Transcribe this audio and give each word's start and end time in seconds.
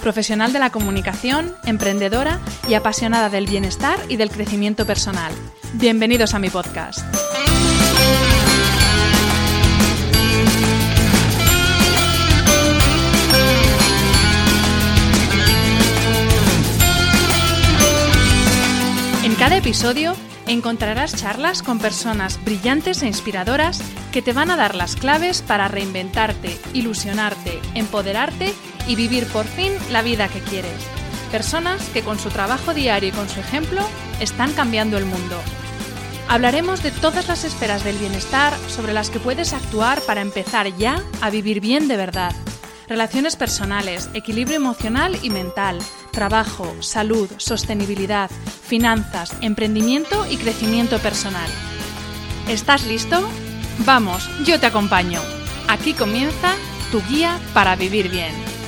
profesional 0.00 0.52
de 0.52 0.58
la 0.58 0.70
comunicación, 0.70 1.54
emprendedora 1.64 2.40
y 2.68 2.74
apasionada 2.74 3.28
del 3.28 3.46
bienestar 3.46 3.98
y 4.08 4.16
del 4.16 4.30
crecimiento 4.30 4.86
personal. 4.86 5.32
Bienvenidos 5.74 6.34
a 6.34 6.38
mi 6.38 6.50
podcast. 6.50 7.04
En 19.22 19.34
cada 19.36 19.56
episodio 19.56 20.14
encontrarás 20.46 21.14
charlas 21.14 21.62
con 21.62 21.78
personas 21.78 22.42
brillantes 22.44 23.02
e 23.02 23.06
inspiradoras 23.06 23.80
que 24.12 24.22
te 24.22 24.32
van 24.32 24.50
a 24.50 24.56
dar 24.56 24.74
las 24.74 24.96
claves 24.96 25.42
para 25.42 25.68
reinventarte, 25.68 26.58
ilusionarte, 26.74 27.60
empoderarte 27.74 28.52
y 28.90 28.96
vivir 28.96 29.24
por 29.28 29.46
fin 29.46 29.72
la 29.92 30.02
vida 30.02 30.26
que 30.26 30.40
quieres. 30.40 30.82
Personas 31.30 31.80
que 31.90 32.02
con 32.02 32.18
su 32.18 32.28
trabajo 32.28 32.74
diario 32.74 33.10
y 33.10 33.12
con 33.12 33.28
su 33.28 33.38
ejemplo 33.38 33.86
están 34.18 34.52
cambiando 34.52 34.98
el 34.98 35.04
mundo. 35.04 35.40
Hablaremos 36.26 36.82
de 36.82 36.90
todas 36.90 37.28
las 37.28 37.44
esferas 37.44 37.84
del 37.84 37.98
bienestar 37.98 38.52
sobre 38.68 38.92
las 38.92 39.10
que 39.10 39.20
puedes 39.20 39.52
actuar 39.52 40.00
para 40.02 40.22
empezar 40.22 40.76
ya 40.76 41.04
a 41.20 41.30
vivir 41.30 41.60
bien 41.60 41.86
de 41.86 41.96
verdad. 41.96 42.34
Relaciones 42.88 43.36
personales, 43.36 44.10
equilibrio 44.12 44.56
emocional 44.56 45.16
y 45.22 45.30
mental, 45.30 45.78
trabajo, 46.10 46.74
salud, 46.80 47.30
sostenibilidad, 47.36 48.28
finanzas, 48.64 49.36
emprendimiento 49.40 50.26
y 50.28 50.36
crecimiento 50.36 50.98
personal. 50.98 51.48
¿Estás 52.48 52.84
listo? 52.86 53.22
Vamos, 53.86 54.28
yo 54.44 54.58
te 54.58 54.66
acompaño. 54.66 55.20
Aquí 55.68 55.94
comienza 55.94 56.56
tu 56.90 57.00
guía 57.08 57.38
para 57.54 57.76
vivir 57.76 58.08
bien. 58.08 58.59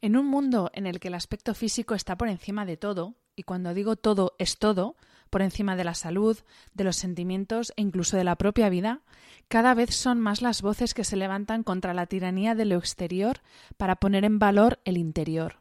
En 0.00 0.16
un 0.16 0.26
mundo 0.26 0.70
en 0.74 0.86
el 0.86 1.00
que 1.00 1.08
el 1.08 1.14
aspecto 1.14 1.54
físico 1.54 1.94
está 1.94 2.16
por 2.16 2.28
encima 2.28 2.64
de 2.64 2.76
todo, 2.76 3.16
y 3.34 3.42
cuando 3.42 3.74
digo 3.74 3.96
todo 3.96 4.34
es 4.38 4.58
todo, 4.58 4.96
por 5.30 5.42
encima 5.42 5.76
de 5.76 5.84
la 5.84 5.94
salud, 5.94 6.38
de 6.74 6.84
los 6.84 6.96
sentimientos 6.96 7.72
e 7.76 7.82
incluso 7.82 8.16
de 8.16 8.24
la 8.24 8.36
propia 8.36 8.68
vida, 8.68 9.00
cada 9.48 9.74
vez 9.74 9.94
son 9.94 10.20
más 10.20 10.40
las 10.40 10.62
voces 10.62 10.94
que 10.94 11.04
se 11.04 11.16
levantan 11.16 11.62
contra 11.62 11.94
la 11.94 12.06
tiranía 12.06 12.54
de 12.54 12.64
lo 12.64 12.76
exterior 12.76 13.40
para 13.76 13.96
poner 13.96 14.24
en 14.24 14.38
valor 14.38 14.78
el 14.84 14.96
interior. 14.96 15.56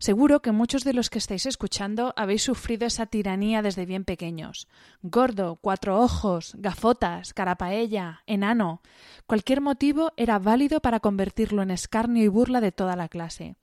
Seguro 0.00 0.42
que 0.42 0.52
muchos 0.52 0.84
de 0.84 0.92
los 0.92 1.10
que 1.10 1.18
estáis 1.18 1.44
escuchando 1.44 2.14
habéis 2.16 2.44
sufrido 2.44 2.86
esa 2.86 3.06
tiranía 3.06 3.62
desde 3.62 3.84
bien 3.84 4.04
pequeños. 4.04 4.68
Gordo, 5.02 5.58
cuatro 5.60 5.98
ojos, 6.00 6.54
gafotas, 6.56 7.34
carapaella, 7.34 8.22
enano. 8.26 8.80
Cualquier 9.26 9.60
motivo 9.60 10.12
era 10.16 10.38
válido 10.38 10.80
para 10.80 11.00
convertirlo 11.00 11.62
en 11.62 11.72
escarnio 11.72 12.22
y 12.22 12.28
burla 12.28 12.60
de 12.60 12.70
toda 12.70 12.94
la 12.94 13.08
clase. 13.08 13.56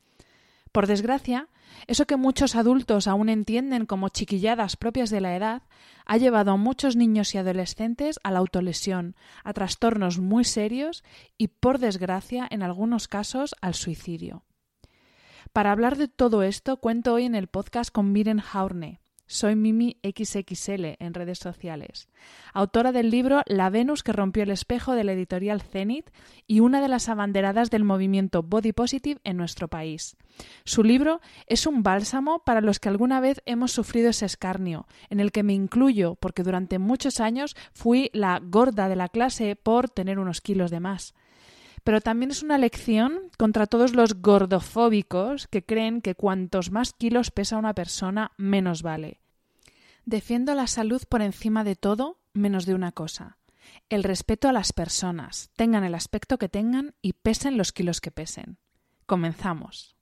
Por 0.74 0.88
desgracia, 0.88 1.48
eso 1.88 2.06
que 2.06 2.18
muchos 2.18 2.58
adultos 2.58 3.08
aún 3.08 3.30
entienden 3.30 3.86
como 3.86 4.10
chiquilladas 4.10 4.76
propias 4.76 5.10
de 5.10 5.22
la 5.22 5.38
edad 5.38 5.64
ha 6.06 6.18
llevado 6.18 6.52
a 6.52 6.58
muchos 6.58 6.98
niños 6.98 7.34
y 7.34 7.38
adolescentes 7.38 8.20
a 8.24 8.32
la 8.32 8.40
autolesión, 8.40 9.16
a 9.46 9.54
trastornos 9.54 10.20
muy 10.20 10.44
serios 10.44 11.06
y, 11.38 11.48
por 11.48 11.80
desgracia, 11.80 12.46
en 12.52 12.62
algunos 12.62 13.08
casos, 13.08 13.56
al 13.62 13.74
suicidio. 13.74 14.44
Para 15.54 15.72
hablar 15.72 15.98
de 15.98 16.08
todo 16.08 16.44
esto, 16.44 16.78
cuento 16.78 17.14
hoy 17.14 17.26
en 17.26 17.36
el 17.36 17.48
podcast 17.48 17.92
con 17.92 18.12
Miren 18.12 18.42
Haurne. 18.54 19.00
Soy 19.28 19.56
Mimi 19.56 19.98
XXL 20.04 20.98
en 21.00 21.16
redes 21.16 21.40
sociales, 21.40 22.10
autora 22.54 22.92
del 22.92 23.10
libro 23.10 23.42
La 23.48 23.72
Venus 23.72 24.04
que 24.04 24.14
rompió 24.14 24.44
el 24.44 24.52
espejo 24.52 24.94
de 24.94 25.04
la 25.04 25.14
editorial 25.14 25.64
Zenith 25.64 26.12
y 26.46 26.60
una 26.60 26.80
de 26.80 26.90
las 26.90 27.10
abanderadas 27.10 27.72
del 27.72 27.84
movimiento 27.84 28.44
Body 28.44 28.72
Positive 28.72 29.20
en 29.24 29.38
nuestro 29.38 29.68
país. 29.68 30.16
Su 30.64 30.84
libro 30.84 31.22
es 31.48 31.66
un 31.66 31.82
bálsamo 31.82 32.44
para 32.44 32.62
los 32.62 32.80
que 32.80 32.90
alguna 32.90 33.20
vez 33.20 33.42
hemos 33.48 33.72
sufrido 33.72 34.10
ese 34.10 34.28
escarnio, 34.28 34.86
en 35.10 35.20
el 35.20 35.32
que 35.32 35.42
me 35.42 35.54
incluyo 35.54 36.16
porque 36.16 36.44
durante 36.44 36.78
muchos 36.78 37.20
años 37.20 37.56
fui 37.74 38.12
la 38.14 38.40
gorda 38.44 38.90
de 38.90 38.96
la 38.96 39.10
clase 39.10 39.56
por 39.56 39.90
tener 39.90 40.20
unos 40.20 40.40
kilos 40.40 40.70
de 40.70 40.82
más 40.82 41.16
pero 41.86 42.02
también 42.02 42.32
es 42.32 42.42
una 42.42 42.58
lección 42.58 43.30
contra 43.38 43.68
todos 43.68 43.94
los 43.94 44.20
gordofóbicos 44.20 45.48
que 45.48 45.64
creen 45.64 46.02
que 46.02 46.16
cuantos 46.16 46.72
más 46.72 46.94
kilos 46.94 47.30
pesa 47.30 47.58
una 47.58 47.76
persona, 47.76 48.32
menos 48.38 48.82
vale. 48.82 49.22
Defiendo 50.04 50.56
la 50.56 50.66
salud 50.66 51.04
por 51.08 51.22
encima 51.22 51.64
de 51.64 51.76
todo, 51.76 52.18
menos 52.34 52.66
de 52.66 52.74
una 52.74 52.92
cosa. 52.92 53.38
El 53.88 54.04
respeto 54.04 54.50
a 54.50 54.52
las 54.52 54.74
personas, 54.74 55.52
tengan 55.56 55.84
el 55.84 55.94
aspecto 55.94 56.40
que 56.40 56.50
tengan 56.50 56.96
y 57.04 57.14
pesen 57.14 57.56
los 57.56 57.72
kilos 57.72 58.02
que 58.02 58.10
pesen. 58.10 58.58
Comenzamos. 59.06 59.96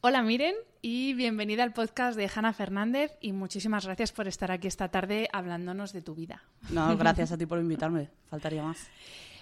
Hola 0.00 0.20
Miren 0.20 0.56
y 0.82 1.14
bienvenida 1.14 1.62
al 1.62 1.72
podcast 1.72 2.16
de 2.16 2.28
Hanna 2.34 2.52
Fernández 2.52 3.12
y 3.20 3.32
muchísimas 3.32 3.86
gracias 3.86 4.10
por 4.10 4.26
estar 4.26 4.50
aquí 4.50 4.66
esta 4.66 4.88
tarde 4.88 5.28
hablándonos 5.32 5.92
de 5.92 6.02
tu 6.02 6.16
vida. 6.16 6.42
No, 6.70 6.96
gracias 6.96 7.30
a 7.32 7.38
ti 7.38 7.46
por 7.46 7.60
invitarme, 7.60 8.10
faltaría 8.28 8.64
más. 8.64 8.90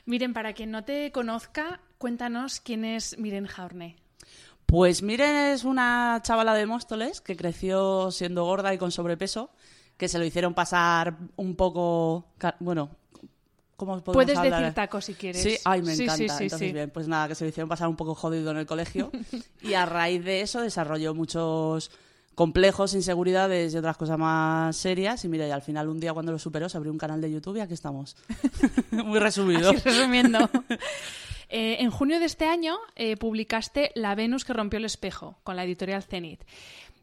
Miren, 0.05 0.33
para 0.33 0.53
quien 0.53 0.71
no 0.71 0.85
te 0.85 1.13
conozca, 1.13 1.81
cuéntanos 1.99 2.61
quién 2.61 2.85
es 2.85 3.17
Miren 3.19 3.47
Jaurne. 3.47 3.97
Pues 4.67 5.03
Miren 5.03 5.37
es 5.53 5.65
una 5.65 6.21
chavala 6.23 6.55
de 6.55 6.67
Móstoles 6.67 7.21
que 7.21 7.37
creció 7.37 8.11
siendo 8.11 8.45
gorda 8.45 8.73
y 8.75 8.79
con 8.79 8.91
sobrepeso, 8.91 9.51
que 9.97 10.09
se 10.09 10.19
lo 10.19 10.25
hicieron 10.25 10.55
pasar 10.55 11.17
un 11.37 11.55
poco, 11.55 12.27
bueno, 12.59 12.91
¿cómo 13.77 14.01
podemos 14.03 14.15
Puedes 14.25 14.37
hablar? 14.39 14.61
decir 14.61 14.75
taco 14.75 15.01
si 15.01 15.15
quieres. 15.15 15.43
Sí, 15.43 15.57
ay, 15.65 15.83
me 15.83 15.95
Sí, 15.95 16.05
encanta. 16.05 16.17
sí, 16.17 16.29
sí, 16.39 16.45
Entonces, 16.45 16.73
bien, 16.73 16.91
pues 16.91 17.07
nada, 17.07 17.29
que 17.29 17.35
se 17.35 17.45
lo 17.45 17.51
hicieron 17.51 17.69
pasar 17.69 17.89
un 17.89 17.97
poco 17.97 18.15
jodido 18.15 18.51
en 18.51 18.57
el 18.57 18.67
colegio. 18.67 19.11
y 19.63 19.75
a 19.75 19.85
raíz 19.87 20.25
de 20.25 20.41
eso 20.41 20.61
desarrolló 20.61 21.15
muchos 21.15 21.91
complejos, 22.35 22.95
inseguridades 22.95 23.75
y 23.75 23.77
otras 23.77 23.97
cosas 23.97 24.19
más 24.19 24.77
serias. 24.77 25.25
Y 25.25 25.29
mira, 25.29 25.47
y 25.47 25.51
al 25.51 25.63
final 25.63 25.89
un 25.89 26.01
día 26.01 26.13
cuando 26.13 26.33
lo 26.33 26.39
superó 26.39 26.69
se 26.69 26.77
abrió 26.77 26.93
un 26.93 26.99
canal 26.99 27.21
de 27.21 27.31
YouTube 27.31 27.57
y 27.57 27.61
aquí 27.61 27.75
estamos. 27.75 28.17
Muy 28.91 29.19
resumido. 29.19 29.73
Resumiendo. 29.73 30.51
Eh, 31.55 31.83
en 31.83 31.91
junio 31.91 32.19
de 32.19 32.25
este 32.25 32.47
año 32.47 32.79
eh, 32.97 33.19
publicaste 33.19 33.93
La 33.95 34.15
Venus 34.15 34.47
que 34.47 34.55
rompió 34.55 34.79
el 34.79 34.87
espejo 34.87 35.37
con 35.45 35.55
la 35.55 35.65
editorial 35.65 36.03
Zenith, 36.03 36.41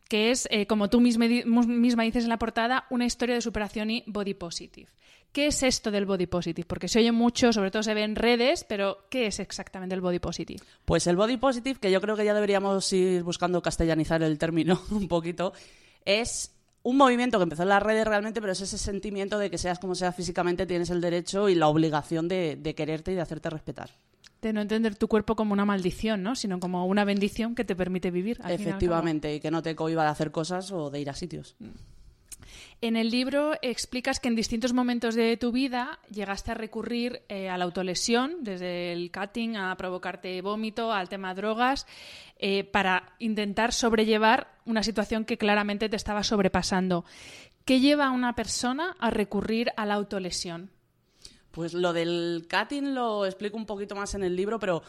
que 0.07 0.31
es, 0.31 0.47
eh, 0.50 0.66
como 0.66 0.89
tú 0.89 1.01
misma, 1.01 1.28
misma 1.28 2.01
dices 2.01 2.23
en 2.23 2.31
la 2.31 2.39
portada, 2.39 2.88
una 2.89 3.06
historia 3.06 3.35
de 3.35 3.41
superación 3.41 3.91
y 3.91 4.03
body 4.07 4.34
positive. 4.34 4.89
¿Qué 5.31 5.47
es 5.47 5.62
esto 5.62 5.91
del 5.91 6.06
body 6.06 6.25
positive? 6.25 6.66
Porque 6.67 6.88
se 6.88 7.00
oye 7.00 7.12
mucho, 7.12 7.53
sobre 7.53 7.69
todo 7.69 7.84
se 7.84 7.94
ve 7.94 8.03
en 8.03 8.16
redes, 8.16 8.63
pero 8.63 9.06
¿qué 9.12 9.28
es 9.28 9.40
exactamente 9.40 9.94
el 9.94 10.01
body 10.01 10.19
positive? 10.19 10.63
Pues 10.85 11.06
el 11.06 11.16
body 11.16 11.38
positive, 11.38 11.79
que 11.79 11.91
yo 11.91 12.01
creo 12.01 12.16
que 12.16 12.25
ya 12.25 12.34
deberíamos 12.34 12.91
ir 12.94 13.22
buscando 13.23 13.62
castellanizar 13.62 14.23
el 14.23 14.39
término 14.39 14.81
un 14.91 15.07
poquito, 15.07 15.53
es 16.03 16.51
un 16.81 16.97
movimiento 16.97 17.38
que 17.38 17.44
empezó 17.44 17.63
en 17.63 17.69
las 17.69 17.84
redes 17.84 18.07
realmente, 18.07 18.41
pero 18.41 18.53
es 18.53 18.62
ese 18.62 18.78
sentimiento 18.78 19.38
de 19.38 19.51
que 19.51 19.57
seas 19.57 19.78
como 19.78 19.94
seas 19.94 20.16
físicamente, 20.16 20.66
tienes 20.66 20.89
el 20.89 21.01
derecho 21.01 21.47
y 21.47 21.56
la 21.56 21.68
obligación 21.68 22.28
de, 22.28 22.56
de 22.56 22.73
quererte 22.73 23.12
y 23.12 23.16
de 23.16 23.22
hacerte 23.22 23.50
respetar. 23.50 23.91
De 24.41 24.53
no 24.53 24.62
entender 24.62 24.95
tu 24.95 25.09
cuerpo 25.09 25.35
como 25.35 25.53
una 25.53 25.66
maldición, 25.66 26.23
¿no? 26.23 26.35
Sino 26.35 26.62
como 26.62 26.86
una 26.88 27.04
bendición 27.04 27.56
que 27.56 27.65
te 27.65 27.75
permite 27.75 28.09
vivir. 28.09 28.39
Efectivamente, 28.48 29.36
y 29.36 29.42
que 29.42 29.51
no 29.51 29.62
te 29.62 29.75
cohiba 29.75 30.04
de 30.04 30.09
hacer 30.09 30.31
cosas 30.31 30.71
o 30.71 30.89
de 30.89 31.01
ir 31.01 31.09
a 31.09 31.13
sitios. 31.13 31.57
En 32.81 32.95
el 32.95 33.09
libro 33.09 33.53
explicas 33.62 34.19
que 34.19 34.30
en 34.30 34.36
distintos 34.36 34.74
momentos 34.74 35.15
de 35.15 35.36
tu 35.38 35.51
vida 35.51 36.00
llegaste 36.09 36.51
a 36.51 36.53
recurrir 36.53 37.24
eh, 37.27 37.50
a 37.50 37.57
la 37.57 37.65
autolesión, 37.65 38.38
desde 38.41 38.94
el 38.94 39.12
cutting 39.12 39.57
a 39.57 39.75
provocarte 39.75 40.41
vómito, 40.41 40.94
al 40.94 41.09
tema 41.09 41.33
drogas, 41.33 41.86
eh, 42.38 42.63
para 42.63 43.13
intentar 43.19 43.74
sobrellevar 43.74 44.47
una 44.65 44.83
situación 44.83 45.25
que 45.25 45.38
claramente 45.38 45.89
te 45.89 45.95
estaba 45.95 46.24
sobrepasando. 46.24 47.06
¿Qué 47.65 47.80
lleva 47.80 48.07
a 48.07 48.12
una 48.12 48.33
persona 48.33 48.95
a 49.00 49.09
recurrir 49.09 49.71
a 49.75 49.85
la 49.85 49.95
autolesión? 49.95 50.71
Pues 51.51 51.74
lo 51.74 51.94
del 51.94 52.47
cutting 52.50 52.94
lo 52.94 53.25
explico 53.25 53.57
un 53.57 53.65
poquito 53.65 53.95
más 53.95 54.13
en 54.13 54.24
el 54.24 54.35
libro, 54.35 54.59
pero 54.59 54.83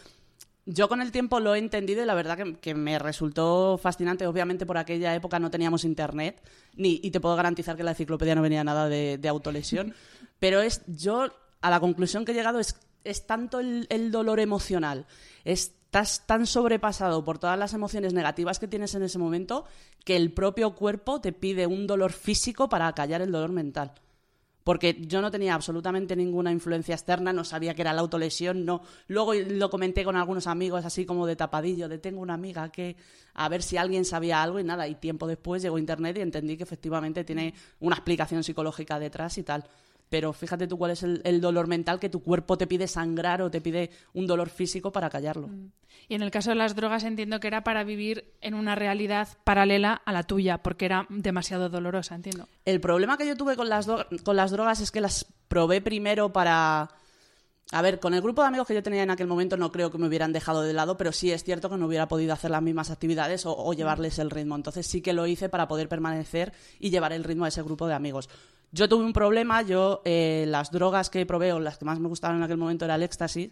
yo 0.67 0.89
con 0.89 1.01
el 1.01 1.12
tiempo 1.12 1.41
lo 1.41 1.55
he 1.55 1.59
entendido 1.59 2.03
y 2.03 2.07
la 2.07 2.15
verdad 2.15 2.37
que, 2.37 2.57
que 2.57 2.75
me 2.75 2.99
resultó 2.99 3.79
fascinante. 3.79 4.27
Obviamente 4.27 4.67
por 4.67 4.79
aquella 4.79 5.15
época 5.15 5.39
no 5.39 5.51
teníamos 5.51 5.85
internet 5.85 6.43
ni, 6.75 7.01
y 7.03 7.11
te 7.11 7.21
puedo 7.21 7.37
garantizar 7.37 7.77
que 7.77 7.83
en 7.83 7.87
la 7.87 7.93
enciclopedia 7.93 8.35
no 8.35 8.43
venía 8.43 8.65
nada 8.65 8.89
de, 8.89 9.19
de 9.19 9.29
autolesión. 9.29 9.95
Pero 10.39 10.61
es 10.61 10.83
yo 10.87 11.29
a 11.61 11.71
la 11.71 11.81
conclusión 11.81 12.25
que 12.25 12.33
he 12.33 12.35
llegado 12.35 12.61
es, 12.61 12.77
es 13.05 13.27
tanto 13.27 13.61
el, 13.61 13.87
el 13.91 14.11
dolor 14.11 14.41
emocional, 14.41 15.07
es 15.45 15.75
estás 15.91 16.25
tan 16.25 16.47
sobrepasado 16.47 17.25
por 17.25 17.41
todas 17.41 17.59
las 17.59 17.75
emociones 17.75 18.15
negativas 18.15 18.61
que 18.61 18.69
tienes 18.69 18.95
en 18.95 19.03
ese 19.03 19.19
momento 19.19 19.65
que 20.05 20.15
el 20.15 20.33
propio 20.33 20.77
cuerpo 20.77 21.21
te 21.21 21.33
pide 21.33 21.67
un 21.67 21.89
dolor 21.89 22.13
físico 22.13 22.69
para 22.69 22.93
callar 22.93 23.23
el 23.23 23.33
dolor 23.33 23.51
mental 23.51 23.93
porque 24.65 24.97
yo 25.07 25.21
no 25.21 25.31
tenía 25.31 25.55
absolutamente 25.55 26.17
ninguna 26.17 26.53
influencia 26.53 26.95
externa, 26.95 27.33
no 27.33 27.45
sabía 27.45 27.75
que 27.75 27.83
era 27.83 27.93
la 27.93 28.01
autolesión, 28.01 28.65
no. 28.65 28.83
Luego 29.09 29.35
lo 29.35 29.71
comenté 29.71 30.05
con 30.05 30.17
algunos 30.17 30.47
amigos 30.47 30.85
así 30.85 31.07
como 31.07 31.27
de 31.27 31.37
tapadillo, 31.37 31.89
de 31.89 31.99
tengo 31.99 32.21
una 32.21 32.35
amiga 32.35 32.71
que 32.71 32.97
a 33.35 33.49
ver 33.49 33.62
si 33.62 33.77
alguien 33.77 34.05
sabía 34.05 34.43
algo 34.43 34.61
y 34.61 34.65
nada, 34.65 34.87
y 34.89 34.97
tiempo 34.97 35.27
después 35.27 35.62
llegó 35.62 35.79
internet 35.79 36.19
y 36.19 36.21
entendí 36.21 36.57
que 36.57 36.65
efectivamente 36.65 37.25
tiene 37.25 37.55
una 37.81 37.97
explicación 37.97 38.45
psicológica 38.45 38.99
detrás 38.99 39.39
y 39.39 39.43
tal 39.43 39.65
pero 40.11 40.33
fíjate 40.33 40.67
tú 40.67 40.77
cuál 40.77 40.91
es 40.91 41.05
el, 41.05 41.41
dolor 41.41 41.69
mental 41.69 42.01
que 42.01 42.11
tu 42.11 42.21
cuerpo 42.21 42.59
te 42.59 42.67
pide 42.67 42.89
sangrar 42.89 43.41
o 43.41 43.51
te 43.51 43.61
pide 43.61 43.91
un 44.12 44.27
dolor 44.27 44.51
físico 44.51 44.91
para 44.91 45.09
callarlo. 45.09 45.47
Mm. 45.47 45.71
Y 46.09 46.15
en 46.17 46.23
el 46.23 46.33
caso 46.33 46.51
de 46.51 46.57
las 46.57 46.75
drogas 46.75 47.05
entiendo 47.05 47.39
que 47.39 47.47
era 47.47 47.62
para 47.62 47.85
vivir 47.85 48.35
en 48.41 48.55
una 48.55 48.75
realidad 48.75 49.29
paralela 49.45 50.03
a 50.05 50.12
la 50.12 50.25
tuya, 50.25 50.59
porque 50.59 50.85
era 50.85 51.07
demasiado 51.09 51.69
dolorosa, 51.69 52.17
entiendo. 52.17 52.49
El 52.65 52.81
problema 52.81 53.17
que 53.17 53.27
yo 53.27 53.37
tuve 53.37 53.55
con 53.55 53.69
las, 53.69 53.87
con 54.25 54.37
las 54.37 54.51
drogas 54.51 54.81
es 54.81 54.91
que 54.91 55.01
las 55.01 55.25
probé 55.49 55.81
primero 55.81 56.33
para... 56.33 56.91
A 57.73 57.83
ver, 57.83 58.01
con 58.01 58.13
el 58.15 58.21
grupo 58.21 58.43
de 58.43 58.49
amigos 58.49 58.67
que 58.67 58.75
yo 58.75 58.83
tenía 58.83 59.05
en 59.05 59.11
aquel 59.11 59.29
momento 59.29 59.56
no 59.56 59.71
creo 59.71 59.93
que 59.93 59.99
me 59.99 60.09
hubieran 60.09 60.33
dejado 60.33 60.63
de 60.63 60.73
lado, 60.73 60.97
pero 60.97 61.13
sí 61.13 61.31
es 61.31 61.45
cierto 61.45 61.71
que 61.71 61.77
no 61.77 61.87
hubiera 61.87 62.09
podido 62.09 62.33
hacer 62.33 62.51
las 62.51 62.63
mismas 62.63 62.91
actividades 62.91 63.47
o, 63.47 63.56
o 63.56 63.73
llevarles 63.75 64.19
el 64.19 64.31
ritmo. 64.31 64.56
Entonces 64.56 64.89
sí 64.89 65.03
que 65.03 65.13
lo 65.13 65.29
hice 65.29 65.49
para 65.49 65.69
poder 65.69 65.89
permanecer 65.89 66.53
y 66.81 66.91
llevar 66.91 67.13
el 67.13 67.23
ritmo 67.23 67.45
a 67.45 67.49
ese 67.49 67.63
grupo 67.63 67.87
de 67.87 67.95
amigos. 67.95 68.29
Yo 68.72 68.88
tuve 68.88 69.05
un 69.05 69.12
problema, 69.12 69.62
yo 69.62 70.02
eh, 70.05 70.44
las 70.49 70.70
drogas 70.70 71.11
que 71.11 71.26
probé 71.26 71.52
o 71.52 71.61
las 71.61 71.78
que 71.78 71.84
más 71.84 71.99
me 71.99 72.08
gustaban 72.08 72.37
en 72.37 72.43
aquel 72.43 72.56
momento 72.56 72.84
era 72.84 72.94
el 72.94 73.02
éxtasis 73.02 73.50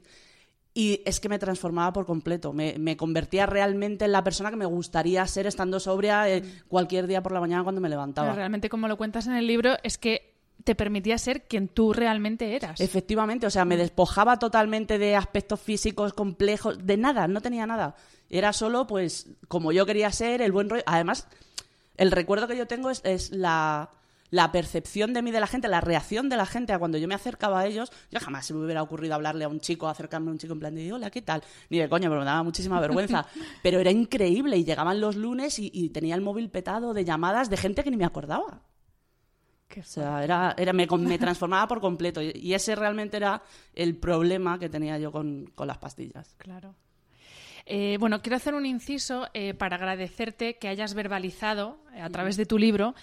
y 0.75 1.03
es 1.05 1.19
que 1.19 1.29
me 1.29 1.41
transformaba 1.41 1.93
por 1.93 2.07
completo, 2.07 2.53
me, 2.53 2.97
convertía 2.97 3.47
realmente 3.47 4.05
en 4.05 4.13
la 4.13 4.23
persona 4.23 4.51
que 4.51 4.57
me 4.57 4.65
gustaría 4.65 5.27
ser 5.27 5.49
estando 5.49 5.81
sobria 5.81 6.29
eh, 6.29 6.43
mm. 6.43 6.69
cualquier 6.69 7.09
día 7.09 7.21
por 7.21 7.33
la 7.33 7.41
mañana 7.41 7.65
cuando 7.65 7.81
me 7.81 7.89
levantaba. 7.89 8.33
realmente 8.33 8.69
como 8.69 8.87
lo 8.87 8.97
cuentas 8.97 9.27
en 9.27 9.35
el 9.35 9.47
libro 9.47 9.77
es 9.83 9.99
que 9.99 10.37
te 10.63 10.77
permitía 10.77 11.19
ser 11.19 11.49
quien 11.49 11.67
tú 11.67 11.93
realmente 11.93 12.55
eras. 12.55 12.81
Efectivamente, 12.81 13.47
o 13.47 13.51
sea, 13.51 13.65
me 13.65 13.75
mm. 13.75 13.79
despojaba 13.79 14.39
totalmente 14.39 14.99
de 14.99 15.17
aspectos 15.17 15.61
físicos 15.61 16.13
complejos, 16.13 16.87
de 16.87 16.97
nada, 16.97 17.27
no 17.27 17.41
tenía 17.41 17.67
nada. 17.67 17.97
Era 18.31 18.53
solo, 18.53 18.87
pues, 18.87 19.31
como 19.49 19.73
yo 19.73 19.87
quería 19.87 20.13
ser, 20.13 20.43
el 20.43 20.53
buen 20.53 20.69
rollo. 20.69 20.83
Además, 20.87 21.27
el 21.97 22.11
recuerdo 22.11 22.47
que 22.47 22.57
yo 22.57 22.67
tengo 22.67 22.91
es 22.91 23.33
la, 23.33 23.91
la 24.31 24.53
percepción 24.53 25.13
de 25.13 25.23
mí 25.23 25.31
de 25.31 25.41
la 25.41 25.47
gente, 25.47 25.69
la 25.69 25.81
reacción 25.81 26.29
de 26.29 26.37
la 26.37 26.47
gente 26.47 26.73
a 26.73 26.79
cuando 26.79 26.99
yo 26.99 27.09
me 27.09 27.15
acercaba 27.15 27.61
a 27.61 27.67
ellos, 27.67 27.91
yo 28.11 28.21
jamás 28.21 28.47
se 28.47 28.55
me 28.55 28.65
hubiera 28.65 28.83
ocurrido 28.83 29.15
hablarle 29.15 29.45
a 29.45 29.49
un 29.49 29.61
chico, 29.61 29.89
acercarme 29.89 30.29
a 30.29 30.33
un 30.33 30.39
chico 30.39 30.53
en 30.53 30.61
plan 30.61 30.75
de, 30.75 30.93
hola, 30.93 31.11
¿qué 31.11 31.23
tal? 31.23 31.43
Ni 31.71 31.79
de 31.79 31.89
coño, 31.89 32.09
pero 32.09 32.21
me 32.21 32.27
daba 32.27 32.43
muchísima 32.43 32.81
vergüenza. 32.81 33.27
pero 33.63 33.81
era 33.81 33.91
increíble 33.91 34.57
y 34.57 34.65
llegaban 34.65 35.01
los 35.01 35.17
lunes 35.17 35.59
y, 35.59 35.89
tenía 35.89 36.15
el 36.15 36.21
móvil 36.21 36.51
petado 36.51 36.93
de 36.93 37.05
llamadas 37.05 37.49
de 37.49 37.57
gente 37.57 37.83
que 37.83 37.91
ni 37.91 37.97
me 37.97 38.05
acordaba. 38.05 38.63
o 39.77 39.83
sea, 39.83 40.23
era, 40.23 40.55
era, 40.59 40.73
me, 40.73 40.87
me 40.87 41.19
transformaba 41.19 41.67
por 41.67 41.81
completo 41.81 42.21
y, 42.21 42.53
ese 42.53 42.75
realmente 42.75 43.17
era 43.17 43.43
el 43.75 43.97
problema 43.97 44.59
que 44.59 44.69
tenía 44.69 44.99
yo 44.99 45.11
con, 45.11 45.51
con 45.55 45.67
las 45.67 45.79
pastillas. 45.79 46.35
Claro. 46.37 46.75
Eh, 47.71 47.99
bueno, 48.01 48.23
quiero 48.23 48.37
hacer 48.37 48.55
un 48.55 48.65
inciso 48.65 49.29
eh, 49.35 49.53
para 49.53 49.77
agradecerte 49.77 50.57
que 50.57 50.69
hayas 50.69 50.95
verbalizado 50.95 51.77
eh, 51.95 52.01
a 52.01 52.09
través 52.09 52.39
de 52.39 52.47
tu 52.47 52.59
libro 52.59 52.95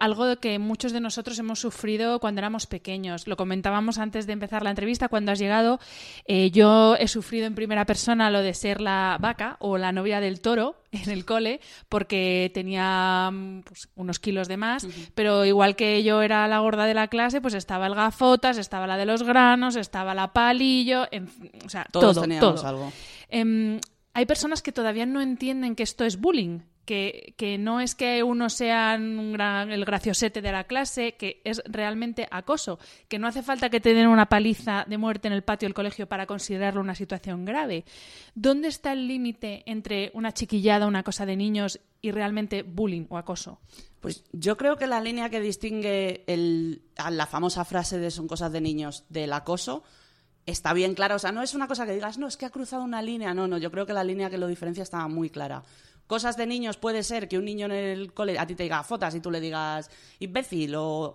algo 0.00 0.34
que 0.38 0.58
muchos 0.58 0.90
de 0.90 0.98
nosotros 0.98 1.38
hemos 1.38 1.60
sufrido 1.60 2.18
cuando 2.18 2.40
éramos 2.40 2.66
pequeños. 2.66 3.28
Lo 3.28 3.36
comentábamos 3.36 3.98
antes 3.98 4.26
de 4.26 4.32
empezar 4.32 4.64
la 4.64 4.70
entrevista, 4.70 5.06
cuando 5.06 5.30
has 5.30 5.38
llegado. 5.38 5.78
yo 6.26 6.96
he 6.96 7.06
sufrido 7.06 7.46
en 7.46 7.54
primera 7.54 7.84
persona 7.84 8.28
lo 8.32 8.40
de 8.40 8.54
ser 8.54 8.80
la 8.80 9.18
vaca 9.20 9.56
o 9.60 9.78
la 9.78 9.92
novia 9.92 10.18
del 10.18 10.40
toro 10.40 10.82
en 10.92 11.08
el 11.10 11.24
cole 11.24 11.60
porque 11.88 12.50
tenía 12.52 13.30
mm, 13.32 13.60
pues, 13.62 13.88
unos 13.94 14.18
kilos 14.18 14.48
de 14.48 14.56
más, 14.56 14.84
pero 15.14 15.44
igual 15.44 15.76
que 15.76 16.02
yo 16.02 16.22
era 16.22 16.48
la 16.48 16.58
gorda 16.58 16.84
de 16.84 16.94
la 16.94 17.06
clase, 17.06 17.40
pues 17.40 17.54
estaba 17.54 17.86
el 17.86 17.94
gafotas, 17.94 18.58
estaba 18.58 18.88
la 18.88 18.96
de 18.96 19.06
los 19.06 19.22
granos, 19.22 19.76
estaba 19.76 20.12
la 20.12 20.32
palillo, 20.32 21.06
o 21.64 21.68
sea, 21.68 21.86
Todos 21.92 22.16
todo, 22.16 22.22
teníamos 22.22 22.64
algo. 22.64 22.92
Em, 23.28 23.80
hay 24.14 24.26
personas 24.26 24.62
que 24.62 24.72
todavía 24.72 25.06
no 25.06 25.20
entienden 25.20 25.76
que 25.76 25.82
esto 25.82 26.04
es 26.04 26.20
bullying, 26.20 26.60
que, 26.88 27.56
no 27.60 27.80
es 27.80 27.94
que 27.94 28.22
uno 28.22 28.48
sea 28.48 28.94
el 28.94 29.84
graciosete 29.84 30.40
de 30.40 30.52
la 30.52 30.64
clase, 30.64 31.16
que 31.16 31.42
es 31.44 31.62
realmente 31.66 32.26
acoso, 32.30 32.78
que 33.08 33.18
no 33.18 33.26
hace 33.26 33.42
falta 33.42 33.68
que 33.68 33.80
te 33.80 33.92
den 33.92 34.06
una 34.06 34.26
paliza 34.26 34.86
de 34.88 34.96
muerte 34.96 35.28
en 35.28 35.34
el 35.34 35.42
patio 35.42 35.66
del 35.66 35.74
colegio 35.74 36.08
para 36.08 36.26
considerarlo 36.26 36.80
una 36.80 36.94
situación 36.94 37.44
grave. 37.44 37.84
¿Dónde 38.34 38.68
está 38.68 38.92
el 38.92 39.06
límite 39.06 39.64
entre 39.66 40.10
una 40.14 40.32
chiquillada, 40.32 40.86
una 40.86 41.02
cosa 41.02 41.26
de 41.26 41.36
niños 41.36 41.78
y 42.00 42.10
realmente 42.10 42.62
bullying 42.62 43.04
o 43.10 43.18
acoso? 43.18 43.60
Pues 44.00 44.24
yo 44.32 44.56
creo 44.56 44.76
que 44.76 44.86
la 44.86 45.02
línea 45.02 45.28
que 45.28 45.40
distingue 45.40 46.24
el, 46.26 46.82
a 46.96 47.10
la 47.10 47.26
famosa 47.26 47.66
frase 47.66 47.98
de 47.98 48.10
son 48.10 48.28
cosas 48.28 48.50
de 48.50 48.62
niños 48.62 49.04
del 49.10 49.34
acoso 49.34 49.84
está 50.50 50.72
bien 50.72 50.94
clara. 50.94 51.14
O 51.14 51.18
sea, 51.18 51.32
no 51.32 51.42
es 51.42 51.54
una 51.54 51.68
cosa 51.68 51.86
que 51.86 51.92
digas, 51.92 52.18
no, 52.18 52.26
es 52.26 52.36
que 52.36 52.46
ha 52.46 52.50
cruzado 52.50 52.82
una 52.82 53.02
línea. 53.02 53.34
No, 53.34 53.46
no, 53.46 53.58
yo 53.58 53.70
creo 53.70 53.86
que 53.86 53.92
la 53.92 54.04
línea 54.04 54.30
que 54.30 54.38
lo 54.38 54.46
diferencia 54.46 54.82
estaba 54.82 55.08
muy 55.08 55.30
clara. 55.30 55.62
Cosas 56.06 56.38
de 56.38 56.46
niños 56.46 56.78
puede 56.78 57.02
ser 57.02 57.28
que 57.28 57.36
un 57.36 57.44
niño 57.44 57.66
en 57.66 57.72
el 57.72 58.14
cole 58.14 58.38
a 58.38 58.46
ti 58.46 58.54
te 58.54 58.62
diga 58.62 58.82
fotas 58.82 59.14
y 59.14 59.20
tú 59.20 59.30
le 59.30 59.40
digas 59.40 59.90
imbécil 60.20 60.74
o, 60.74 61.12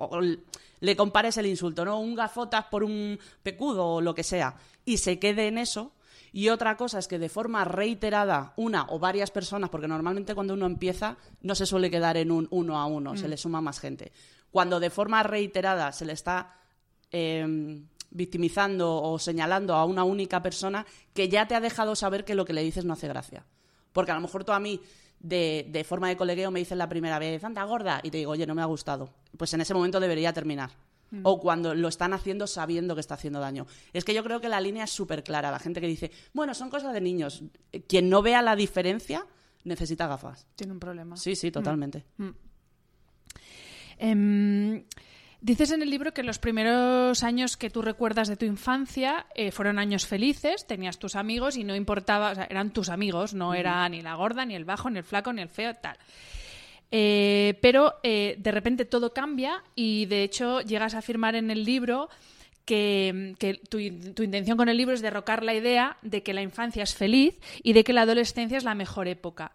le 0.81 0.95
compares 0.95 1.37
el 1.37 1.47
insulto, 1.47 1.83
¿no? 1.83 1.99
Un 1.99 2.13
gafotas 2.13 2.65
por 2.65 2.83
un 2.83 3.17
pecudo 3.41 3.87
o 3.87 4.01
lo 4.01 4.13
que 4.13 4.23
sea. 4.23 4.55
Y 4.85 4.97
se 4.97 5.17
quede 5.17 5.47
en 5.47 5.57
eso. 5.57 5.93
Y 6.31 6.49
otra 6.49 6.77
cosa 6.77 6.99
es 6.99 7.07
que 7.07 7.19
de 7.19 7.29
forma 7.29 7.63
reiterada, 7.63 8.53
una 8.55 8.85
o 8.89 8.99
varias 8.99 9.31
personas, 9.31 9.69
porque 9.69 9.87
normalmente 9.87 10.35
cuando 10.35 10.53
uno 10.53 10.65
empieza 10.65 11.17
no 11.41 11.55
se 11.55 11.65
suele 11.65 11.89
quedar 11.89 12.17
en 12.17 12.31
un 12.31 12.47
uno 12.51 12.79
a 12.79 12.85
uno, 12.85 13.15
se 13.17 13.27
mm. 13.27 13.29
le 13.29 13.37
suma 13.37 13.61
más 13.61 13.79
gente. 13.79 14.11
Cuando 14.51 14.79
de 14.79 14.91
forma 14.91 15.23
reiterada 15.23 15.91
se 15.91 16.05
le 16.05 16.13
está 16.13 16.55
em, 17.11 17.87
victimizando 18.13 19.01
o 19.01 19.19
señalando 19.19 19.75
a 19.75 19.85
una 19.85 20.03
única 20.03 20.41
persona 20.41 20.85
que 21.13 21.27
ya 21.27 21.47
te 21.47 21.55
ha 21.55 21.59
dejado 21.59 21.95
saber 21.95 22.23
que 22.23 22.35
lo 22.35 22.45
que 22.45 22.53
le 22.53 22.63
dices 22.63 22.85
no 22.85 22.93
hace 22.93 23.07
gracia. 23.07 23.45
Porque 23.91 24.11
a 24.11 24.15
lo 24.15 24.21
mejor 24.21 24.43
tú 24.43 24.51
a 24.51 24.59
mí, 24.59 24.79
de, 25.19 25.85
forma 25.87 26.09
de 26.09 26.17
colegueo, 26.17 26.51
me 26.51 26.59
dices 26.59 26.77
la 26.77 26.89
primera 26.89 27.19
vez, 27.19 27.43
anda 27.43 27.63
gorda, 27.63 27.99
y 28.03 28.11
te 28.11 28.17
digo, 28.17 28.31
oye, 28.31 28.47
no 28.47 28.55
me 28.55 28.61
ha 28.61 28.65
gustado. 28.65 29.09
Pues 29.37 29.53
en 29.53 29.61
ese 29.61 29.73
momento 29.73 29.99
debería 29.99 30.33
terminar. 30.33 30.71
Mm. 31.11 31.21
O 31.23 31.39
cuando 31.39 31.75
lo 31.75 31.87
están 31.87 32.13
haciendo 32.13 32.47
sabiendo 32.47 32.95
que 32.95 33.01
está 33.01 33.15
haciendo 33.15 33.39
daño. 33.39 33.67
Es 33.93 34.03
que 34.03 34.13
yo 34.13 34.23
creo 34.23 34.41
que 34.41 34.49
la 34.49 34.61
línea 34.61 34.85
es 34.85 34.91
súper 34.91 35.23
clara. 35.23 35.51
La 35.51 35.59
gente 35.59 35.81
que 35.81 35.87
dice, 35.87 36.11
bueno, 36.33 36.53
son 36.53 36.69
cosas 36.69 36.93
de 36.93 37.01
niños. 37.01 37.43
Quien 37.87 38.09
no 38.09 38.21
vea 38.21 38.41
la 38.41 38.55
diferencia 38.55 39.25
necesita 39.63 40.07
gafas. 40.07 40.47
Tiene 40.55 40.73
un 40.73 40.79
problema. 40.79 41.17
Sí, 41.17 41.35
sí, 41.35 41.51
totalmente. 41.51 42.05
Mm. 42.17 42.23
Mm. 42.23 42.35
Em, 43.99 44.83
Dices 45.43 45.71
en 45.71 45.81
el 45.81 45.89
libro 45.89 46.13
que 46.13 46.23
los 46.23 46.39
primeros 46.39 47.21
años 47.21 47.57
que 47.57 47.69
tú 47.69 47.81
recuerdas 47.81 48.29
de 48.29 48.37
tu 48.37 48.45
infancia 48.45 49.25
eh, 49.35 49.51
fueron 49.51 49.77
años 49.77 50.07
felices, 50.07 50.65
tenías 50.65 50.99
tus 50.99 51.17
amigos 51.17 51.57
y 51.57 51.65
no 51.65 51.75
importaba, 51.75 52.31
o 52.31 52.35
sea, 52.35 52.47
eran 52.49 52.71
tus 52.71 52.87
amigos, 52.87 53.33
no 53.33 53.53
era 53.53 53.89
ni 53.89 54.01
la 54.01 54.15
gorda, 54.15 54.45
ni 54.45 54.55
el 54.55 54.63
bajo, 54.63 54.89
ni 54.89 54.99
el 54.99 55.03
flaco, 55.03 55.33
ni 55.33 55.41
el 55.41 55.49
feo, 55.49 55.73
tal. 55.73 55.97
Eh, 56.89 57.59
pero 57.61 57.95
eh, 58.03 58.37
de 58.39 58.51
repente 58.51 58.85
todo 58.85 59.11
cambia 59.11 59.61
y 59.75 60.05
de 60.05 60.23
hecho 60.23 60.61
llegas 60.61 60.95
a 60.95 60.99
afirmar 60.99 61.35
en 61.35 61.51
el 61.51 61.65
libro 61.65 62.07
que, 62.63 63.35
tu, 63.67 63.79
tu, 64.13 64.23
intención 64.23 64.55
con 64.55 64.69
el 64.69 64.77
libro 64.77 64.93
es 64.93 65.01
derrocar 65.01 65.43
la 65.43 65.53
idea 65.53 65.97
de 66.03 66.23
que 66.23 66.33
la 66.33 66.41
infancia 66.41 66.83
es 66.83 66.95
feliz 66.95 67.37
y 67.63 67.73
de 67.73 67.83
que 67.83 67.91
la 67.91 68.03
adolescencia 68.03 68.57
es 68.57 68.63
la 68.63 68.75
mejor 68.75 69.09
época. 69.09 69.51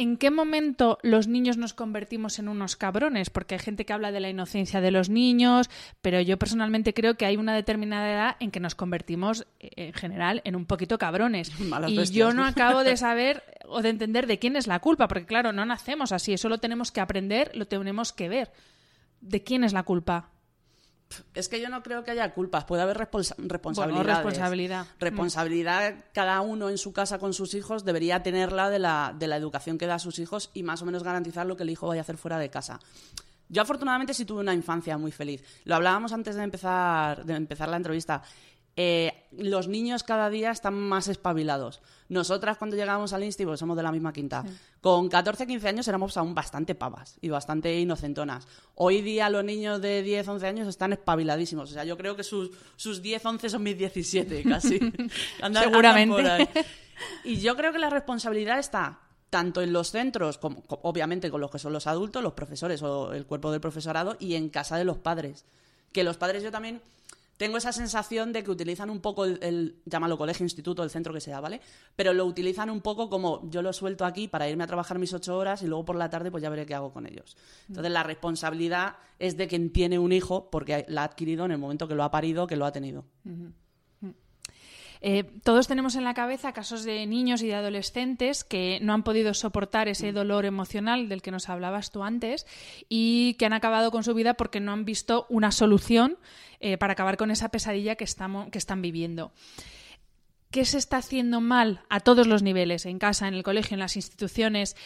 ¿En 0.00 0.16
qué 0.16 0.30
momento 0.30 0.98
los 1.02 1.26
niños 1.26 1.56
nos 1.56 1.74
convertimos 1.74 2.38
en 2.38 2.48
unos 2.48 2.76
cabrones? 2.76 3.30
Porque 3.30 3.56
hay 3.56 3.58
gente 3.58 3.84
que 3.84 3.92
habla 3.92 4.12
de 4.12 4.20
la 4.20 4.30
inocencia 4.30 4.80
de 4.80 4.92
los 4.92 5.08
niños, 5.08 5.68
pero 6.00 6.20
yo 6.20 6.38
personalmente 6.38 6.94
creo 6.94 7.16
que 7.16 7.26
hay 7.26 7.36
una 7.36 7.52
determinada 7.52 8.08
edad 8.08 8.36
en 8.38 8.52
que 8.52 8.60
nos 8.60 8.76
convertimos, 8.76 9.48
eh, 9.58 9.70
en 9.74 9.92
general, 9.92 10.40
en 10.44 10.54
un 10.54 10.66
poquito 10.66 10.98
cabrones. 10.98 11.50
y 11.88 12.04
yo 12.12 12.32
no 12.32 12.44
acabo 12.44 12.84
de 12.84 12.96
saber 12.96 13.42
o 13.66 13.82
de 13.82 13.88
entender 13.88 14.28
de 14.28 14.38
quién 14.38 14.54
es 14.54 14.68
la 14.68 14.78
culpa, 14.78 15.08
porque 15.08 15.26
claro, 15.26 15.52
no 15.52 15.66
nacemos 15.66 16.12
así, 16.12 16.32
eso 16.32 16.48
lo 16.48 16.58
tenemos 16.58 16.92
que 16.92 17.00
aprender, 17.00 17.50
lo 17.56 17.66
tenemos 17.66 18.12
que 18.12 18.28
ver. 18.28 18.52
¿De 19.20 19.42
quién 19.42 19.64
es 19.64 19.72
la 19.72 19.82
culpa? 19.82 20.30
Es 21.34 21.48
que 21.48 21.60
yo 21.60 21.68
no 21.68 21.82
creo 21.82 22.04
que 22.04 22.10
haya 22.10 22.32
culpas, 22.34 22.64
puede 22.64 22.82
haber 22.82 22.98
responsabilidad. 22.98 24.04
responsabilidad. 24.04 24.86
Responsabilidad, 24.98 26.04
cada 26.12 26.40
uno 26.40 26.68
en 26.68 26.78
su 26.78 26.92
casa 26.92 27.18
con 27.18 27.32
sus 27.32 27.54
hijos 27.54 27.84
debería 27.84 28.22
tenerla 28.22 28.70
de 28.70 28.78
la, 28.78 29.14
de 29.18 29.26
la 29.26 29.36
educación 29.36 29.78
que 29.78 29.86
da 29.86 29.94
a 29.94 29.98
sus 29.98 30.18
hijos 30.18 30.50
y 30.54 30.62
más 30.62 30.82
o 30.82 30.84
menos 30.84 31.02
garantizar 31.02 31.46
lo 31.46 31.56
que 31.56 31.62
el 31.62 31.70
hijo 31.70 31.86
vaya 31.86 32.00
a 32.00 32.02
hacer 32.02 32.16
fuera 32.16 32.38
de 32.38 32.50
casa. 32.50 32.78
Yo 33.48 33.62
afortunadamente 33.62 34.12
sí 34.12 34.24
tuve 34.24 34.40
una 34.40 34.52
infancia 34.52 34.98
muy 34.98 35.10
feliz. 35.10 35.42
Lo 35.64 35.76
hablábamos 35.76 36.12
antes 36.12 36.36
de 36.36 36.42
empezar, 36.42 37.24
de 37.24 37.34
empezar 37.34 37.68
la 37.68 37.78
entrevista. 37.78 38.22
Eh, 38.80 39.26
los 39.32 39.66
niños 39.66 40.04
cada 40.04 40.30
día 40.30 40.52
están 40.52 40.74
más 40.74 41.08
espabilados. 41.08 41.82
Nosotras 42.08 42.58
cuando 42.58 42.76
llegamos 42.76 43.12
al 43.12 43.24
instituto, 43.24 43.56
somos 43.56 43.76
de 43.76 43.82
la 43.82 43.90
misma 43.90 44.12
quinta, 44.12 44.44
con 44.80 45.08
14, 45.08 45.48
15 45.48 45.68
años 45.68 45.88
éramos 45.88 46.16
aún 46.16 46.32
bastante 46.32 46.76
pavas 46.76 47.18
y 47.20 47.28
bastante 47.28 47.76
inocentonas. 47.76 48.46
Hoy 48.76 49.02
día 49.02 49.30
los 49.30 49.42
niños 49.42 49.82
de 49.82 50.04
10, 50.04 50.28
11 50.28 50.46
años 50.46 50.68
están 50.68 50.92
espabiladísimos. 50.92 51.72
O 51.72 51.74
sea, 51.74 51.82
yo 51.82 51.96
creo 51.96 52.14
que 52.14 52.22
sus, 52.22 52.52
sus 52.76 53.02
10, 53.02 53.26
11 53.26 53.50
son 53.50 53.64
mis 53.64 53.76
17 53.76 54.44
casi. 54.44 54.78
Seguramente. 55.60 56.48
Y 57.24 57.40
yo 57.40 57.56
creo 57.56 57.72
que 57.72 57.80
la 57.80 57.90
responsabilidad 57.90 58.60
está 58.60 59.00
tanto 59.28 59.60
en 59.60 59.72
los 59.72 59.90
centros, 59.90 60.38
como, 60.38 60.62
obviamente 60.68 61.32
con 61.32 61.40
los 61.40 61.50
que 61.50 61.58
son 61.58 61.72
los 61.72 61.88
adultos, 61.88 62.22
los 62.22 62.34
profesores 62.34 62.80
o 62.82 63.12
el 63.12 63.26
cuerpo 63.26 63.50
del 63.50 63.60
profesorado, 63.60 64.16
y 64.20 64.36
en 64.36 64.50
casa 64.50 64.76
de 64.76 64.84
los 64.84 64.98
padres. 64.98 65.46
Que 65.90 66.04
los 66.04 66.16
padres 66.16 66.44
yo 66.44 66.52
también 66.52 66.80
tengo 67.38 67.56
esa 67.56 67.72
sensación 67.72 68.32
de 68.32 68.42
que 68.42 68.50
utilizan 68.50 68.90
un 68.90 69.00
poco 69.00 69.24
el, 69.24 69.80
llámalo 69.86 70.18
colegio, 70.18 70.44
instituto, 70.44 70.82
el 70.82 70.90
centro 70.90 71.14
que 71.14 71.20
sea, 71.20 71.40
¿vale? 71.40 71.60
Pero 71.96 72.12
lo 72.12 72.26
utilizan 72.26 72.68
un 72.68 72.80
poco 72.80 73.08
como 73.08 73.48
yo 73.48 73.62
lo 73.62 73.72
suelto 73.72 74.04
aquí 74.04 74.28
para 74.28 74.48
irme 74.48 74.64
a 74.64 74.66
trabajar 74.66 74.98
mis 74.98 75.14
ocho 75.14 75.38
horas 75.38 75.62
y 75.62 75.66
luego 75.66 75.84
por 75.84 75.96
la 75.96 76.10
tarde 76.10 76.30
pues 76.30 76.42
ya 76.42 76.50
veré 76.50 76.66
qué 76.66 76.74
hago 76.74 76.92
con 76.92 77.06
ellos. 77.06 77.36
Entonces 77.68 77.92
la 77.92 78.02
responsabilidad 78.02 78.96
es 79.18 79.36
de 79.36 79.46
quien 79.46 79.72
tiene 79.72 79.98
un 79.98 80.12
hijo 80.12 80.50
porque 80.50 80.84
la 80.88 81.02
ha 81.02 81.04
adquirido 81.04 81.44
en 81.44 81.52
el 81.52 81.58
momento 81.58 81.86
que 81.86 81.94
lo 81.94 82.02
ha 82.02 82.10
parido, 82.10 82.46
que 82.48 82.56
lo 82.56 82.66
ha 82.66 82.72
tenido. 82.72 83.04
Eh, 85.00 85.24
todos 85.44 85.68
tenemos 85.68 85.94
en 85.94 86.04
la 86.04 86.14
cabeza 86.14 86.52
casos 86.52 86.84
de 86.84 87.06
niños 87.06 87.42
y 87.42 87.46
de 87.46 87.54
adolescentes 87.54 88.44
que 88.44 88.78
no 88.82 88.92
han 88.92 89.02
podido 89.02 89.34
soportar 89.34 89.88
ese 89.88 90.12
dolor 90.12 90.44
emocional 90.44 91.08
del 91.08 91.22
que 91.22 91.30
nos 91.30 91.48
hablabas 91.48 91.90
tú 91.90 92.02
antes 92.02 92.46
y 92.88 93.34
que 93.34 93.46
han 93.46 93.52
acabado 93.52 93.90
con 93.90 94.04
su 94.04 94.14
vida 94.14 94.34
porque 94.34 94.60
no 94.60 94.72
han 94.72 94.84
visto 94.84 95.26
una 95.28 95.52
solución 95.52 96.18
eh, 96.60 96.78
para 96.78 96.94
acabar 96.94 97.16
con 97.16 97.30
esa 97.30 97.50
pesadilla 97.50 97.96
que, 97.96 98.04
estamos, 98.04 98.50
que 98.50 98.58
están 98.58 98.82
viviendo. 98.82 99.32
¿Qué 100.50 100.64
se 100.64 100.78
está 100.78 100.96
haciendo 100.96 101.40
mal 101.40 101.82
a 101.90 102.00
todos 102.00 102.26
los 102.26 102.42
niveles, 102.42 102.86
en 102.86 102.98
casa, 102.98 103.28
en 103.28 103.34
el 103.34 103.42
colegio, 103.42 103.74
en 103.74 103.80
las 103.80 103.96
instituciones, 103.96 104.76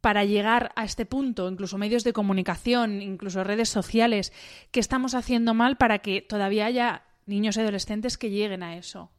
para 0.00 0.24
llegar 0.24 0.72
a 0.74 0.84
este 0.84 1.06
punto, 1.06 1.48
incluso 1.48 1.78
medios 1.78 2.02
de 2.02 2.12
comunicación, 2.12 3.00
incluso 3.02 3.44
redes 3.44 3.68
sociales, 3.68 4.32
¿qué 4.72 4.80
estamos 4.80 5.14
haciendo 5.14 5.54
mal 5.54 5.76
para 5.76 6.00
que 6.00 6.22
todavía 6.22 6.66
haya 6.66 7.04
niños 7.26 7.56
y 7.56 7.60
adolescentes 7.60 8.18
que 8.18 8.30
lleguen 8.30 8.64
a 8.64 8.76
eso? 8.76 9.10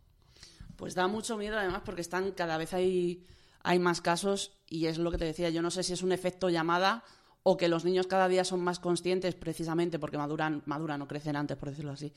Pues 0.76 0.96
da 0.96 1.08
mucho 1.08 1.38
miedo 1.38 1.58
además 1.58 1.82
porque 1.86 2.02
están 2.02 2.32
cada 2.32 2.58
vez 2.58 2.74
hay, 2.74 3.26
hay 3.62 3.80
más 3.80 4.02
casos 4.02 4.58
y 4.68 4.88
es 4.88 4.98
lo 4.98 5.12
que 5.12 5.18
te 5.18 5.26
decía, 5.26 5.50
yo 5.50 5.62
no 5.62 5.72
sé 5.72 5.84
si 5.84 5.94
es 5.94 6.04
un 6.04 6.12
efecto 6.12 6.50
llamada 6.50 7.04
o 7.44 7.58
que 7.58 7.68
los 7.68 7.86
niños 7.86 8.08
cada 8.08 8.28
día 8.28 8.44
son 8.44 8.62
más 8.62 8.80
conscientes 8.80 9.36
precisamente 9.36 10.00
porque 10.00 10.18
maduran, 10.18 10.64
maduran 10.66 11.02
o 11.02 11.08
crecen 11.08 11.36
antes, 11.36 11.58
por 11.58 11.70
decirlo 11.70 11.92
así, 11.92 12.14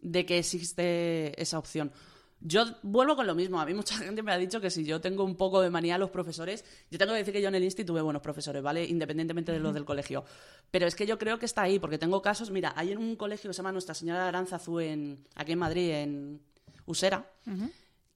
de 0.00 0.26
que 0.26 0.38
existe 0.38 1.40
esa 1.40 1.58
opción. 1.58 1.92
Yo 2.40 2.64
vuelvo 2.82 3.16
con 3.16 3.26
lo 3.26 3.34
mismo. 3.34 3.58
A 3.58 3.64
mí 3.64 3.72
mucha 3.72 3.96
gente 3.96 4.22
me 4.22 4.32
ha 4.32 4.36
dicho 4.36 4.60
que 4.60 4.68
si 4.68 4.84
yo 4.84 5.00
tengo 5.00 5.24
un 5.24 5.36
poco 5.36 5.62
de 5.62 5.70
manía 5.70 5.94
a 5.94 5.98
los 5.98 6.10
profesores, 6.10 6.64
yo 6.90 6.98
tengo 6.98 7.12
que 7.12 7.18
decir 7.18 7.32
que 7.32 7.40
yo 7.40 7.48
en 7.48 7.54
el 7.54 7.64
instituto 7.64 7.94
tuve 7.94 8.02
buenos 8.02 8.20
profesores, 8.20 8.62
¿vale? 8.62 8.84
Independientemente 8.84 9.52
de 9.52 9.60
los 9.60 9.72
del 9.72 9.86
colegio. 9.86 10.24
Pero 10.70 10.86
es 10.86 10.94
que 10.94 11.06
yo 11.06 11.18
creo 11.18 11.38
que 11.38 11.46
está 11.46 11.62
ahí, 11.62 11.78
porque 11.78 11.96
tengo 11.96 12.20
casos. 12.20 12.50
Mira, 12.50 12.74
hay 12.76 12.92
en 12.92 12.98
un 12.98 13.16
colegio 13.16 13.48
que 13.48 13.54
se 13.54 13.58
llama 13.58 13.72
Nuestra 13.72 13.94
Señora 13.94 14.22
de 14.22 14.28
Aranzazú, 14.28 14.80
en, 14.80 15.26
aquí 15.36 15.52
en 15.52 15.58
Madrid, 15.58 15.90
en 15.90 16.40
Usera 16.84 17.30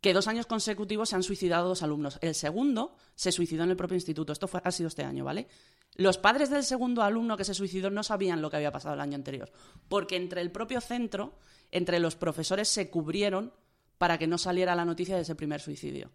que 0.00 0.12
dos 0.12 0.28
años 0.28 0.46
consecutivos 0.46 1.08
se 1.08 1.16
han 1.16 1.22
suicidado 1.22 1.68
dos 1.68 1.82
alumnos. 1.82 2.18
El 2.20 2.34
segundo 2.34 2.94
se 3.14 3.32
suicidó 3.32 3.64
en 3.64 3.70
el 3.70 3.76
propio 3.76 3.96
instituto. 3.96 4.32
Esto 4.32 4.46
fue, 4.46 4.60
ha 4.62 4.70
sido 4.70 4.88
este 4.88 5.04
año, 5.04 5.24
¿vale? 5.24 5.48
Los 5.94 6.18
padres 6.18 6.50
del 6.50 6.62
segundo 6.62 7.02
alumno 7.02 7.36
que 7.36 7.44
se 7.44 7.54
suicidó 7.54 7.90
no 7.90 8.02
sabían 8.02 8.40
lo 8.40 8.50
que 8.50 8.56
había 8.56 8.70
pasado 8.70 8.94
el 8.94 9.00
año 9.00 9.16
anterior, 9.16 9.50
porque 9.88 10.16
entre 10.16 10.40
el 10.40 10.52
propio 10.52 10.80
centro, 10.80 11.34
entre 11.72 11.98
los 11.98 12.14
profesores 12.14 12.68
se 12.68 12.90
cubrieron 12.90 13.52
para 13.98 14.18
que 14.18 14.28
no 14.28 14.38
saliera 14.38 14.76
la 14.76 14.84
noticia 14.84 15.16
de 15.16 15.22
ese 15.22 15.34
primer 15.34 15.60
suicidio. 15.60 16.12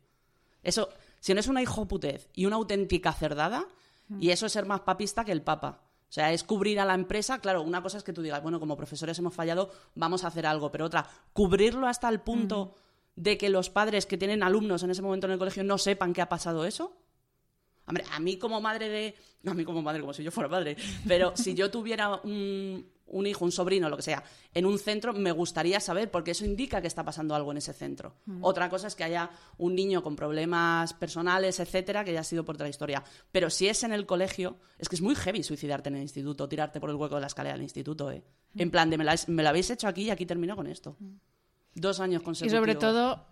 Eso, 0.63 0.87
si 1.19 1.33
no 1.33 1.41
es 1.41 1.47
una 1.47 1.61
hijoputez 1.61 2.29
y 2.33 2.45
una 2.45 2.55
auténtica 2.55 3.11
cerdada, 3.11 3.67
y 4.19 4.29
eso 4.29 4.45
es 4.45 4.51
ser 4.53 4.65
más 4.65 4.81
papista 4.81 5.25
que 5.25 5.31
el 5.31 5.41
papa. 5.41 5.81
O 6.09 6.13
sea, 6.13 6.31
es 6.31 6.43
cubrir 6.43 6.79
a 6.79 6.85
la 6.85 6.93
empresa. 6.93 7.39
Claro, 7.39 7.63
una 7.63 7.81
cosa 7.81 7.97
es 7.97 8.03
que 8.03 8.13
tú 8.13 8.21
digas, 8.21 8.43
bueno, 8.43 8.59
como 8.59 8.77
profesores 8.77 9.17
hemos 9.17 9.33
fallado, 9.33 9.71
vamos 9.95 10.23
a 10.23 10.27
hacer 10.27 10.45
algo. 10.45 10.71
Pero 10.71 10.85
otra, 10.85 11.07
cubrirlo 11.33 11.87
hasta 11.87 12.07
el 12.07 12.21
punto 12.21 12.75
de 13.15 13.37
que 13.37 13.49
los 13.49 13.69
padres 13.69 14.05
que 14.05 14.17
tienen 14.17 14.43
alumnos 14.43 14.83
en 14.83 14.89
ese 14.89 15.01
momento 15.01 15.27
en 15.27 15.33
el 15.33 15.39
colegio 15.39 15.63
no 15.63 15.77
sepan 15.77 16.13
que 16.13 16.21
ha 16.21 16.29
pasado 16.29 16.65
eso? 16.65 16.97
Hombre, 17.85 18.05
a 18.11 18.19
mí 18.19 18.37
como 18.37 18.61
madre 18.61 18.89
de... 18.89 19.15
No, 19.41 19.51
a 19.51 19.55
mí 19.55 19.65
como 19.65 19.81
madre, 19.81 19.99
como 19.99 20.13
si 20.13 20.23
yo 20.23 20.31
fuera 20.31 20.47
madre. 20.47 20.77
Pero 21.05 21.35
si 21.35 21.53
yo 21.53 21.69
tuviera 21.69 22.15
un, 22.23 22.85
hijo, 23.25 23.43
un 23.43 23.51
sobrino, 23.51 23.89
lo 23.89 23.97
que 23.97 24.03
sea, 24.03 24.23
en 24.53 24.65
un 24.65 24.79
centro, 24.79 25.11
me 25.11 25.33
gustaría 25.33 25.81
saber, 25.81 26.09
porque 26.09 26.31
eso 26.31 26.45
indica 26.45 26.79
que 26.79 26.87
está 26.87 27.03
pasando 27.03 27.35
algo 27.35 27.51
en 27.51 27.57
ese 27.57 27.73
centro. 27.73 28.15
Mm. 28.25 28.41
Otra 28.41 28.69
cosa 28.69 28.87
es 28.87 28.95
que 28.95 29.03
haya 29.03 29.29
un 29.57 29.75
niño 29.75 30.01
con 30.01 30.15
problemas 30.15 30.93
personales, 30.93 31.59
etcétera, 31.59 32.05
que 32.05 32.11
haya 32.11 32.23
sido 32.23 32.45
por 32.45 32.55
otra 32.55 32.69
historia. 32.69 33.03
Pero 33.33 33.49
si 33.49 33.67
es 33.67 33.83
en 33.83 33.91
el 33.91 34.05
colegio, 34.05 34.55
es 34.79 34.87
que 34.87 34.95
es 34.95 35.01
muy 35.01 35.15
heavy 35.15 35.43
suicidarte 35.43 35.89
en 35.89 35.95
el 35.95 36.03
instituto, 36.03 36.47
tirarte 36.47 36.79
por 36.79 36.89
el 36.89 36.95
hueco 36.95 37.15
de 37.15 37.21
la 37.21 37.27
escalera 37.27 37.55
del 37.55 37.63
instituto, 37.63 38.11
¿eh? 38.11 38.23
Mm. 38.53 38.61
En 38.61 38.71
plan 38.71 38.89
de, 38.89 38.97
me, 38.97 39.05
me 39.27 39.43
lo 39.43 39.49
habéis 39.49 39.69
hecho 39.71 39.89
aquí 39.89 40.03
y 40.03 40.09
aquí 40.09 40.25
termino 40.25 40.55
con 40.55 40.67
esto. 40.67 40.95
Mm. 40.99 41.15
Dos 41.75 41.99
años 41.99 42.21
consecutivos. 42.21 42.53
Y 42.53 42.57
sobre 42.57 42.75
todo 42.75 43.25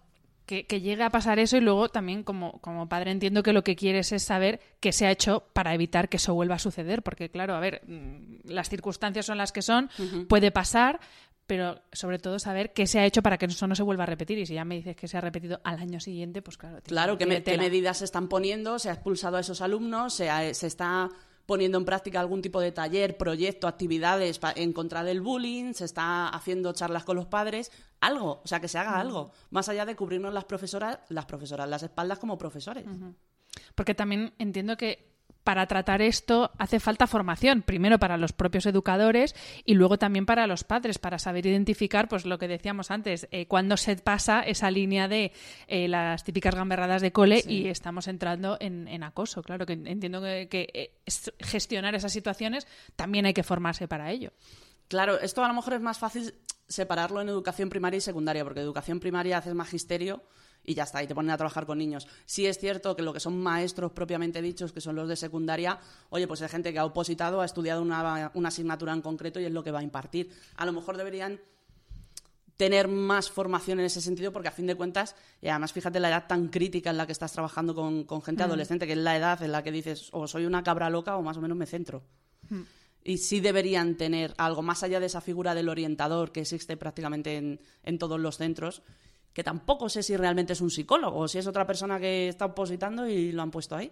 que, 0.46 0.82
llegue 0.82 1.04
a 1.04 1.10
pasar 1.10 1.40
eso 1.40 1.58
y 1.58 1.62
luego 1.62 1.90
también 1.90 2.24
como, 2.24 2.60
como 2.60 2.90
padre 2.90 3.12
entiendo 3.12 3.44
que 3.44 3.54
lo 3.54 3.64
que 3.64 3.76
quieres 3.76 4.12
es 4.12 4.24
saber 4.24 4.60
qué 4.80 4.92
se 4.92 5.06
ha 5.06 5.12
hecho 5.12 5.46
para 5.54 5.74
evitar 5.74 6.10
que 6.10 6.18
eso 6.18 6.34
vuelva 6.34 6.56
a 6.56 6.60
suceder. 6.60 7.04
Porque 7.04 7.30
claro, 7.30 7.56
a 7.56 7.60
ver, 7.60 7.82
mm, 7.88 8.50
las 8.50 8.70
circunstancias 8.70 9.26
son 9.26 9.38
las 9.38 9.52
que 9.52 9.62
son, 9.62 9.90
puede 10.28 10.52
pasar, 10.52 11.00
pero 11.48 11.82
sobre 11.92 12.20
todo 12.20 12.40
saber 12.40 12.74
qué 12.74 12.88
se 12.88 13.00
ha 13.00 13.06
hecho 13.06 13.22
para 13.22 13.38
que 13.38 13.46
eso 13.46 13.68
no 13.68 13.76
se 13.76 13.84
vuelva 13.84 14.04
a 14.04 14.08
repetir. 14.08 14.40
Y 14.40 14.46
si 14.46 14.56
ya 14.56 14.66
me 14.66 14.76
dices 14.76 14.96
que 14.96 15.08
se 15.08 15.18
ha 15.18 15.22
repetido 15.22 15.62
al 15.64 15.80
año 15.80 16.00
siguiente, 16.00 16.42
pues 16.42 16.58
claro. 16.58 16.80
Claro, 16.84 17.18
¿qué, 17.18 17.26
medidas 17.26 18.00
se 18.00 18.06
están 18.06 18.28
poniendo? 18.28 18.78
¿Se 18.80 18.90
ha 18.90 18.94
expulsado 18.94 19.38
a 19.38 19.40
esos 19.42 19.62
alumnos? 19.62 20.14
¿Se, 20.14 20.54
se 20.54 20.68
está 20.68 21.10
poniendo 21.52 21.78
en 21.78 21.84
práctica 21.84 22.22
algún 22.22 22.42
tipo 22.42 22.62
de 22.62 22.72
taller, 22.72 23.18
proyecto, 23.18 23.68
actividades 23.68 24.40
en 24.56 24.72
contra 24.72 25.04
del 25.04 25.20
bullying, 25.20 25.74
se 25.74 25.84
está 25.84 26.30
haciendo 26.30 26.72
charlas 26.72 27.04
con 27.04 27.18
los 27.18 27.26
padres, 27.26 27.74
algo, 28.00 28.40
o 28.42 28.48
sea, 28.48 28.62
que 28.62 28.70
se 28.70 28.78
haga 28.78 28.98
algo, 28.98 29.34
más 29.50 29.68
allá 29.68 29.86
de 29.86 29.98
cubrirnos 29.98 30.34
las 30.34 30.46
profesoras, 30.46 31.00
las 31.10 31.26
profesoras, 31.26 31.68
las 31.68 31.84
espaldas 31.84 32.20
como 32.20 32.38
profesores. 32.38 32.86
Porque 33.76 33.94
también 33.94 34.34
entiendo 34.40 34.78
que 34.78 35.11
para 35.44 35.66
tratar 35.68 36.02
esto 36.02 36.52
hace 36.58 36.80
falta 36.80 37.08
formación, 37.08 37.62
primero 37.62 38.00
para 38.00 38.18
los 38.18 38.34
propios 38.34 38.66
educadores 38.66 39.36
y 39.66 39.74
luego 39.74 39.98
también 39.98 40.26
para 40.26 40.48
los 40.48 40.64
padres, 40.64 41.00
para 41.00 41.20
saber 41.20 41.46
identificar, 41.46 42.08
pues 42.08 42.26
lo 42.26 42.38
que 42.38 42.48
decíamos 42.48 42.92
antes, 42.92 43.28
eh, 43.32 43.48
cuando 43.48 43.78
se 43.78 43.96
pasa 43.96 44.42
esa 44.42 44.70
línea 44.72 45.08
de 45.08 45.32
eh, 45.68 45.88
las 45.88 46.24
típicas 46.24 46.56
gamberradas 46.56 47.02
de 47.02 47.12
cole 47.12 47.44
y 47.48 47.68
estamos 47.68 48.08
entrando 48.08 48.58
en, 48.60 49.04
acoso. 49.04 49.42
Claro 49.42 49.66
que 49.66 49.74
entiendo 49.74 50.22
que, 50.22 50.48
que 50.48 50.68
eh, 50.74 51.00
gestionar 51.40 51.96
esas 51.96 52.14
situaciones 52.14 52.68
también 52.96 53.26
hay 53.26 53.34
que 53.34 53.44
formarse 53.44 53.88
para 53.88 54.12
ello. 54.12 54.32
Claro, 54.88 55.20
esto 55.20 55.44
a 55.44 55.48
lo 55.48 55.54
mejor 55.54 55.74
es 55.74 55.82
más 55.82 55.98
fácil 55.98 56.36
separarlo 56.68 57.22
en 57.22 57.30
educación 57.30 57.70
primaria 57.70 57.98
y 57.98 58.02
secundaria, 58.02 58.44
porque 58.44 58.60
educación 58.60 59.00
primaria 59.00 59.38
haces 59.38 59.54
magisterio 59.54 60.24
y 60.64 60.74
ya 60.74 60.84
está, 60.84 61.02
y 61.02 61.08
te 61.08 61.16
ponen 61.16 61.32
a 61.32 61.38
trabajar 61.38 61.66
con 61.66 61.78
niños. 61.78 62.08
Sí 62.26 62.46
es 62.46 62.60
cierto 62.60 62.96
que 62.96 63.02
lo 63.02 63.14
que 63.14 63.20
son 63.20 63.42
maestros 63.42 63.92
propiamente 63.92 64.42
dichos, 64.42 64.72
que 64.72 64.82
son 64.82 64.96
los 64.96 65.08
de 65.08 65.16
secundaria, 65.16 65.80
oye, 66.10 66.28
pues 66.28 66.42
hay 66.42 66.50
gente 66.50 66.72
que 66.72 66.80
ha 66.80 66.86
opositado, 66.86 67.42
ha 67.42 67.46
estudiado 67.46 67.82
una, 67.82 68.32
asignatura 68.46 68.94
en 68.94 69.02
concreto 69.02 69.40
y 69.40 69.46
es 69.46 69.52
lo 69.52 69.64
que 69.64 69.72
va 69.72 69.80
a 69.80 69.84
impartir. 69.84 70.32
A 70.56 70.66
lo 70.66 70.74
mejor 70.74 70.98
deberían 70.98 71.40
tener 72.58 72.88
más 72.88 73.32
formación 73.32 73.80
en 73.80 73.86
ese 73.86 74.02
sentido, 74.02 74.32
porque 74.32 74.50
a 74.50 74.52
fin 74.52 74.68
de 74.68 74.76
cuentas, 74.76 75.16
y 75.42 75.48
además 75.48 75.74
fíjate 75.74 76.00
la 76.00 76.10
edad 76.10 76.28
tan 76.28 76.50
crítica 76.50 76.92
en 76.92 76.98
la 76.98 77.08
que 77.08 77.12
estás 77.12 77.32
trabajando 77.32 77.74
con, 77.74 78.22
gente 78.22 78.44
mm. 78.44 78.46
adolescente, 78.46 78.86
que 78.86 78.94
es 78.94 79.00
la 79.00 79.18
edad 79.18 79.42
en 79.42 79.52
la 79.52 79.64
que 79.64 79.72
dices, 79.72 80.10
o 80.12 80.28
soy 80.28 80.46
una 80.46 80.64
cabra 80.64 80.90
loca 80.92 81.18
o 81.18 81.24
más 81.24 81.38
o 81.38 81.42
menos 81.42 81.58
me 81.58 81.66
centro. 81.66 82.04
Mm. 82.50 82.62
Y 83.04 83.18
sí 83.18 83.40
deberían 83.40 83.96
tener 83.96 84.36
algo 84.38 84.62
más 84.62 84.84
allá 84.84 85.00
de 85.00 85.08
esa 85.08 85.22
figura 85.22 85.56
del 85.56 85.70
orientador 85.70 86.32
que 86.32 86.42
existe 86.42 86.78
prácticamente 86.78 87.36
en, 87.36 87.60
en 87.82 87.98
todos 87.98 88.20
los 88.20 88.38
centros 88.38 88.84
que 89.34 89.44
tampoco 89.44 89.90
sé 89.90 90.04
si 90.04 90.16
realmente 90.18 90.54
es 90.54 90.62
un 90.62 90.70
psicólogo 90.70 91.20
o 91.20 91.28
si 91.28 91.38
es 91.38 91.48
otra 91.48 91.66
persona 91.66 92.00
que 92.00 92.28
está 92.28 92.46
opositando 92.46 93.08
y 93.08 93.32
lo 93.32 93.42
han 93.42 93.52
puesto 93.52 93.76
ahí. 93.76 93.92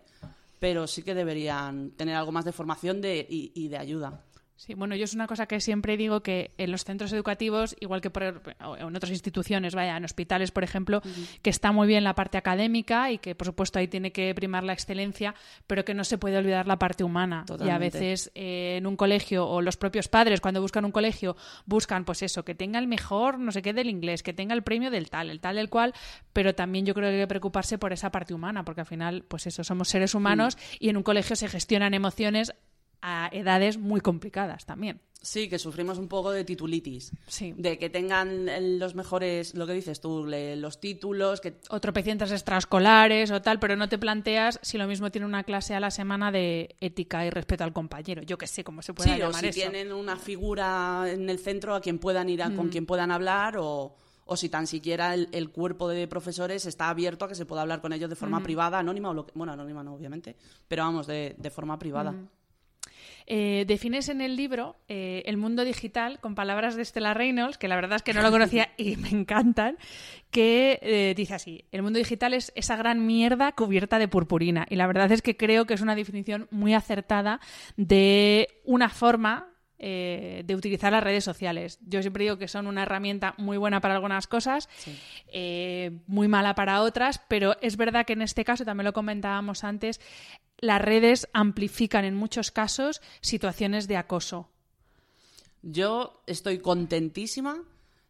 Pero 0.60 0.88
sí 0.88 1.03
que 1.03 1.15
deberían 1.15 1.91
tener 1.91 2.15
algo 2.15 2.34
más 2.34 2.43
de 2.43 2.51
formación 2.51 3.00
de, 3.00 3.25
y 3.29 3.67
de 3.69 3.77
ayuda. 3.77 4.25
Sí, 4.60 4.74
bueno, 4.74 4.94
yo 4.94 5.06
es 5.06 5.13
una 5.13 5.25
cosa 5.25 5.46
que 5.46 5.62
siempre 5.62 5.96
digo 5.96 6.20
que 6.20 6.51
en 6.58 6.70
los 6.70 6.84
centros 6.84 7.13
educativos, 7.13 7.78
igual 7.80 8.01
que 8.01 8.10
por, 8.10 8.42
en 8.78 8.94
otras 8.94 9.10
instituciones, 9.10 9.74
vaya, 9.74 9.96
en 9.96 10.04
hospitales, 10.04 10.51
por 10.51 10.66
ejemplo, 10.66 11.01
que 11.42 11.50
está 11.50 11.72
muy 11.72 11.88
bien 11.88 12.04
la 12.04 12.13
parte 12.13 12.38
académica 12.38 13.10
y 13.10 13.20
que, 13.20 13.36
por 13.36 13.48
supuesto, 13.48 13.80
ahí 13.80 13.88
tiene 13.88 14.12
que 14.12 14.36
primar 14.36 14.66
la 14.66 14.74
excelencia, 14.74 15.34
pero 15.66 15.86
que 15.86 15.94
no 15.94 16.04
se 16.04 16.18
puede 16.18 16.38
olvidar 16.38 16.68
la 16.68 16.78
parte 16.78 17.06
humana. 17.06 17.46
Y 17.63 17.70
a 17.70 17.78
veces 17.78 18.34
eh, 18.36 18.75
en 18.80 18.86
un 18.86 18.98
colegio 18.98 19.48
o 19.48 19.62
los 19.62 19.78
propios 19.78 20.10
padres, 20.10 20.42
cuando 20.42 20.62
buscan 20.62 20.84
un 20.84 20.92
colegio, 20.92 21.38
buscan, 21.66 22.04
pues 22.04 22.22
eso, 22.22 22.44
que 22.44 22.54
tenga 22.54 22.80
el 22.80 22.88
mejor, 22.88 23.39
no 23.39 23.54
sé 23.54 23.62
qué, 23.62 23.72
del 23.72 23.89
inglés, 23.89 24.24
que 24.24 24.34
tenga 24.34 24.54
el 24.56 24.63
premio 24.63 24.92
del 24.92 25.10
tal, 25.10 25.30
el 25.30 25.39
tal, 25.39 25.58
el 25.58 25.70
cual, 25.70 25.94
pero 26.34 26.54
también 26.54 26.86
yo 26.86 26.94
creo 26.94 27.08
que 27.08 27.16
hay 27.16 27.22
que 27.22 27.28
preocuparse 27.28 27.78
por 27.78 27.94
esa 27.94 28.12
parte 28.12 28.34
humana, 28.34 28.66
porque 28.66 28.82
al 28.82 28.88
final, 28.88 29.24
pues 29.25 29.48
eso, 29.48 29.63
somos 29.63 29.88
seres 29.88 30.13
humanos 30.16 30.58
y 30.82 30.89
en 30.89 30.98
un 30.98 31.04
colegio 31.04 31.38
se 31.38 31.48
gestionan 31.48 31.94
emociones 31.94 32.54
a 33.01 33.29
edades 33.32 33.77
muy 33.77 34.01
complicadas 34.01 34.65
también. 34.65 35.01
Sí, 35.22 35.50
que 35.50 35.60
sufrimos 35.60 35.98
un 35.98 36.08
poco 36.08 36.32
de 36.32 36.46
titulitis. 36.46 37.12
Sí. 37.27 37.53
De 37.58 37.77
que 37.77 37.89
tengan 37.89 38.79
los 38.79 38.96
mejores, 38.96 39.53
lo 39.53 39.68
que 39.68 39.74
dices 39.74 40.00
tú, 40.00 40.25
los 40.25 40.79
títulos, 40.79 41.41
que 41.41 41.58
O 41.70 41.82
tropecientas 41.82 42.32
extraescolares 42.32 43.29
o 43.32 43.41
tal, 43.41 43.60
pero 43.60 43.75
no 43.75 43.89
te 43.89 43.98
planteas 43.98 44.60
si 44.63 44.77
lo 44.77 44.88
mismo 44.88 45.12
tiene 45.12 45.25
una 45.27 45.44
clase 45.44 45.75
a 45.75 45.82
la 45.82 45.91
semana 45.91 46.32
de 46.32 46.75
ética 46.79 47.25
y 47.25 47.29
respeto 47.32 47.65
al 47.65 47.74
compañero. 47.74 48.22
Yo 48.22 48.38
que 48.38 48.48
sé 48.48 48.63
cómo 48.63 48.82
se 48.82 48.94
puede 48.94 49.10
sí, 49.10 49.15
o 49.15 49.25
llamar 49.27 49.41
si 49.41 49.48
eso. 49.48 49.60
tienen 49.60 49.91
una 49.91 50.15
figura 50.15 51.03
en 51.12 51.29
el 51.29 51.39
centro 51.39 51.75
a 51.75 51.82
quien 51.82 52.00
puedan 52.00 52.29
ir 52.29 52.41
a, 52.41 52.50
Mm. 52.50 52.56
con 52.56 52.70
quien 52.70 52.86
puedan 52.86 53.12
hablar 53.12 53.58
o, 53.58 53.94
o 54.25 54.38
si 54.38 54.48
tan 54.48 54.68
siquiera 54.68 55.13
el, 55.13 55.27
el 55.34 55.50
cuerpo 55.50 55.89
de 55.89 56.08
profesores 56.08 56.65
está 56.65 56.88
abierto 56.89 57.25
a 57.25 57.27
que 57.27 57.36
se 57.36 57.46
pueda 57.46 57.62
hablar 57.62 57.82
con 57.82 57.91
ellos 57.91 58.10
de 58.10 58.15
forma 58.15 58.41
privada, 58.41 58.79
anónima 58.79 59.10
o 59.10 59.13
lo 59.13 59.25
que, 59.25 59.34
bueno, 59.36 59.51
anónima 59.51 59.84
no, 59.84 59.96
obviamente, 59.96 60.38
pero 60.68 60.84
vamos, 60.84 61.08
de, 61.08 61.36
de 61.38 61.50
forma 61.50 61.77
privada. 61.77 62.13
Eh, 63.31 63.65
defines 63.67 64.09
en 64.09 64.21
el 64.21 64.36
libro 64.36 64.75
eh, 64.88 65.21
el 65.27 65.38
mundo 65.38 65.63
digital 65.63 66.19
con 66.19 66.33
palabras 66.33 66.75
de 66.75 66.83
Stella 66.83 67.13
Reynolds, 67.13 67.59
que 67.59 67.67
la 67.67 67.75
verdad 67.75 67.98
es 67.98 68.01
que 68.01 68.12
no 68.12 68.24
lo 68.24 68.31
conocía 68.31 68.69
y 68.75 68.95
me 68.98 69.09
encantan, 69.09 69.77
que 70.31 70.79
eh, 70.81 71.13
dice 71.15 71.36
así, 71.36 71.63
el 71.71 71.83
mundo 71.83 72.00
digital 72.00 72.33
es 72.33 72.51
esa 72.55 72.75
gran 72.75 73.05
mierda 73.05 73.51
cubierta 73.51 74.00
de 74.00 74.07
purpurina. 74.07 74.65
Y 74.67 74.77
la 74.77 74.88
verdad 74.88 75.12
es 75.12 75.21
que 75.21 75.38
creo 75.38 75.65
que 75.65 75.75
es 75.75 75.81
una 75.81 75.93
definición 75.93 76.48
muy 76.50 76.74
acertada 76.74 77.39
de 77.77 78.48
una 78.65 78.89
forma 78.89 79.49
eh, 79.79 80.43
de 80.45 80.55
utilizar 80.55 80.91
las 80.91 81.03
redes 81.03 81.24
sociales. 81.24 81.79
Yo 81.81 82.01
siempre 82.01 82.25
digo 82.25 82.38
que 82.38 82.48
son 82.48 82.67
una 82.67 82.83
herramienta 82.83 83.33
muy 83.38 83.57
buena 83.57 83.79
para 83.81 83.95
algunas 83.95 84.27
cosas, 84.27 84.67
eh, 85.27 86.00
muy 86.07 86.27
mala 86.27 86.53
para 86.55 86.81
otras, 86.81 87.21
pero 87.27 87.55
es 87.62 87.77
verdad 87.77 88.05
que 88.05 88.13
en 88.13 88.21
este 88.21 88.43
caso, 88.45 88.65
también 88.65 88.86
lo 88.86 88.93
comentábamos 88.93 89.63
antes, 89.63 90.00
las 90.59 90.81
redes 90.81 91.27
amplifican 91.33 92.03
en 92.05 92.15
muchos 92.15 92.51
casos 92.51 93.01
situaciones 93.21 93.88
de 93.88 93.95
acoso. 93.98 94.50
Yo 95.62 96.21
estoy 96.27 96.59
contentísima 96.59 97.63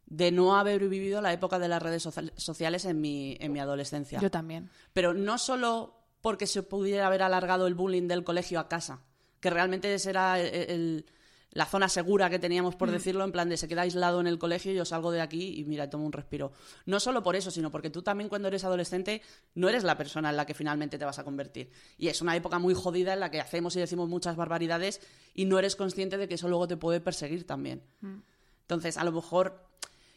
de 0.06 0.32
no 0.32 0.58
haber 0.58 0.88
vivido 0.88 1.22
la 1.22 1.34
época 1.34 1.60
de 1.60 1.68
las 1.68 1.82
redes 1.82 2.04
socia- 2.04 2.32
sociales 2.36 2.86
en 2.86 3.00
mi, 3.02 3.38
en 3.40 3.52
mi 3.52 3.60
adolescencia. 3.60 4.20
Yo 4.20 4.32
también. 4.32 4.70
Pero 4.94 5.14
no 5.14 5.38
solo 5.38 5.96
porque 6.22 6.48
se 6.48 6.64
pudiera 6.64 7.08
haber 7.08 7.22
alargado 7.24 7.68
el 7.68 7.76
bullying 7.76 8.08
del 8.08 8.24
colegio 8.24 8.60
a 8.60 8.68
casa, 8.68 9.02
que 9.40 9.50
realmente 9.50 9.94
ese 9.94 10.10
era 10.10 10.40
el- 10.40 10.54
el- 10.72 11.06
la 11.52 11.66
zona 11.66 11.90
segura 11.90 12.30
que 12.30 12.38
teníamos, 12.38 12.76
por 12.76 12.92
decirlo, 12.92 13.24
en 13.24 13.32
plan 13.32 13.50
de 13.50 13.58
se 13.58 13.68
queda 13.68 13.82
aislado 13.82 14.20
en 14.22 14.28
el 14.28 14.38
colegio 14.38 14.72
y 14.72 14.76
yo 14.76 14.86
salgo 14.86 15.12
de 15.12 15.22
aquí 15.22 15.60
y 15.60 15.66
mira, 15.66 15.90
tomo 15.90 16.06
un 16.06 16.12
respiro. 16.12 16.52
No 16.86 17.00
solo 17.00 17.24
por 17.24 17.36
eso, 17.36 17.50
sino 17.50 17.72
porque 17.72 17.90
tú 17.90 18.02
también 18.02 18.30
cuando 18.30 18.48
eres 18.48 18.64
adolescente 18.64 19.22
no 19.56 19.68
eres 19.68 19.84
la 19.84 19.98
persona 19.98 20.30
en 20.30 20.38
la 20.38 20.46
que 20.46 20.54
finalmente 20.54 20.98
te 20.98 21.06
vas 21.06 21.18
a 21.18 21.24
convertir. 21.24 21.72
Y 21.98 22.08
es 22.08 22.22
una 22.22 22.36
época 22.36 22.60
muy 22.60 22.74
jodida 22.74 23.14
en 23.14 23.20
la 23.20 23.32
que 23.32 23.42
hacemos 23.42 23.76
y 23.76 23.80
decimos 23.80 24.08
muchas 24.10 24.36
barbaridades 24.36 25.02
y 25.34 25.46
no 25.46 25.58
eres 25.58 25.76
consciente 25.76 26.18
de 26.18 26.28
que 26.28 26.36
eso 26.36 26.48
luego 26.48 26.68
te 26.68 26.78
puede 26.78 27.02
perseguir 27.02 27.48
también. 27.48 27.84
Entonces, 28.62 28.98
a 28.98 29.04
lo 29.04 29.12
mejor. 29.12 29.69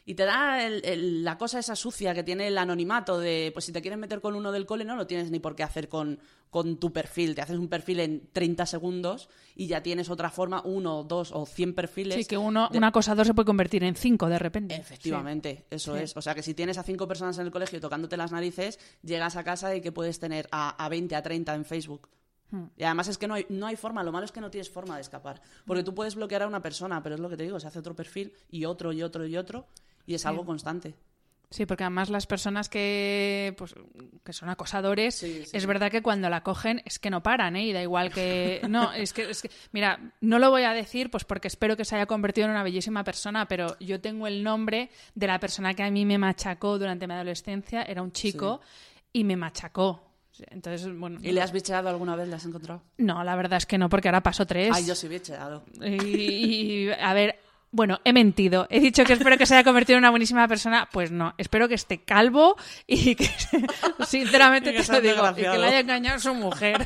Y 0.05 0.15
te 0.15 0.25
da 0.25 0.65
el- 0.65 0.83
el- 0.83 1.23
la 1.23 1.37
cosa 1.37 1.59
esa 1.59 1.77
sucia 1.77 2.13
que 2.13 2.23
tiene 2.23 2.47
el 2.47 2.57
anonimato 2.57 3.17
de, 3.19 3.51
pues 3.53 3.63
si 3.65 3.71
te 3.71 3.81
quieres 3.81 3.97
meter 3.97 4.19
con 4.19 4.35
uno 4.35 4.51
del 4.51 4.65
cole, 4.65 4.83
no 4.83 4.97
lo 4.97 5.07
tienes 5.07 5.31
ni 5.31 5.39
por 5.39 5.55
qué 5.55 5.63
hacer 5.63 5.87
con, 5.87 6.19
con 6.49 6.77
tu 6.77 6.91
perfil. 6.91 7.35
Te 7.35 7.41
haces 7.41 7.57
un 7.57 7.69
perfil 7.69 8.01
en 8.01 8.27
30 8.33 8.65
segundos 8.65 9.29
y 9.55 9.67
ya 9.67 9.81
tienes 9.81 10.09
otra 10.09 10.29
forma, 10.29 10.61
uno, 10.65 11.03
dos 11.05 11.31
o 11.31 11.45
100 11.45 11.73
perfiles. 11.73 12.15
Sí, 12.17 12.25
que 12.25 12.37
uno, 12.37 12.67
de- 12.69 12.77
un 12.79 12.83
acosador 12.83 13.25
se 13.25 13.33
puede 13.33 13.45
convertir 13.45 13.83
en 13.85 13.95
cinco 13.95 14.27
de 14.27 14.39
repente. 14.39 14.75
Efectivamente, 14.75 15.65
eso 15.69 15.95
Sí. 15.95 16.03
es. 16.03 16.17
O 16.17 16.21
sea, 16.21 16.35
que 16.35 16.43
si 16.43 16.53
tienes 16.53 16.77
a 16.77 16.83
cinco 16.83 17.07
personas 17.07 17.37
en 17.39 17.45
el 17.45 17.51
colegio 17.51 17.79
tocándote 17.79 18.17
las 18.17 18.33
narices, 18.33 18.79
llegas 19.03 19.37
a 19.37 19.43
casa 19.45 19.73
y 19.73 19.79
que 19.81 19.93
puedes 19.93 20.19
tener 20.19 20.49
a, 20.51 20.83
a 20.83 20.89
20, 20.89 21.15
a 21.15 21.23
30 21.23 21.55
en 21.55 21.63
Facebook. 21.63 22.09
Hmm. 22.51 22.65
Y 22.77 22.83
además 22.83 23.07
es 23.07 23.17
que 23.17 23.27
no 23.27 23.35
hay, 23.35 23.45
no 23.49 23.67
hay 23.67 23.77
forma, 23.77 24.03
lo 24.03 24.11
malo 24.11 24.25
es 24.25 24.31
que 24.33 24.41
no 24.41 24.51
tienes 24.51 24.69
forma 24.69 24.95
de 24.95 25.01
escapar. 25.01 25.41
Porque 25.65 25.81
tú 25.83 25.95
puedes 25.95 26.15
bloquear 26.15 26.43
a 26.43 26.47
una 26.47 26.61
persona, 26.61 27.01
pero 27.01 27.15
es 27.15 27.21
lo 27.21 27.29
que 27.29 27.37
te 27.37 27.43
digo, 27.43 27.57
se 27.59 27.67
hace 27.67 27.79
otro 27.79 27.95
perfil 27.95 28.33
y 28.51 28.65
otro 28.65 28.91
y 28.91 29.01
otro 29.01 29.25
y 29.25 29.37
otro 29.37 29.65
y 30.05 30.13
es 30.15 30.25
algo 30.25 30.45
constante. 30.45 30.93
Sí, 31.49 31.67
porque 31.67 31.83
además 31.83 32.09
las 32.09 32.25
personas 32.25 32.67
que, 32.67 33.53
pues, 33.59 33.75
que 34.23 34.33
son 34.33 34.49
acosadores, 34.49 35.13
Sí, 35.13 35.43
sí, 35.45 35.55
es 35.55 35.65
verdad 35.67 35.91
que 35.91 36.01
cuando 36.01 36.27
la 36.27 36.41
cogen 36.41 36.81
es 36.83 36.97
que 36.97 37.11
no 37.11 37.21
paran, 37.21 37.55
¿eh? 37.55 37.65
Y 37.67 37.73
da 37.73 37.81
igual 37.83 38.11
que... 38.11 38.59
No, 38.67 38.91
es 38.91 39.13
que, 39.13 39.29
es 39.29 39.43
que- 39.43 39.51
Mira, 39.71 39.99
no 40.19 40.39
lo 40.39 40.49
voy 40.49 40.63
a 40.63 40.71
decir 40.73 41.11
pues 41.11 41.25
porque 41.25 41.47
espero 41.47 41.77
que 41.77 41.85
se 41.85 41.95
haya 41.95 42.07
convertido 42.07 42.45
en 42.45 42.51
una 42.53 42.63
bellísima 42.63 43.03
persona, 43.03 43.47
pero 43.47 43.77
yo 43.79 44.01
tengo 44.01 44.25
el 44.25 44.43
nombre 44.43 44.89
de 45.13 45.27
la 45.27 45.39
persona 45.39 45.75
que 45.75 45.83
a 45.83 45.91
mí 45.91 46.05
me 46.05 46.17
machacó 46.17 46.79
durante 46.79 47.05
mi 47.05 47.13
adolescencia, 47.13 47.83
era 47.83 48.01
un 48.01 48.11
chico, 48.11 48.59
y 49.11 49.23
me 49.23 49.35
machacó. 49.35 50.09
Entonces, 50.49 50.91
bueno... 50.97 51.19
¿Y 51.21 51.33
le 51.33 51.41
has 51.43 51.51
bicheado 51.51 51.87
alguna 51.87 52.15
vez? 52.15 52.27
¿Le 52.29 52.33
has 52.35 52.45
encontrado? 52.45 52.81
No, 52.97 53.23
la 53.23 53.35
verdad 53.35 53.57
es 53.57 53.67
que 53.67 53.77
no, 53.77 53.89
porque 53.89 54.07
ahora 54.07 54.23
paso 54.23 54.47
tres. 54.47 54.71
Ay, 54.73 54.87
yo 54.87 54.95
sí 54.95 55.07
bicheado. 55.07 55.63
Y, 55.85 56.87
y, 56.87 56.89
a 56.89 57.13
ver, 57.13 57.37
bueno, 57.73 57.99
he 58.05 58.13
mentido. 58.13 58.67
He 58.69 58.79
dicho 58.79 59.03
que 59.03 59.13
espero 59.13 59.35
que 59.35 59.47
se 59.47 59.55
haya 59.55 59.63
convertido 59.63 59.97
en 59.97 60.03
una 60.03 60.11
buenísima 60.11 60.47
persona. 60.47 60.87
Pues 60.91 61.11
no, 61.11 61.33
espero 61.39 61.67
que 61.67 61.73
esté 61.73 62.03
calvo 62.03 62.55
y 62.85 63.15
que, 63.15 63.27
sinceramente 64.07 64.69
Y 64.69 64.77
que 64.77 64.83
te 64.83 64.91
lo 64.91 65.01
digo, 65.01 65.29
y 65.31 65.41
que 65.41 65.57
le 65.57 65.65
haya 65.65 65.79
engañado 65.79 66.17
a 66.17 66.19
su 66.19 66.35
mujer. 66.35 66.85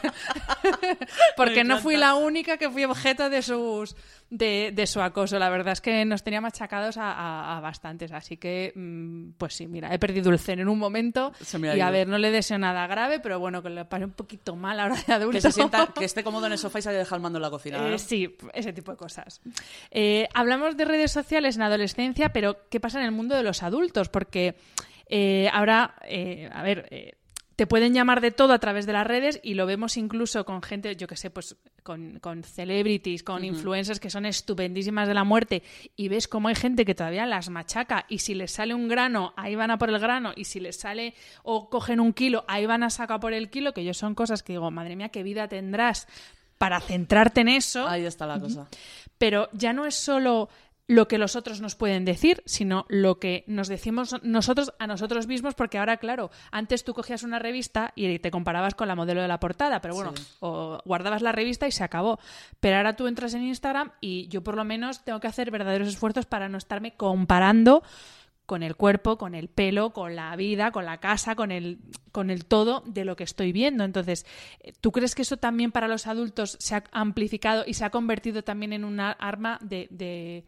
Porque 1.35 1.65
no 1.65 1.79
fui 1.79 1.97
la 1.97 2.15
única 2.15 2.57
que 2.57 2.69
fui 2.69 2.85
objeto 2.85 3.29
de 3.29 3.41
sus 3.41 3.97
de, 4.29 4.71
de 4.73 4.87
su 4.87 5.01
acoso. 5.01 5.39
La 5.39 5.49
verdad 5.49 5.73
es 5.73 5.81
que 5.81 6.03
nos 6.05 6.23
tenía 6.23 6.41
machacados 6.41 6.97
a, 6.97 7.11
a- 7.13 7.57
a 7.57 7.61
bastantes. 7.61 8.11
Así 8.11 8.37
que, 8.37 8.73
mm, 8.75 9.31
pues 9.37 9.53
sí, 9.55 9.67
mira, 9.67 9.93
he 9.93 9.99
perdido 9.99 10.31
el 10.31 10.39
zen 10.39 10.59
en 10.59 10.67
un 10.67 10.77
momento. 10.79 11.31
Y 11.77 11.79
a 11.81 11.89
ver, 11.91 12.07
no 12.07 12.17
le 12.17 12.31
deseo 12.31 12.57
nada 12.57 12.87
grave, 12.87 13.19
pero 13.19 13.39
bueno, 13.39 13.63
que 13.63 13.69
le 13.69 13.85
pare 13.85 14.05
un 14.05 14.11
poquito 14.11 14.55
mal 14.55 14.79
ahora 14.79 14.95
de 15.07 15.13
adulto. 15.13 15.37
Que 15.37 15.41
se 15.41 15.51
sienta, 15.51 15.87
que 15.97 16.05
esté 16.05 16.23
cómodo 16.23 16.45
en 16.47 16.51
el 16.53 16.57
sofá 16.57 16.79
y 16.79 16.81
se 16.81 16.89
haya 16.89 16.99
dejado 16.99 17.15
el 17.17 17.21
mando 17.21 17.37
en 17.37 17.43
la 17.43 17.49
cocina. 17.49 17.77
¿no? 17.77 17.87
Eh, 17.87 17.99
sí, 17.99 18.35
ese 18.53 18.73
tipo 18.73 18.91
de 18.91 18.97
cosas. 18.97 19.41
Eh, 19.91 20.27
hablamos 20.33 20.75
de 20.77 20.85
redes 20.85 21.11
sociales 21.11 21.55
en 21.55 21.61
adolescencia, 21.61 22.33
pero 22.33 22.67
¿qué 22.69 22.79
pasa 22.79 22.99
en 22.99 23.05
el 23.05 23.11
mundo 23.11 23.35
de 23.35 23.43
los 23.43 23.63
adultos? 23.63 24.09
Porque 24.09 24.55
eh, 25.09 25.49
ahora, 25.53 25.95
eh, 26.03 26.49
a 26.51 26.61
ver, 26.63 26.87
eh, 26.91 27.13
te 27.57 27.65
pueden 27.65 27.91
llamar 27.95 28.21
de 28.21 28.29
todo 28.29 28.53
a 28.53 28.59
través 28.59 28.85
de 28.85 28.93
las 28.93 29.05
redes 29.05 29.39
y 29.41 29.55
lo 29.55 29.65
vemos 29.65 29.97
incluso 29.97 30.45
con 30.45 30.61
gente, 30.61 30.95
yo 30.95 31.07
que 31.07 31.15
sé, 31.15 31.31
pues 31.31 31.57
con, 31.81 32.19
con 32.19 32.43
celebrities, 32.43 33.23
con 33.23 33.43
influencers 33.43 33.99
que 33.99 34.11
son 34.11 34.27
estupendísimas 34.27 35.07
de 35.07 35.15
la 35.15 35.23
muerte 35.23 35.63
y 35.95 36.07
ves 36.07 36.27
cómo 36.27 36.49
hay 36.49 36.55
gente 36.55 36.85
que 36.85 36.93
todavía 36.93 37.25
las 37.25 37.49
machaca 37.49 38.05
y 38.09 38.19
si 38.19 38.35
les 38.35 38.51
sale 38.51 38.75
un 38.75 38.87
grano, 38.87 39.33
ahí 39.35 39.55
van 39.55 39.71
a 39.71 39.79
por 39.79 39.89
el 39.89 39.97
grano 39.97 40.33
y 40.35 40.45
si 40.45 40.59
les 40.59 40.79
sale 40.79 41.15
o 41.41 41.67
cogen 41.71 41.99
un 41.99 42.13
kilo, 42.13 42.45
ahí 42.47 42.67
van 42.67 42.83
a 42.83 42.91
sacar 42.91 43.19
por 43.19 43.33
el 43.33 43.49
kilo, 43.49 43.73
que 43.73 43.83
yo 43.83 43.95
son 43.95 44.13
cosas 44.13 44.43
que 44.43 44.53
digo, 44.53 44.69
madre 44.69 44.95
mía, 44.95 45.09
qué 45.09 45.23
vida 45.23 45.47
tendrás 45.47 46.07
para 46.59 46.79
centrarte 46.79 47.41
en 47.41 47.49
eso 47.49 47.87
Ahí 47.87 48.05
está 48.05 48.27
la 48.27 48.39
cosa. 48.39 48.67
pero 49.17 49.49
ya 49.53 49.73
no 49.73 49.87
es 49.87 49.95
solo 49.95 50.49
lo 50.89 51.09
que 51.09 51.17
los 51.17 51.35
otros 51.35 51.59
nos 51.59 51.75
pueden 51.75 52.05
decir, 52.05 52.41
sino 52.45 52.85
lo 52.87 53.19
que 53.19 53.43
nos 53.47 53.67
decimos 53.67 54.15
nosotros 54.23 54.73
a 54.79 54.87
nosotros 54.87 55.27
mismos, 55.27 55.53
porque 55.53 55.77
ahora, 55.77 55.97
claro, 55.97 56.31
antes 56.49 56.85
tú 56.85 56.93
cogías 56.93 57.23
una 57.23 57.39
revista 57.39 57.91
y 57.95 58.19
te 58.19 58.31
comparabas 58.31 58.73
con 58.73 58.87
la 58.87 58.95
modelo 58.95 59.21
de 59.21 59.27
la 59.27 59.39
portada, 59.39 59.81
pero 59.81 59.95
bueno, 59.95 60.13
Sí. 60.15 60.23
o 60.39 60.79
guardabas 60.85 61.21
la 61.21 61.33
revista 61.33 61.67
y 61.67 61.71
se 61.73 61.83
acabó. 61.83 62.19
Pero 62.61 62.77
ahora 62.77 62.95
tú 62.95 63.07
entras 63.07 63.33
en 63.33 63.43
Instagram 63.43 63.91
y 63.99 64.29
yo 64.29 64.43
por 64.43 64.55
lo 64.55 64.63
menos 64.63 65.03
tengo 65.03 65.19
que 65.19 65.27
hacer 65.27 65.51
verdaderos 65.51 65.89
esfuerzos 65.89 66.25
para 66.25 66.47
no 66.47 66.57
estarme 66.57 66.95
comparando 66.95 67.83
con 68.45 68.63
el 68.63 68.77
cuerpo, 68.77 69.17
con 69.17 69.35
el 69.35 69.49
pelo, 69.49 69.91
con 69.91 70.15
la 70.15 70.33
vida, 70.37 70.71
con 70.71 70.85
la 70.85 70.99
casa, 71.01 71.35
con 71.35 71.51
el, 71.51 71.79
con 72.13 72.29
el 72.29 72.45
todo 72.45 72.81
de 72.85 73.03
lo 73.03 73.17
que 73.17 73.25
estoy 73.25 73.51
viendo. 73.51 73.83
Entonces, 73.83 74.25
eh, 74.61 74.71
¿tú 74.79 74.93
crees 74.93 75.15
que 75.15 75.23
eso 75.23 75.35
también 75.35 75.73
para 75.73 75.89
los 75.89 76.07
adultos 76.07 76.55
se 76.61 76.75
ha 76.75 76.83
amplificado 76.93 77.65
y 77.67 77.73
se 77.73 77.83
ha 77.83 77.89
convertido 77.89 78.45
también 78.45 78.71
en 78.71 78.85
una 78.85 79.11
arma 79.11 79.59
de... 79.61 79.89
de- 79.91 80.45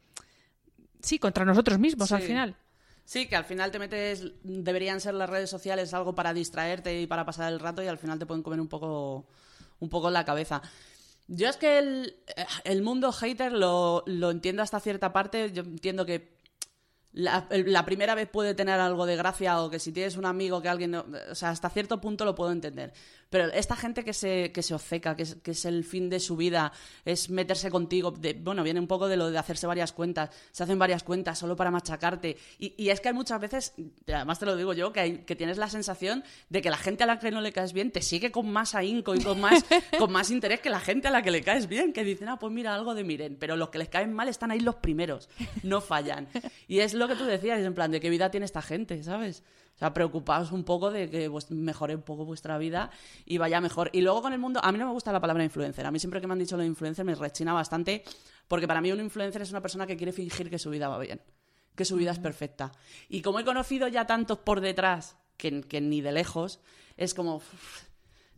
Sí, 1.02 1.20
contra 1.20 1.46
nosotros 1.46 1.80
mismos 1.80 2.12
al 2.12 2.22
final. 2.22 2.56
Sí, 3.06 3.28
que 3.28 3.36
al 3.36 3.46
final 3.46 3.72
te 3.72 3.80
metes, 3.80 4.24
deberían 4.44 5.02
ser 5.02 5.16
las 5.16 5.30
redes 5.30 5.50
sociales 5.50 5.94
algo 5.96 6.14
para 6.14 6.34
distraerte 6.34 7.02
y 7.02 7.08
para 7.08 7.26
pasar 7.26 7.52
el 7.52 7.60
rato 7.60 7.82
y 7.82 7.88
al 7.88 7.98
final 7.98 8.20
te 8.20 8.28
pueden 8.28 8.44
comer 8.44 8.62
un 8.62 8.68
poco, 8.68 9.28
un 9.80 9.90
poco 9.90 10.12
la 10.12 10.26
cabeza. 10.26 10.62
Yo 11.28 11.50
es 11.50 11.58
que 11.58 11.80
el, 11.80 12.18
el 12.66 12.82
mundo 12.84 13.12
hater 13.12 13.52
lo, 13.52 14.04
lo 14.06 14.30
entiendo 14.32 14.62
hasta 14.62 14.80
cierta 14.80 15.12
parte. 15.12 15.52
Yo 15.52 15.64
entiendo 15.64 16.06
que 16.06 16.38
la, 17.12 17.48
la 17.50 17.86
primera 17.86 18.14
vez 18.14 18.30
puede 18.30 18.54
tener 18.54 18.80
algo 18.80 19.06
de 19.08 19.16
gracia 19.16 19.60
o 19.62 19.70
que 19.70 19.80
si 19.80 19.92
tienes 19.92 20.18
un 20.18 20.26
amigo 20.26 20.62
que 20.62 20.70
alguien... 20.70 20.96
o 20.96 21.06
sea, 21.34 21.50
hasta 21.50 21.70
cierto 21.70 22.00
punto 22.02 22.26
lo 22.26 22.36
puedo 22.36 22.52
entender. 22.52 22.94
Pero 23.30 23.46
esta 23.54 23.76
gente 23.76 24.04
que 24.04 24.13
se, 24.13 24.52
que 24.52 24.63
se 24.63 24.74
obceca, 24.74 25.15
que 25.15 25.24
es, 25.24 25.36
que 25.36 25.52
es 25.52 25.65
el 25.65 25.84
fin 25.84 26.10
de 26.10 26.20
su 26.20 26.36
vida, 26.36 26.72
es 27.06 27.30
meterse 27.30 27.70
contigo, 27.70 28.12
de- 28.12 28.34
bueno, 28.34 28.63
viene 28.63 28.80
un 28.80 28.88
poco 28.88 29.08
de 29.08 29.18
lo 29.18 29.30
de 29.30 29.38
hacerse 29.38 29.68
varias 29.68 29.94
cuentas, 29.94 30.30
se 30.52 30.63
hacen 30.63 30.80
varias 30.80 31.04
cuentas 31.04 31.38
solo 31.38 31.56
para 31.56 31.70
machacarte. 31.70 32.38
Y, 32.58 32.74
y 32.82 32.89
es 32.89 33.00
que 33.02 33.10
hay 33.10 33.13
muchas 33.13 33.39
veces, 33.39 33.74
además 34.08 34.39
te 34.39 34.46
lo 34.48 34.56
digo 34.56 34.74
yo, 34.74 34.92
que, 34.92 35.00
hay- 35.00 35.18
que 35.20 35.36
tienes 35.36 35.58
la 35.58 35.70
sensación 35.70 36.24
de 36.50 36.62
que 36.62 36.70
la 36.72 36.78
gente 36.78 37.04
a 37.04 37.08
la 37.08 37.20
que 37.20 37.30
no 37.32 37.42
le 37.42 37.52
caes 37.52 37.74
bien 37.74 37.92
te 37.92 38.02
sigue 38.02 38.32
con 38.32 38.50
más 38.52 38.74
ahínco 38.74 39.13
y 39.13 39.20
con 39.24 39.39
más, 39.39 39.63
con 40.00 40.12
más 40.12 40.32
interés 40.32 40.60
que 40.60 40.70
la 40.72 40.80
gente 40.80 41.08
a 41.08 41.12
la 41.12 41.22
que 41.22 41.30
le 41.32 41.44
caes 41.44 41.68
bien, 41.68 41.94
que 41.94 42.04
dicen, 42.04 42.30
ah, 42.30 42.39
pues 42.39 42.52
mira, 42.52 42.74
algo 42.74 42.96
de 42.96 43.04
miren, 43.04 43.36
pero 43.39 43.56
los 43.56 43.70
que 43.70 43.78
les 43.78 43.89
caen 43.89 44.12
mal 44.12 44.28
están 44.28 44.50
ahí 44.50 44.60
los 44.60 44.76
primeros, 44.78 45.30
no 45.62 45.82
fallan. 45.82 46.28
Y 46.68 46.80
es 46.80 46.96
lo 46.96 47.08
que 47.08 47.15
tú 47.15 47.26
decías, 47.26 47.60
en 47.60 47.76
plan, 47.76 47.92
de 47.92 48.00
qué 48.00 48.10
vida 48.10 48.32
tiene 48.32 48.46
esta 48.48 48.62
gente, 48.63 49.04
¿sabes? 49.04 49.44
O 49.80 49.86
sea, 49.88 49.94
preocupaos 49.94 50.52
un 50.52 50.65
poco 50.65 50.92
de 50.92 51.10
que 51.10 51.32
mejore 51.52 51.96
un 51.96 52.02
poco 52.02 52.26
vuestra 52.26 52.58
vida 52.58 52.92
y 53.24 53.38
vaya 53.38 53.62
mejor. 53.62 53.89
Y 53.94 54.02
luego 54.02 54.22
con 54.22 54.34
el 54.34 54.39
mundo, 54.39 54.60
a 54.62 54.74
mí 54.74 54.78
no 54.78 54.86
me 54.86 54.92
gusta 54.92 55.13
la 55.13 55.22
palabra 55.22 55.42
influencer. 55.42 55.86
A 55.86 55.92
mí 55.92 56.00
siempre 56.00 56.20
que 56.20 56.28
me 56.28 56.34
han 56.34 56.39
dicho 56.39 56.58
lo 56.58 56.63
de 56.63 56.68
influencer 56.68 57.06
me 57.06 57.15
rechina 57.15 57.54
bastante, 57.54 58.04
porque 58.50 58.68
para 58.68 58.82
mí 58.82 58.92
un 58.92 59.00
influencer 59.00 59.42
es 59.42 59.52
una 59.52 59.62
persona 59.62 59.88
que 59.88 59.96
quiere 59.96 60.12
fingir 60.12 60.50
que 60.50 60.60
su 60.60 60.70
vida 60.70 60.89
va 60.89 61.00
bien, 61.00 61.22
que 61.76 61.86
su 61.86 61.96
vida 61.96 62.12
es 62.12 62.20
perfecta. 62.20 62.74
Y 63.08 63.22
como 63.22 63.39
he 63.39 63.46
conocido 63.46 63.88
ya 63.88 64.06
tantos 64.06 64.39
por 64.39 64.60
detrás, 64.60 65.15
que, 65.38 65.62
que 65.62 65.80
ni 65.80 66.02
de 66.02 66.12
lejos, 66.12 66.60
es 66.98 67.13
como... 67.13 67.42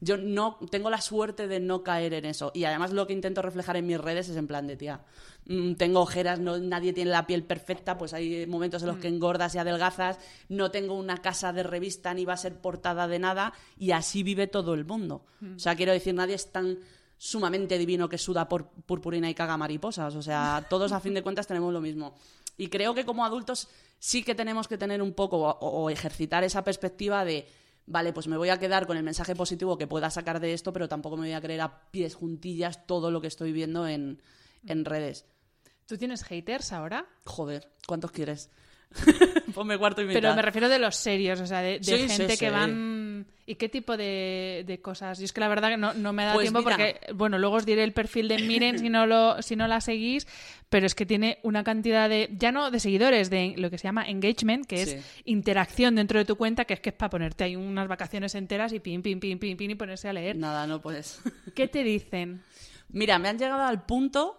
yo 0.01 0.17
no 0.17 0.57
tengo 0.71 0.89
la 0.89 0.99
suerte 0.99 1.47
de 1.47 1.59
no 1.59 1.83
caer 1.83 2.15
en 2.15 2.25
eso. 2.25 2.51
Y 2.55 2.63
además 2.63 2.91
lo 2.91 3.05
que 3.05 3.13
intento 3.13 3.43
reflejar 3.43 3.77
en 3.77 3.85
mis 3.85 4.01
redes 4.01 4.27
es 4.29 4.35
en 4.35 4.47
plan 4.47 4.67
de 4.67 4.75
tía. 4.75 5.01
mm, 5.45 5.73
tengo 5.73 6.01
ojeras, 6.01 6.39
no, 6.39 6.57
nadie 6.57 6.91
tiene 6.91 7.11
la 7.11 7.27
piel 7.27 7.43
perfecta, 7.43 7.97
pues 7.97 8.13
hay 8.13 8.45
momentos 8.47 8.81
en 8.81 8.89
los 8.89 8.97
que 8.97 9.07
engordas 9.07 9.53
y 9.55 9.59
adelgazas, 9.59 10.17
no 10.49 10.71
tengo 10.71 10.95
una 10.95 11.17
casa 11.17 11.53
de 11.53 11.63
revista 11.63 12.13
ni 12.13 12.25
va 12.25 12.33
a 12.33 12.37
ser 12.37 12.55
portada 12.55 13.07
de 13.07 13.19
nada, 13.19 13.53
y 13.77 13.91
así 13.91 14.23
vive 14.23 14.47
todo 14.47 14.73
el 14.73 14.85
mundo. 14.85 15.23
O 15.55 15.59
sea, 15.59 15.75
quiero 15.75 15.91
decir, 15.91 16.13
nadie 16.13 16.35
es 16.35 16.51
tan 16.51 16.79
sumamente 17.17 17.77
divino 17.77 18.09
que 18.09 18.17
suda 18.17 18.49
por 18.49 18.69
purpurina 18.69 19.29
y 19.29 19.35
caga 19.35 19.55
mariposas. 19.55 20.15
O 20.15 20.23
sea, 20.23 20.65
todos 20.69 20.91
a 20.91 20.99
fin 20.99 21.13
de 21.13 21.21
cuentas 21.21 21.45
tenemos 21.45 21.71
lo 21.71 21.79
mismo. 21.79 22.15
Y 22.57 22.67
creo 22.67 22.95
que 22.95 23.05
como 23.05 23.23
adultos 23.23 23.67
sí 23.99 24.23
que 24.23 24.33
tenemos 24.33 24.67
que 24.67 24.77
tener 24.79 25.03
un 25.03 25.13
poco 25.13 25.37
o, 25.37 25.51
o 25.51 25.89
ejercitar 25.91 26.43
esa 26.43 26.63
perspectiva 26.63 27.23
de 27.23 27.47
vale, 27.85 28.13
pues 28.13 28.27
me 28.27 28.37
voy 28.37 28.49
a 28.49 28.57
quedar 28.59 28.87
con 28.87 28.97
el 28.97 29.03
mensaje 29.03 29.35
positivo 29.35 29.77
que 29.77 29.87
pueda 29.87 30.09
sacar 30.09 30.39
de 30.39 30.53
esto, 30.53 30.73
pero 30.73 30.87
tampoco 30.87 31.17
me 31.17 31.23
voy 31.27 31.33
a 31.33 31.41
creer 31.41 31.61
a 31.61 31.89
pies 31.91 32.15
juntillas 32.15 32.85
todo 32.87 33.11
lo 33.11 33.21
que 33.21 33.27
estoy 33.27 33.51
viendo 33.51 33.87
en, 33.87 34.21
en 34.65 34.85
redes. 34.85 35.25
¿Tú 35.85 35.97
tienes 35.97 36.23
haters 36.23 36.71
ahora? 36.71 37.05
Joder, 37.25 37.69
¿cuántos 37.87 38.11
quieres? 38.11 38.49
Ponme 39.53 39.77
cuarto 39.77 40.01
y 40.01 40.05
mitad. 40.05 40.21
Pero 40.21 40.35
me 40.35 40.41
refiero 40.41 40.69
de 40.69 40.79
los 40.79 40.95
serios, 40.95 41.39
o 41.41 41.47
sea, 41.47 41.61
de, 41.61 41.79
de 41.79 41.83
Sí, 41.83 42.09
sí, 42.09 42.09
gente 42.09 42.37
que 42.37 42.47
sí. 42.47 42.51
van... 42.51 43.00
¿Y 43.51 43.55
qué 43.55 43.67
tipo 43.69 43.97
de, 43.97 44.63
de 44.65 44.81
cosas? 44.81 45.19
Y 45.19 45.25
es 45.25 45.33
que 45.33 45.41
la 45.41 45.49
verdad 45.49 45.69
que 45.69 45.77
no, 45.77 45.93
no 45.93 46.13
me 46.13 46.23
da 46.23 46.33
Pues 46.33 46.45
tiempo 46.45 46.59
mira. 46.59 46.77
porque, 46.77 47.13
bueno, 47.13 47.37
luego 47.37 47.57
os 47.57 47.65
diré 47.65 47.83
el 47.83 47.91
perfil 47.91 48.27
de 48.29 48.37
Miren 48.39 48.79
si 48.79 48.89
no, 48.89 49.05
lo, 49.05 49.41
si 49.41 49.55
no 49.55 49.67
la 49.67 49.81
seguís, 49.81 50.25
pero 50.69 50.85
es 50.85 50.95
que 50.95 51.05
tiene 51.05 51.39
una 51.43 51.63
cantidad 51.63 52.07
de, 52.07 52.29
ya 52.37 52.51
no 52.51 52.71
de 52.71 52.79
seguidores, 52.79 53.29
de 53.29 53.53
lo 53.57 53.69
que 53.69 53.77
se 53.77 53.83
llama 53.89 54.07
engagement, 54.09 54.65
que 54.65 54.85
Sí. 54.85 54.91
es 54.93 55.05
interacción 55.25 55.95
dentro 55.95 56.17
de 56.19 56.25
tu 56.25 56.37
cuenta, 56.37 56.63
que 56.65 56.75
es 56.75 56.79
que 56.79 56.89
es 56.91 56.95
para 56.95 57.09
ponerte 57.09 57.43
ahí 57.43 57.55
unas 57.57 57.87
vacaciones 57.87 58.33
enteras 58.35 58.71
y 58.73 58.79
pin, 58.79 59.01
pin, 59.01 59.19
pin, 59.19 59.37
pin, 59.37 59.57
pin 59.57 59.71
y 59.71 59.75
ponerse 59.75 60.07
a 60.07 60.13
leer. 60.13 60.37
Nada, 60.37 60.65
no 60.65 60.79
puedes. 60.81 61.19
¿Qué 61.55 61.67
te 61.67 61.83
dicen? 61.83 62.41
Mira, 62.89 63.19
me 63.19 63.27
han 63.29 63.37
llegado 63.37 63.63
al 63.63 63.85
punto 63.85 64.37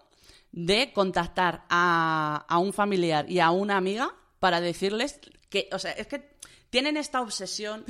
de 0.52 0.90
contactar 0.92 1.64
a, 1.68 2.44
a 2.48 2.58
un 2.58 2.72
familiar 2.72 3.30
y 3.30 3.40
a 3.40 3.50
una 3.50 3.76
amiga 3.76 4.14
para 4.38 4.60
decirles 4.60 5.20
que, 5.50 5.68
o 5.72 5.78
sea, 5.78 5.92
es 5.92 6.06
que 6.06 6.32
tienen 6.70 6.96
esta 6.96 7.20
obsesión 7.20 7.84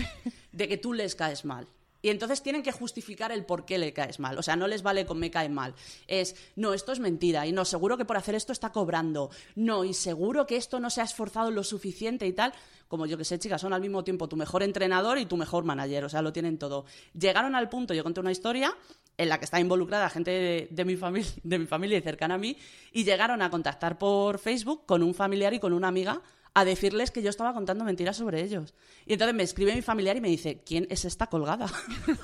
de 0.52 0.68
que 0.68 0.76
tú 0.76 0.92
les 0.92 1.14
caes 1.14 1.44
mal. 1.44 1.66
Y 2.02 2.10
entonces 2.10 2.42
tienen 2.42 2.64
que 2.64 2.72
justificar 2.72 3.30
el 3.30 3.44
por 3.44 3.64
qué 3.64 3.78
le 3.78 3.92
caes 3.92 4.18
mal. 4.18 4.36
O 4.36 4.42
sea, 4.42 4.56
no 4.56 4.66
les 4.66 4.82
vale 4.82 5.06
con 5.06 5.20
me 5.20 5.30
cae 5.30 5.48
mal. 5.48 5.74
Es, 6.08 6.34
no, 6.56 6.74
esto 6.74 6.90
es 6.90 6.98
mentira. 6.98 7.46
Y 7.46 7.52
no, 7.52 7.64
seguro 7.64 7.96
que 7.96 8.04
por 8.04 8.16
hacer 8.16 8.34
esto 8.34 8.52
está 8.52 8.72
cobrando. 8.72 9.30
No, 9.54 9.84
y 9.84 9.94
seguro 9.94 10.44
que 10.44 10.56
esto 10.56 10.80
no 10.80 10.90
se 10.90 11.00
ha 11.00 11.04
esforzado 11.04 11.52
lo 11.52 11.62
suficiente 11.62 12.26
y 12.26 12.32
tal. 12.32 12.52
Como 12.88 13.06
yo 13.06 13.16
que 13.16 13.24
sé, 13.24 13.38
chicas, 13.38 13.60
son 13.60 13.72
al 13.72 13.80
mismo 13.80 14.02
tiempo 14.02 14.28
tu 14.28 14.36
mejor 14.36 14.64
entrenador 14.64 15.16
y 15.18 15.26
tu 15.26 15.36
mejor 15.36 15.64
manager. 15.64 16.04
O 16.04 16.08
sea, 16.08 16.22
lo 16.22 16.32
tienen 16.32 16.58
todo. 16.58 16.86
Llegaron 17.14 17.54
al 17.54 17.68
punto, 17.68 17.94
yo 17.94 18.02
conté 18.02 18.18
una 18.18 18.32
historia 18.32 18.76
en 19.16 19.28
la 19.28 19.38
que 19.38 19.44
está 19.44 19.60
involucrada 19.60 20.10
gente 20.10 20.30
de, 20.32 20.68
de 20.70 20.84
mi, 20.84 20.96
familia, 20.96 21.30
de 21.44 21.58
mi 21.58 21.66
familia 21.66 21.98
y 21.98 22.02
cercana 22.02 22.34
a 22.34 22.38
mí, 22.38 22.56
y 22.92 23.04
llegaron 23.04 23.42
a 23.42 23.50
contactar 23.50 23.98
por 23.98 24.38
Facebook 24.38 24.86
con 24.86 25.02
un 25.02 25.14
familiar 25.14 25.54
y 25.54 25.60
con 25.60 25.72
una 25.72 25.88
amiga 25.88 26.20
a 26.54 26.64
decirles 26.64 27.10
que 27.10 27.22
yo 27.22 27.30
estaba 27.30 27.54
contando 27.54 27.84
mentiras 27.84 28.16
sobre 28.16 28.42
ellos. 28.42 28.74
Y 29.06 29.14
entonces 29.14 29.34
me 29.34 29.42
escribe 29.42 29.74
mi 29.74 29.82
familiar 29.82 30.16
y 30.16 30.20
me 30.20 30.28
dice, 30.28 30.62
¿quién 30.64 30.86
es 30.90 31.04
esta 31.04 31.26
colgada? 31.28 31.66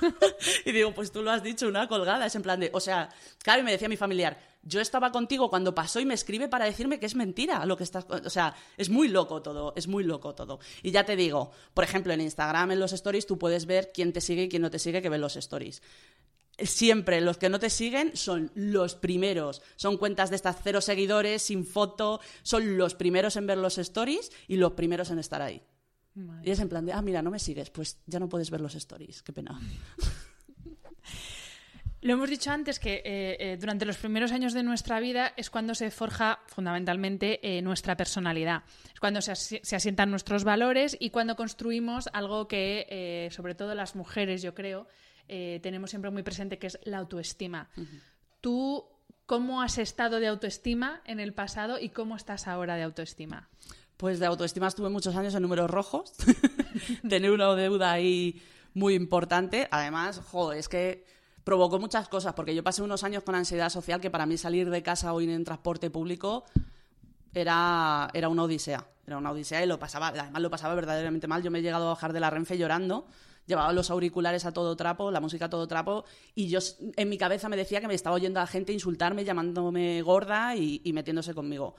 y 0.67 0.73
digo, 0.73 0.95
pues 0.95 1.13
tú 1.13 1.23
lo 1.23 1.31
has 1.31 1.43
dicho, 1.43 1.67
una 1.67 1.89
colgada. 1.89 2.27
Es 2.27 2.35
en 2.35 2.43
plan 2.43 2.61
de, 2.61 2.71
o 2.75 2.81
sea, 2.81 3.09
claro, 3.43 3.63
y 3.63 3.65
me 3.65 3.73
decía 3.73 3.89
mi 3.89 3.97
familiar, 3.97 4.39
yo 4.63 4.81
estaba 4.81 5.13
contigo 5.13 5.49
cuando 5.49 5.75
pasó 5.75 5.99
y 5.99 6.05
me 6.05 6.15
escribe 6.15 6.49
para 6.49 6.67
decirme 6.67 6.99
que 6.99 7.07
es 7.07 7.15
mentira 7.15 7.65
lo 7.65 7.77
que 7.77 7.85
estás... 7.85 8.07
O 8.09 8.31
sea, 8.31 8.55
es 8.77 8.91
muy 8.91 9.09
loco 9.09 9.41
todo, 9.41 9.73
es 9.77 9.89
muy 9.89 10.05
loco 10.05 10.35
todo. 10.35 10.61
Y 10.83 10.91
ya 10.91 11.05
te 11.05 11.17
digo, 11.17 11.51
por 11.73 11.85
ejemplo, 11.85 12.13
en 12.13 12.21
Instagram, 12.21 12.73
en 12.73 12.81
los 12.81 12.93
stories, 12.93 13.27
tú 13.27 13.39
puedes 13.39 13.65
ver 13.65 13.93
quién 13.95 14.13
te 14.13 14.21
sigue 14.21 14.45
y 14.45 14.49
quién 14.49 14.63
no 14.63 14.71
te 14.71 14.79
sigue 14.79 15.01
que 15.01 15.09
ven 15.09 15.23
los 15.23 15.37
stories 15.37 15.81
siempre 16.61 17.21
los 17.21 17.39
que 17.39 17.49
no 17.49 17.59
te 17.59 17.71
siguen 17.71 18.17
son 18.17 18.51
los 18.55 18.95
primeros. 18.95 19.63
Son 19.77 19.97
cuentas 19.97 20.31
de 20.31 20.37
estas 20.37 20.57
cero 20.63 20.81
seguidores, 20.81 21.43
sin 21.43 21.65
foto, 21.65 22.21
son 22.43 22.77
los 22.77 22.95
primeros 22.95 23.37
en 23.37 23.47
ver 23.47 23.59
los 23.59 23.79
stories 23.79 24.31
y 24.47 24.57
los 24.57 24.73
primeros 24.73 25.11
en 25.11 25.19
estar 25.19 25.43
ahí. 25.43 25.63
Y 26.43 26.51
es 26.51 26.59
en 26.59 26.69
plan 26.69 26.85
de, 26.85 26.93
ah, 26.93 27.01
mira, 27.03 27.23
no 27.23 27.31
me 27.31 27.39
sigues, 27.39 27.71
pues 27.71 27.99
ya 28.07 28.19
no 28.19 28.29
puedes 28.29 28.51
ver 28.51 28.61
los 28.61 28.75
stories, 28.75 29.23
qué 29.23 29.33
pena. 29.33 29.61
Lo 32.01 32.13
hemos 32.13 32.31
dicho 32.31 32.53
antes 32.53 32.79
que 32.79 33.03
eh, 33.05 33.37
eh, 33.41 33.57
durante 33.61 33.85
los 33.85 33.97
primeros 33.97 34.31
años 34.31 34.53
de 34.53 34.63
nuestra 34.63 35.01
vida 35.01 35.33
es 35.37 35.51
cuando 35.51 35.75
se 35.75 35.91
forja 35.91 36.39
fundamentalmente 36.47 37.41
eh, 37.43 37.61
nuestra 37.61 37.97
personalidad. 37.97 38.63
Es 38.95 39.01
cuando 39.01 39.21
se, 39.21 39.33
asi- 39.33 39.61
se 39.65 39.75
asientan 39.75 40.09
nuestros 40.11 40.45
valores 40.45 40.97
y 41.01 41.11
cuando 41.11 41.35
construimos 41.35 42.09
algo 42.13 42.47
que, 42.47 43.29
sobre 43.33 43.57
todo 43.57 43.75
las 43.75 43.97
mujeres, 43.97 44.43
yo 44.43 44.55
creo, 44.55 44.87
eh, 45.29 45.61
tenemos 45.63 45.91
siempre 45.91 46.11
muy 46.11 46.23
presente, 46.23 46.59
que 46.59 46.69
es 46.69 46.79
la 46.85 46.99
autoestima. 46.99 47.69
¿Tú 48.41 48.85
cómo 49.27 49.63
has 49.63 49.79
estado 49.79 50.21
de 50.21 50.27
autoestima 50.27 51.03
en 51.05 51.21
el 51.21 51.35
pasado 51.35 51.79
y 51.79 51.91
cómo 51.91 52.17
estás 52.17 52.49
ahora 52.49 52.77
de 52.77 52.83
autoestima? 52.83 53.49
Pues 53.97 54.21
de 54.21 54.27
autoestima 54.27 54.69
estuve 54.69 54.89
muchos 54.89 55.17
años 55.17 55.35
en 55.35 55.43
números 55.43 55.71
rojos. 55.71 56.15
Tener 57.09 57.31
una 57.31 57.55
deuda 57.55 57.93
ahí 57.93 58.41
muy 58.75 58.95
importante. 58.95 59.69
Además, 59.71 60.21
joder, 60.31 60.59
es 60.59 60.69
que 60.69 61.05
provocó 61.45 61.79
muchas 61.79 62.09
cosas, 62.09 62.35
porque 62.35 62.55
yo 62.55 62.63
pasé 62.63 62.83
unos 62.83 63.05
años 63.05 63.23
con 63.23 63.35
ansiedad 63.35 63.71
social 63.71 64.01
que 64.01 64.11
para 64.11 64.27
mí 64.27 64.37
salir 64.37 64.71
de 64.71 64.83
casa 64.83 65.13
o 65.13 65.21
ir 65.21 65.31
en 65.31 65.45
transporte 65.45 65.91
público 65.91 66.45
era, 67.35 68.09
era 68.15 68.29
una 68.29 68.45
odisea. 68.45 68.87
Era 69.07 69.19
una 69.19 69.31
odisea 69.33 69.65
y 69.65 69.67
lo 69.67 69.79
pasaba, 69.79 70.09
además 70.09 70.43
lo 70.43 70.51
pasaba 70.51 70.75
verdaderamente 70.75 71.27
mal. 71.27 71.43
Yo 71.43 71.51
me 71.51 71.59
he 71.59 71.63
llegado 71.63 71.87
a 71.87 71.91
bajar 71.91 72.13
de 72.13 72.21
la 72.21 72.31
Renfe 72.31 72.59
llorando. 72.59 73.07
Llevaba 73.49 73.73
los 73.73 73.91
auriculares 73.91 74.45
a 74.45 74.53
todo 74.53 74.77
trapo, 74.77 75.11
la 75.11 75.21
música 75.21 75.47
a 75.47 75.51
todo 75.51 75.67
trapo, 75.67 76.05
y 76.35 76.49
yo 76.49 76.59
en 76.97 77.09
mi 77.09 77.17
cabeza 77.17 77.49
me 77.49 77.57
decía 77.57 77.81
que 77.81 77.89
me 77.89 77.95
estaba 77.95 78.15
oyendo 78.15 78.41
a 78.41 78.47
gente 78.47 78.75
insultarme, 78.75 79.25
llamándome 79.25 80.03
gorda 80.03 80.55
y, 80.55 80.93
metiéndose 80.93 81.33
conmigo. 81.33 81.75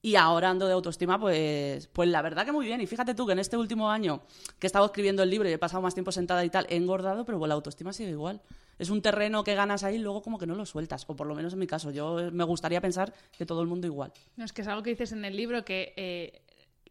Y 0.00 0.14
ahora 0.14 0.50
ando 0.50 0.68
de 0.68 0.74
autoestima, 0.74 1.18
pues, 1.18 1.88
pues 1.88 2.08
la 2.08 2.22
verdad 2.22 2.44
que 2.44 2.52
muy 2.52 2.66
bien. 2.66 2.80
Y 2.80 2.86
fíjate 2.86 3.14
tú 3.14 3.26
que 3.26 3.32
en 3.32 3.40
este 3.40 3.56
último 3.56 3.90
año 3.90 4.22
que 4.60 4.66
he 4.66 4.68
estado 4.68 4.86
escribiendo 4.86 5.24
el 5.24 5.30
libro 5.30 5.48
y 5.48 5.52
he 5.52 5.58
pasado 5.58 5.82
más 5.82 5.94
tiempo 5.94 6.12
sentada 6.12 6.44
y 6.44 6.50
tal, 6.50 6.66
he 6.68 6.76
engordado, 6.76 7.24
pero 7.24 7.44
la 7.46 7.54
autoestima 7.54 7.92
sigue 7.92 8.10
igual. 8.10 8.40
Es 8.78 8.90
un 8.90 9.02
terreno 9.02 9.42
que 9.42 9.56
ganas 9.56 9.82
ahí 9.82 9.96
y 9.96 9.98
luego 9.98 10.22
como 10.22 10.38
que 10.38 10.46
no 10.46 10.54
lo 10.54 10.66
sueltas. 10.66 11.04
O 11.08 11.16
por 11.16 11.26
lo 11.26 11.34
menos 11.34 11.52
en 11.52 11.58
mi 11.58 11.66
caso. 11.66 11.90
Yo 11.90 12.30
me 12.32 12.44
gustaría 12.44 12.80
pensar 12.80 13.12
que 13.36 13.44
todo 13.44 13.60
el 13.60 13.66
mundo 13.66 13.88
igual. 13.88 14.12
No, 14.36 14.44
es 14.44 14.52
que 14.52 14.62
es 14.62 14.68
algo 14.68 14.84
que 14.84 14.90
dices 14.90 15.12
en 15.12 15.24
el 15.24 15.36
libro 15.36 15.64
que 15.64 15.94
eh, 15.96 16.42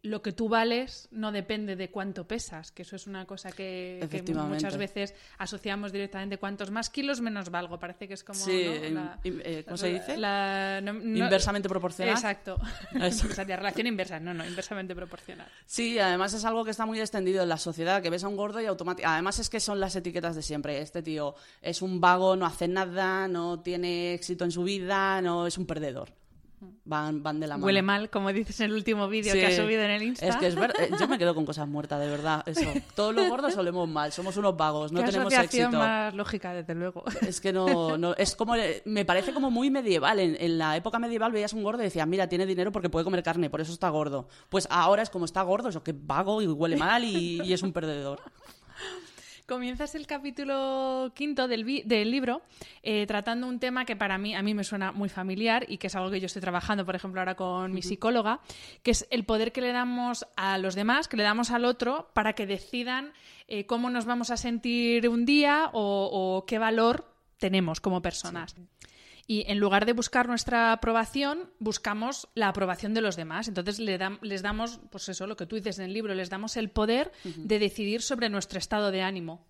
lo 0.04 0.20
que 0.20 0.32
tú 0.32 0.48
vales 0.48 1.06
no 1.12 1.30
depende 1.30 1.76
de 1.76 1.88
cuánto 1.90 2.26
pesas, 2.26 2.72
que 2.72 2.82
eso 2.82 2.96
es 2.96 3.06
una 3.06 3.24
cosa 3.24 3.52
que, 3.52 4.00
muchas 4.48 4.76
veces 4.76 5.14
asociamos 5.38 5.92
directamente 5.92 6.38
cuantos 6.38 6.72
más 6.72 6.90
kilos 6.90 7.20
menos 7.20 7.50
valgo. 7.50 7.78
Parece 7.78 8.08
que 8.08 8.14
es 8.14 8.24
como 8.24 8.38
Sí, 8.40 8.64
¿no? 8.66 8.84
in- 8.86 8.94
la- 8.96 9.18
in- 9.22 9.42
eh, 9.44 9.62
¿cómo 9.64 9.76
se 9.76 9.92
dice? 9.92 10.16
la- 10.16 10.80
no- 10.82 10.92
no- 10.94 11.24
Inversamente 11.24 11.68
proporcional. 11.68 12.14
Exacto. 12.14 12.58
De 13.46 13.56
relación 13.56 13.86
inversa, 13.86 14.18
no, 14.18 14.34
no, 14.34 14.44
inversamente 14.44 14.92
proporcional. 14.96 15.46
Sí, 15.66 15.98
además 16.00 16.32
es 16.34 16.44
algo 16.44 16.64
que 16.64 16.72
está 16.72 16.84
muy 16.84 16.98
extendido 17.00 17.44
en 17.44 17.48
la 17.48 17.58
sociedad, 17.58 18.02
que 18.02 18.10
ves 18.10 18.24
a 18.24 18.28
un 18.28 18.36
gordo 18.36 18.60
y 18.60 18.66
automáticamente... 18.66 19.12
Además 19.14 19.38
es 19.38 19.48
que 19.50 19.60
son 19.60 19.78
las 19.78 19.94
etiquetas 19.94 20.34
de 20.34 20.42
siempre. 20.42 20.80
Este 20.80 21.02
tío 21.02 21.36
es 21.60 21.80
un 21.80 22.00
vago, 22.00 22.34
no 22.34 22.44
hace 22.46 22.66
nada, 22.66 23.28
no 23.28 23.60
tiene 23.60 24.14
éxito 24.14 24.44
en 24.44 24.50
su 24.50 24.64
vida, 24.64 25.22
no 25.22 25.46
es 25.46 25.58
un 25.58 25.66
perdedor. 25.66 26.12
Van, 26.84 27.22
van 27.22 27.40
de 27.40 27.46
la 27.46 27.54
mano. 27.56 27.66
Huele 27.66 27.82
mal, 27.82 28.10
como 28.10 28.32
dices 28.32 28.58
en 28.60 28.66
el 28.66 28.72
último 28.72 29.08
vídeo 29.08 29.32
que 29.32 29.46
has 29.46 29.56
subido 29.56 29.82
en 29.82 29.90
el 29.90 30.02
Insta. 30.02 30.26
Es 30.26 30.36
que 30.36 30.46
es 30.46 30.54
verdad. 30.54 30.74
Yo 30.98 31.08
me 31.08 31.18
quedo 31.18 31.34
con 31.34 31.44
cosas 31.46 31.66
muertas, 31.68 32.00
de 32.00 32.08
verdad. 32.08 32.42
Eso. 32.46 32.62
Todos 32.94 33.14
los 33.14 33.28
gordos 33.28 33.54
solemos 33.54 33.88
mal, 33.88 34.12
somos 34.12 34.36
unos 34.36 34.56
vagos, 34.56 34.92
no 34.92 35.00
Qué 35.00 35.10
tenemos 35.10 35.32
éxito. 35.32 35.70
más 35.70 36.14
lógica, 36.14 36.52
desde 36.54 36.74
luego. 36.74 37.04
Es 37.20 37.40
que 37.40 37.52
no, 37.52 37.96
no- 37.98 38.14
es 38.16 38.34
como, 38.36 38.54
me 38.84 39.04
parece 39.04 39.32
como 39.32 39.50
muy 39.50 39.70
medieval. 39.70 40.18
En, 40.18 40.36
en 40.40 40.58
la 40.58 40.76
época 40.76 40.98
medieval 40.98 41.32
veías 41.32 41.52
un 41.52 41.62
gordo 41.62 41.80
y 41.82 41.84
decías, 41.84 42.06
mira, 42.06 42.28
tiene 42.28 42.46
dinero 42.46 42.72
porque 42.72 42.90
puede 42.90 43.04
comer 43.04 43.22
carne, 43.22 43.50
por 43.50 43.60
eso 43.60 43.72
está 43.72 43.88
gordo. 43.88 44.28
Pues 44.48 44.66
ahora 44.70 45.02
es 45.02 45.10
como 45.10 45.24
está 45.24 45.42
gordo, 45.42 45.68
eso 45.68 45.82
que 45.82 45.90
es 45.92 45.96
vago 46.06 46.42
y 46.42 46.46
huele 46.46 46.76
mal 46.76 47.04
y, 47.04 47.40
y 47.42 47.52
es 47.52 47.62
un 47.62 47.72
perdedor. 47.72 48.20
Comienzas 49.46 49.94
el 49.94 50.06
capítulo 50.06 51.12
quinto 51.14 51.48
del, 51.48 51.82
del 51.84 52.10
libro 52.10 52.42
eh, 52.82 53.06
tratando 53.06 53.46
un 53.48 53.58
tema 53.58 53.84
que 53.84 53.96
para 53.96 54.16
mí, 54.16 54.34
a 54.34 54.42
mí 54.42 54.54
me 54.54 54.64
suena 54.64 54.92
muy 54.92 55.08
familiar 55.08 55.66
y 55.68 55.78
que 55.78 55.88
es 55.88 55.96
algo 55.96 56.10
que 56.10 56.20
yo 56.20 56.26
estoy 56.26 56.42
trabajando, 56.42 56.86
por 56.86 56.94
ejemplo, 56.94 57.20
ahora 57.20 57.34
con 57.34 57.72
mi 57.72 57.82
psicóloga, 57.82 58.40
que 58.82 58.92
es 58.92 59.06
el 59.10 59.24
poder 59.24 59.52
que 59.52 59.60
le 59.60 59.72
damos 59.72 60.26
a 60.36 60.58
los 60.58 60.74
demás, 60.74 61.08
que 61.08 61.16
le 61.16 61.24
damos 61.24 61.50
al 61.50 61.64
otro, 61.64 62.10
para 62.14 62.34
que 62.34 62.46
decidan 62.46 63.12
eh, 63.48 63.66
cómo 63.66 63.90
nos 63.90 64.04
vamos 64.04 64.30
a 64.30 64.36
sentir 64.36 65.08
un 65.08 65.24
día 65.24 65.70
o, 65.72 66.08
o 66.12 66.46
qué 66.46 66.58
valor 66.58 67.12
tenemos 67.38 67.80
como 67.80 68.00
personas. 68.00 68.54
Y 69.32 69.44
en 69.48 69.60
lugar 69.60 69.86
de 69.86 69.94
buscar 69.94 70.28
nuestra 70.28 70.72
aprobación, 70.72 71.48
buscamos 71.58 72.28
la 72.34 72.48
aprobación 72.48 72.92
de 72.92 73.00
los 73.00 73.16
demás. 73.16 73.48
Entonces 73.48 73.78
le 73.78 73.98
les 74.20 74.42
damos, 74.42 74.78
pues 74.90 75.08
eso, 75.08 75.26
lo 75.26 75.38
que 75.38 75.46
tú 75.46 75.56
dices 75.56 75.78
en 75.78 75.86
el 75.86 75.94
libro, 75.94 76.14
les 76.14 76.28
damos 76.28 76.58
el 76.58 76.68
poder 76.68 77.10
de 77.24 77.58
decidir 77.58 78.02
sobre 78.02 78.28
nuestro 78.28 78.58
estado 78.58 78.90
de 78.90 79.00
ánimo. 79.00 79.42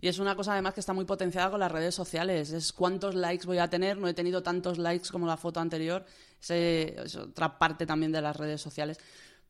Y 0.00 0.08
es 0.08 0.18
una 0.18 0.34
cosa 0.34 0.52
además 0.54 0.72
que 0.72 0.80
está 0.80 0.94
muy 0.94 1.04
potenciada 1.04 1.50
con 1.50 1.60
las 1.60 1.70
redes 1.70 1.94
sociales. 1.94 2.50
Es 2.50 2.72
cuántos 2.72 3.14
likes 3.14 3.44
voy 3.44 3.58
a 3.58 3.68
tener. 3.68 3.98
No 3.98 4.08
he 4.08 4.14
tenido 4.14 4.42
tantos 4.42 4.78
likes 4.78 5.10
como 5.10 5.26
la 5.26 5.36
foto 5.36 5.60
anterior. 5.60 6.06
Es, 6.48 7.14
otra 7.14 7.58
parte 7.58 7.84
también 7.84 8.10
de 8.10 8.22
las 8.22 8.36
redes 8.36 8.62
sociales. 8.62 8.98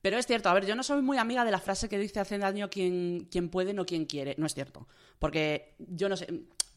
Pero 0.03 0.18
es 0.18 0.27
cierto, 0.27 0.48
a 0.48 0.55
ver, 0.55 0.66
yo 0.66 0.74
no 0.74 0.83
soy 0.83 1.01
muy 1.01 1.16
amiga 1.16 1.44
de 1.44 1.53
la 1.53 1.61
frase 1.61 1.88
que 1.88 1.96
dice 1.96 2.18
hace 2.18 2.38
daño 2.38 2.70
quien, 2.70 3.29
quien 3.31 3.51
puede, 3.51 3.72
no 3.72 3.87
quien 3.87 4.05
quiere. 4.05 4.35
No 4.37 4.46
es 4.46 4.55
cierto. 4.55 4.88
Porque 5.20 5.77
yo 5.79 6.09
no 6.09 6.16
sé 6.16 6.27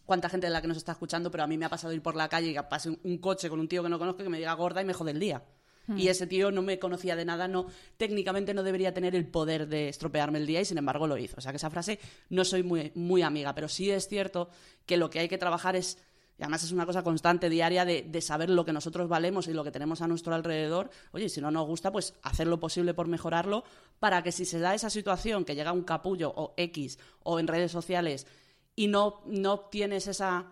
cuánta 0.05 0.29
gente 0.29 0.47
de 0.47 0.53
la 0.53 0.61
que 0.61 0.67
nos 0.67 0.77
está 0.77 0.93
escuchando, 0.93 1.31
pero 1.31 1.43
a 1.43 1.47
mí 1.47 1.57
me 1.57 1.65
ha 1.65 1.69
pasado 1.69 1.93
ir 1.93 2.01
por 2.01 2.15
la 2.15 2.29
calle 2.29 2.49
y 2.49 2.53
que 2.53 2.63
pase 2.63 2.97
un 3.03 3.17
coche 3.17 3.49
con 3.49 3.59
un 3.59 3.67
tío 3.67 3.83
que 3.83 3.89
no 3.89 3.99
conozco 3.99 4.23
que 4.23 4.29
me 4.29 4.37
diga 4.37 4.53
gorda 4.53 4.81
y 4.81 4.85
me 4.85 4.93
jode 4.93 5.11
el 5.11 5.19
día. 5.19 5.43
Hmm. 5.87 5.97
Y 5.97 6.07
ese 6.07 6.27
tío 6.27 6.51
no 6.51 6.61
me 6.61 6.79
conocía 6.79 7.15
de 7.15 7.25
nada, 7.25 7.47
no, 7.47 7.67
técnicamente 7.97 8.53
no 8.53 8.63
debería 8.63 8.93
tener 8.93 9.15
el 9.15 9.27
poder 9.27 9.67
de 9.67 9.89
estropearme 9.89 10.37
el 10.37 10.45
día 10.45 10.61
y 10.61 10.65
sin 10.65 10.77
embargo 10.77 11.07
lo 11.07 11.17
hizo. 11.17 11.35
O 11.37 11.41
sea 11.41 11.51
que 11.51 11.57
esa 11.57 11.69
frase 11.69 11.99
no 12.29 12.45
soy 12.45 12.63
muy, 12.63 12.91
muy 12.95 13.21
amiga, 13.21 13.55
pero 13.55 13.67
sí 13.67 13.89
es 13.89 14.07
cierto 14.07 14.49
que 14.85 14.97
lo 14.97 15.09
que 15.09 15.19
hay 15.19 15.27
que 15.27 15.37
trabajar 15.37 15.75
es 15.75 15.97
y 16.41 16.43
además 16.43 16.63
es 16.63 16.71
una 16.71 16.87
cosa 16.87 17.03
constante, 17.03 17.49
diaria, 17.49 17.85
de, 17.85 18.01
de, 18.01 18.19
saber 18.19 18.49
lo 18.49 18.65
que 18.65 18.73
nosotros 18.73 19.07
valemos 19.07 19.47
y 19.47 19.53
lo 19.53 19.63
que 19.63 19.69
tenemos 19.69 20.01
a 20.01 20.07
nuestro 20.07 20.33
alrededor. 20.33 20.89
Oye, 21.11 21.29
si 21.29 21.39
no 21.39 21.51
nos 21.51 21.67
gusta, 21.67 21.91
pues 21.91 22.15
hacer 22.23 22.47
lo 22.47 22.59
posible 22.59 22.95
por 22.95 23.07
mejorarlo 23.07 23.63
para 23.99 24.23
que 24.23 24.31
si 24.31 24.45
se 24.45 24.57
da 24.57 24.73
esa 24.73 24.89
situación 24.89 25.45
que 25.45 25.53
llega 25.53 25.71
un 25.71 25.83
capullo 25.83 26.33
o 26.35 26.55
X 26.57 26.97
o 27.21 27.39
en 27.39 27.45
redes 27.45 27.71
sociales 27.71 28.25
y 28.75 28.87
no, 28.87 29.21
no 29.25 29.59
tienes 29.59 30.07
esa 30.07 30.47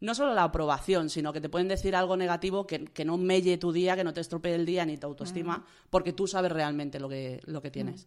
no 0.00 0.14
solo 0.14 0.34
la 0.34 0.44
aprobación, 0.44 1.08
sino 1.08 1.32
que 1.32 1.40
te 1.40 1.48
pueden 1.48 1.66
decir 1.66 1.96
algo 1.96 2.16
negativo 2.16 2.66
que, 2.66 3.04
no 3.06 3.16
melle 3.16 3.56
tu 3.56 3.72
día, 3.72 3.96
que 3.96 4.04
no 4.04 4.12
te 4.12 4.20
estropee 4.20 4.54
el 4.54 4.66
día 4.66 4.84
ni 4.84 4.98
tu 4.98 5.06
autoestima, 5.06 5.64
porque 5.88 6.12
tú 6.12 6.26
sabes 6.26 6.52
realmente 6.52 7.00
lo 7.00 7.08
que, 7.08 7.40
lo 7.46 7.62
que 7.62 7.70
tienes. 7.70 8.06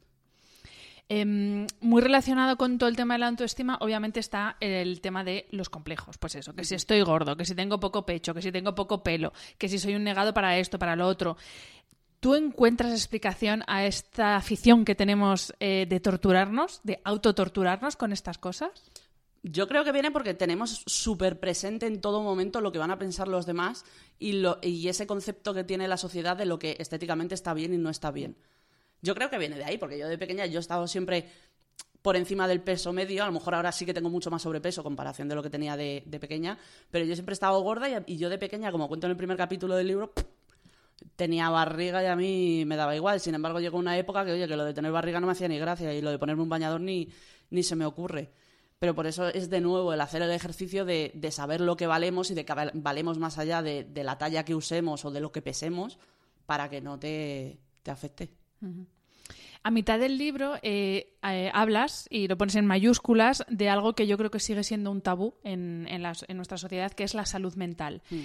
Em, 1.10 1.66
muy 1.80 2.02
relacionado 2.02 2.58
con 2.58 2.78
todo 2.78 2.90
el 2.90 2.98
tema 2.98 3.14
de 3.16 3.20
la 3.20 3.28
autoestima, 3.30 3.78
obviamente 3.80 4.20
está 4.20 4.58
el 4.60 5.00
tema 5.00 5.24
de 5.24 5.48
los 5.52 5.70
complejos. 5.70 6.18
Pues 6.18 6.36
eso, 6.36 6.54
que 6.54 6.66
si 6.66 6.76
estoy 6.76 7.02
gordo, 7.02 7.38
que 7.38 7.46
si 7.46 7.56
tengo 7.56 7.80
poco 7.80 8.06
pecho, 8.06 8.34
que 8.34 8.42
si 8.42 8.52
tengo 8.52 8.76
poco 8.76 9.02
pelo, 9.04 9.32
que 9.58 9.70
si 9.70 9.80
soy 9.80 9.96
un 9.96 10.04
negado 10.04 10.34
para 10.34 10.58
esto, 10.58 10.78
para 10.78 10.96
lo 10.96 11.08
otro. 11.08 11.38
¿Tú 12.20 12.36
encuentras 12.36 12.92
explicación 12.92 13.64
a 13.68 13.86
esta 13.86 14.36
afición 14.36 14.84
que 14.84 14.96
tenemos 14.96 15.54
eh, 15.60 15.86
de 15.88 16.00
torturarnos, 16.00 16.82
de 16.84 17.00
autotorturarnos 17.06 17.96
con 17.96 18.12
estas 18.12 18.38
cosas? 18.38 18.72
Yo 19.44 19.68
creo 19.68 19.84
que 19.84 19.92
viene 19.92 20.12
porque 20.12 20.34
tenemos 20.34 20.84
súper 20.86 21.40
presente 21.40 21.86
en 21.86 22.02
todo 22.02 22.22
momento 22.22 22.60
lo 22.60 22.72
que 22.72 22.80
van 22.80 22.92
a 22.92 23.00
pensar 23.00 23.28
los 23.28 23.46
demás 23.46 23.86
y, 24.20 24.34
lo, 24.34 24.60
y 24.62 24.88
ese 24.88 25.08
concepto 25.08 25.54
que 25.54 25.64
tiene 25.64 25.88
la 25.88 25.98
sociedad 25.98 26.36
de 26.36 26.46
lo 26.46 26.60
que 26.60 26.76
estéticamente 26.80 27.36
está 27.36 27.54
bien 27.54 27.74
y 27.74 27.78
no 27.78 27.90
está 27.90 28.12
bien. 28.12 28.38
Yo 29.02 29.14
creo 29.16 29.30
que 29.30 29.38
viene 29.38 29.58
de 29.58 29.64
ahí, 29.64 29.78
porque 29.78 29.98
yo 29.98 30.08
de 30.08 30.18
pequeña 30.18 30.46
yo 30.48 30.60
he 30.60 30.62
estado 30.62 30.88
siempre 30.88 31.30
por 32.02 32.16
encima 32.16 32.48
del 32.48 32.62
peso 32.62 32.94
medio, 32.94 33.24
a 33.24 33.26
lo 33.28 33.34
mejor 33.34 33.56
ahora 33.56 33.72
sí 33.72 33.86
que 33.86 33.94
tengo 33.94 34.10
mucho 34.10 34.32
más 34.32 34.42
sobrepeso 34.42 34.84
comparación 34.84 35.28
de 35.28 35.36
lo 35.36 35.44
que 35.44 35.50
tenía 35.50 35.76
de, 35.76 36.02
pequeña, 36.22 36.58
pero 36.90 37.06
yo 37.06 37.14
siempre 37.16 37.34
he 37.34 37.36
estado 37.36 37.60
gorda 37.62 38.04
y, 38.06 38.18
yo 38.18 38.30
de 38.30 38.38
pequeña, 38.38 38.72
como 38.72 38.88
cuento 38.88 39.08
en 39.08 39.12
el 39.12 39.18
primer 39.18 39.38
capítulo 39.38 39.76
del 39.76 39.88
libro, 39.88 40.14
tenía 41.16 41.50
barriga 41.50 42.02
y 42.02 42.06
a 42.06 42.16
mí 42.16 42.64
me 42.66 42.76
daba 42.76 42.96
igual. 42.96 43.20
Sin 43.20 43.36
embargo, 43.36 43.60
llegó 43.60 43.78
una 43.78 43.98
época 43.98 44.26
que, 44.26 44.32
oye, 44.32 44.48
que 44.48 44.56
lo 44.56 44.64
de 44.64 44.74
tener 44.74 44.92
barriga 44.92 45.20
no 45.20 45.28
me 45.28 45.34
hacía 45.34 45.48
ni 45.48 45.60
gracia 45.60 45.94
y 45.94 46.02
lo 46.02 46.12
de 46.12 46.18
ponerme 46.18 46.44
un 46.44 46.50
bañador 46.50 46.82
ni, 46.82 47.10
ni 47.50 47.64
se 47.64 47.76
me 47.76 47.86
ocurre. 47.86 48.32
Pero 48.80 48.94
por 48.94 49.08
eso 49.08 49.28
es 49.28 49.50
de 49.50 49.60
nuevo 49.60 49.94
el 49.94 50.02
hacer 50.02 50.22
el 50.22 50.32
ejercicio 50.32 50.86
de, 50.86 51.30
saber 51.32 51.62
lo 51.62 51.78
que 51.78 51.88
valemos 51.88 52.30
y 52.30 52.36
de 52.36 52.46
que 52.46 52.54
valemos 52.74 53.18
más 53.18 53.38
allá 53.38 53.62
de, 53.62 53.88
la 54.04 54.18
talla 54.18 54.46
que 54.46 54.56
usemos 54.56 55.04
o 55.04 55.12
de 55.12 55.20
lo 55.20 55.32
que 55.32 55.42
pesemos 55.42 55.98
para 56.46 56.70
que 56.70 56.82
no 56.82 57.00
te, 57.00 57.60
afecte. 57.88 58.30
A 59.64 59.72
mitad 59.72 59.98
del 59.98 60.18
libro 60.18 60.56
eh, 60.62 61.18
eh, 61.24 61.52
hablas 61.54 62.08
y 62.10 62.28
lo 62.28 62.38
pones 62.38 62.56
en 62.56 62.66
mayúsculas 62.66 63.44
de 63.50 63.70
algo 63.70 63.94
que 63.94 64.06
yo 64.06 64.18
creo 64.18 64.30
que 64.30 64.40
sigue 64.40 64.64
siendo 64.64 64.92
un 64.92 65.02
tabú 65.02 65.36
en, 65.44 65.88
nuestra 66.36 66.58
sociedad, 66.58 66.92
que 66.92 67.04
es 67.04 67.16
la 67.16 67.26
salud 67.26 67.56
mental. 67.56 68.02
Mm. 68.10 68.20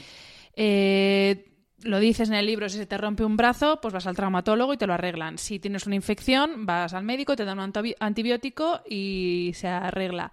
Eh, 0.55 1.52
lo 1.85 1.99
dices 1.99 2.29
en 2.29 2.35
el 2.35 2.47
libro, 2.47 2.69
si 2.69 2.79
se 2.79 2.87
te 2.87 2.99
rompe 2.99 3.25
un 3.25 3.37
brazo, 3.37 3.81
pues 3.81 3.93
vas 3.95 4.07
al 4.07 4.17
traumatólogo 4.17 4.75
y 4.75 4.77
te 4.77 4.87
lo 4.87 4.95
arreglan. 4.95 5.39
Si 5.39 5.59
tienes 5.59 5.87
una 5.87 5.97
infección, 5.97 6.67
vas 6.67 6.95
al 6.95 7.05
médico, 7.05 7.37
te 7.37 7.45
dan 7.45 7.59
un 7.59 7.73
antibiótico 8.01 8.81
y 8.89 9.53
se 9.55 9.69
arregla. 9.69 10.33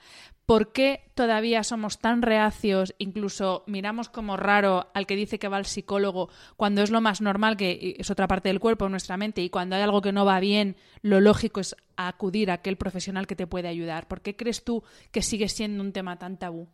¿Por 0.50 0.72
qué 0.72 1.12
todavía 1.14 1.64
somos 1.64 2.00
tan 2.00 2.24
reacios, 2.24 2.96
incluso 2.98 3.64
miramos 3.68 4.10
como 4.10 4.36
raro 4.36 4.90
al 4.96 5.06
que 5.06 5.16
dice 5.16 5.38
que 5.38 5.48
va 5.48 5.58
al 5.58 5.68
psicólogo 5.68 6.30
cuando 6.58 6.82
es 6.82 6.90
lo 6.90 7.02
más 7.02 7.22
normal, 7.22 7.56
que 7.56 7.98
es 8.00 8.10
otra 8.10 8.28
parte 8.28 8.50
del 8.50 8.60
cuerpo, 8.60 8.90
nuestra 8.90 9.16
mente, 9.16 9.44
y 9.44 9.52
cuando 9.52 9.76
hay 9.76 9.84
algo 9.84 10.02
que 10.02 10.12
no 10.12 10.26
va 10.26 10.40
bien, 10.40 10.76
lo 11.04 11.22
lógico 11.22 11.60
es 11.60 11.76
acudir 11.98 12.50
a 12.50 12.56
aquel 12.56 12.78
profesional 12.78 13.28
que 13.28 13.36
te 13.36 13.46
puede 13.46 13.68
ayudar? 13.68 14.08
¿Por 14.08 14.22
qué 14.22 14.36
crees 14.36 14.64
tú 14.64 14.84
que 15.12 15.22
sigue 15.22 15.50
siendo 15.50 15.84
un 15.84 15.94
tema 15.94 16.18
tan 16.18 16.38
tabú? 16.38 16.68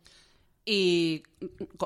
Y 0.68 1.22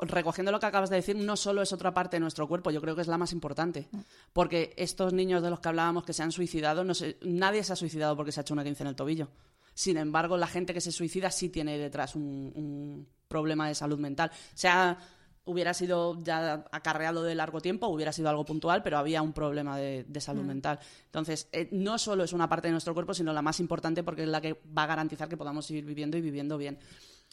recogiendo 0.00 0.50
lo 0.50 0.58
que 0.58 0.64
acabas 0.64 0.88
de 0.88 0.96
decir, 0.96 1.14
no 1.14 1.36
solo 1.36 1.60
es 1.60 1.70
otra 1.74 1.92
parte 1.92 2.16
de 2.16 2.20
nuestro 2.20 2.48
cuerpo, 2.48 2.70
yo 2.70 2.80
creo 2.80 2.96
que 2.96 3.02
es 3.02 3.08
la 3.08 3.18
más 3.18 3.30
importante. 3.32 3.90
Porque 4.32 4.72
estos 4.78 5.12
niños 5.12 5.42
de 5.42 5.50
los 5.50 5.60
que 5.60 5.68
hablábamos 5.68 6.02
que 6.02 6.14
se 6.14 6.22
han 6.22 6.32
suicidado, 6.32 6.82
no 6.82 6.94
nadie 7.20 7.62
se 7.62 7.74
ha 7.74 7.76
suicidado 7.76 8.16
porque 8.16 8.32
se 8.32 8.40
ha 8.40 8.42
hecho 8.42 8.54
una 8.54 8.64
quince 8.64 8.82
en 8.82 8.88
el 8.88 8.96
tobillo. 8.96 9.28
Sin 9.74 9.98
embargo, 9.98 10.38
la 10.38 10.46
gente 10.46 10.72
que 10.72 10.80
se 10.80 10.92
suicida 10.92 11.30
sí 11.30 11.50
tiene 11.50 11.76
detrás 11.76 12.16
un, 12.16 13.06
problema 13.28 13.68
de 13.68 13.74
salud 13.74 13.98
mental. 13.98 14.30
O 14.32 14.56
sea, 14.58 14.96
hubiera 15.44 15.74
sido 15.74 16.18
ya 16.24 16.64
acarreado 16.72 17.22
de 17.22 17.34
largo 17.34 17.60
tiempo, 17.60 17.86
hubiera 17.88 18.12
sido 18.12 18.30
algo 18.30 18.46
puntual, 18.46 18.82
pero 18.82 18.96
había 18.96 19.20
un 19.20 19.34
problema 19.34 19.76
de, 19.76 20.06
salud 20.20 20.42
mm. 20.42 20.46
mental. 20.46 20.78
Entonces, 21.04 21.48
eh, 21.52 21.68
no 21.70 21.98
solo 21.98 22.24
es 22.24 22.32
una 22.32 22.48
parte 22.48 22.68
de 22.68 22.72
nuestro 22.72 22.94
cuerpo, 22.94 23.12
sino 23.12 23.34
la 23.34 23.42
más 23.42 23.60
importante 23.60 24.02
porque 24.02 24.22
es 24.22 24.28
la 24.28 24.40
que 24.40 24.58
va 24.76 24.84
a 24.84 24.86
garantizar 24.86 25.28
que 25.28 25.36
podamos 25.36 25.66
seguir 25.66 25.84
viviendo 25.84 26.16
y 26.16 26.22
viviendo 26.22 26.56
bien. 26.56 26.78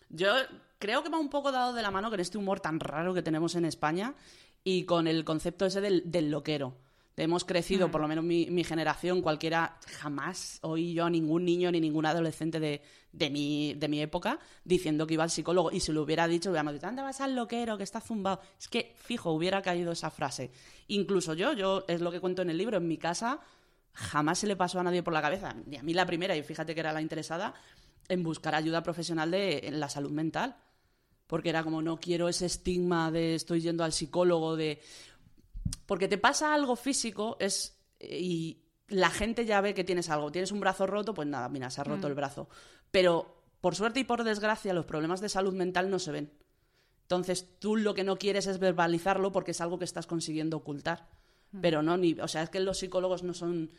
Yo 0.10 0.34
creo 0.80 1.04
que 1.04 1.10
me 1.10 1.18
ha 1.18 1.20
un 1.20 1.30
poco 1.30 1.52
dado 1.52 1.74
de 1.74 1.82
la 1.82 1.92
mano 1.92 2.10
con 2.10 2.20
este 2.20 2.38
humor 2.38 2.60
tan 2.60 2.80
raro 2.80 3.14
que 3.14 3.22
tenemos 3.22 3.56
en 3.56 3.66
España 3.66 4.16
y 4.64 4.84
con 4.84 5.08
el 5.08 5.24
concepto 5.24 5.66
ese 5.66 5.82
del, 5.82 6.32
loquero. 6.32 6.76
Hemos 7.16 7.46
crecido, 7.46 7.88
mm. 7.88 7.92
por 7.92 8.02
lo 8.02 8.08
menos 8.08 8.24
mi, 8.24 8.64
generación, 8.64 9.22
cualquiera, 9.22 9.80
jamás 10.00 10.60
oí 10.62 10.94
yo 10.94 11.06
a 11.06 11.10
ningún 11.10 11.46
niño 11.46 11.72
ni 11.72 11.80
ningún 11.80 12.06
adolescente 12.06 12.60
de, 12.60 12.82
de, 13.12 13.30
mi, 13.32 13.74
de 13.74 13.88
mi 13.88 14.02
época 14.02 14.40
diciendo 14.64 15.08
que 15.08 15.16
iba 15.16 15.24
al 15.24 15.32
psicólogo. 15.32 15.72
Y 15.72 15.80
si 15.80 15.92
lo 15.92 16.04
hubiera 16.04 16.28
dicho, 16.28 16.52
hubiéramos 16.52 16.74
dicho, 16.74 16.86
¿dónde 16.86 17.02
vas 17.02 17.20
al 17.22 17.36
loquero 17.36 17.78
que 17.78 17.84
está 17.84 18.02
zumbado? 18.02 18.42
Es 18.60 18.68
que, 18.68 18.94
fijo, 18.98 19.32
hubiera 19.32 19.64
caído 19.64 19.92
esa 19.92 20.12
frase. 20.12 20.52
Incluso 20.90 21.34
yo, 21.34 21.54
yo 21.54 21.86
es 21.88 22.02
lo 22.02 22.12
que 22.12 22.20
cuento 22.20 22.44
en 22.44 22.52
el 22.52 22.58
libro, 22.58 22.78
en 22.78 22.88
mi 22.88 22.98
casa 22.98 23.40
jamás 23.98 24.40
se 24.40 24.48
le 24.48 24.56
pasó 24.56 24.80
a 24.80 24.84
nadie 24.84 25.02
por 25.02 25.14
la 25.14 25.22
cabeza, 25.22 25.56
ni 25.66 25.78
a 25.78 25.84
mí 25.84 25.94
la 25.94 26.06
primera, 26.06 26.36
y 26.36 26.44
fíjate 26.44 26.76
que 26.76 26.82
era 26.82 26.94
la 26.94 27.02
interesada, 27.02 27.56
en 28.08 28.24
buscar 28.24 28.54
ayuda 28.54 28.84
profesional 28.84 29.32
de 29.32 29.62
en 29.64 29.80
la 29.80 29.90
salud 29.90 30.12
mental. 30.12 30.56
Porque 31.28 31.50
era 31.50 31.64
como, 31.64 31.82
no 31.82 32.00
quiero 32.00 32.30
ese 32.30 32.46
estigma 32.46 33.12
de 33.12 33.36
estoy 33.36 33.62
yendo 33.62 33.84
al 33.84 33.94
psicólogo, 33.94 34.56
de... 34.56 34.82
Porque 35.86 36.08
te 36.08 36.18
pasa 36.18 36.54
algo 36.54 36.76
físico 36.76 37.38
es 37.40 37.78
y 38.00 38.64
la 38.88 39.10
gente 39.10 39.46
ya 39.46 39.62
ve 39.62 39.74
que 39.74 39.84
tienes 39.84 40.10
algo. 40.10 40.32
Tienes 40.32 40.52
un 40.52 40.60
brazo 40.60 40.88
roto, 40.88 41.14
pues 41.14 41.28
nada, 41.28 41.50
mira, 41.50 41.70
se 41.70 41.82
ha 41.82 41.84
roto 41.84 42.08
mm. 42.08 42.10
el 42.10 42.16
brazo. 42.16 42.50
Pero 42.92 43.44
por 43.62 43.76
suerte 43.76 44.00
y 44.00 44.04
por 44.04 44.24
desgracia, 44.24 44.74
los 44.74 44.86
problemas 44.86 45.22
de 45.22 45.30
salud 45.30 45.54
mental 45.54 45.90
no 45.90 46.00
se 46.00 46.12
ven. 46.12 46.32
Entonces, 47.02 47.60
tú 47.60 47.76
lo 47.76 47.94
que 47.94 48.04
no 48.04 48.18
quieres 48.18 48.48
es 48.48 48.60
verbalizarlo 48.60 49.32
porque 49.32 49.52
es 49.52 49.62
algo 49.62 49.80
que 49.80 49.86
estás 49.86 50.08
consiguiendo 50.08 50.58
ocultar. 50.58 51.10
Mm. 51.52 51.62
Pero 51.62 51.82
no, 51.82 51.98
ni, 51.98 52.14
o 52.14 52.28
sea, 52.28 52.44
es 52.44 52.50
que 52.50 52.60
los 52.60 52.80
psicólogos 52.80 53.24
no 53.24 53.34
son 53.34 53.72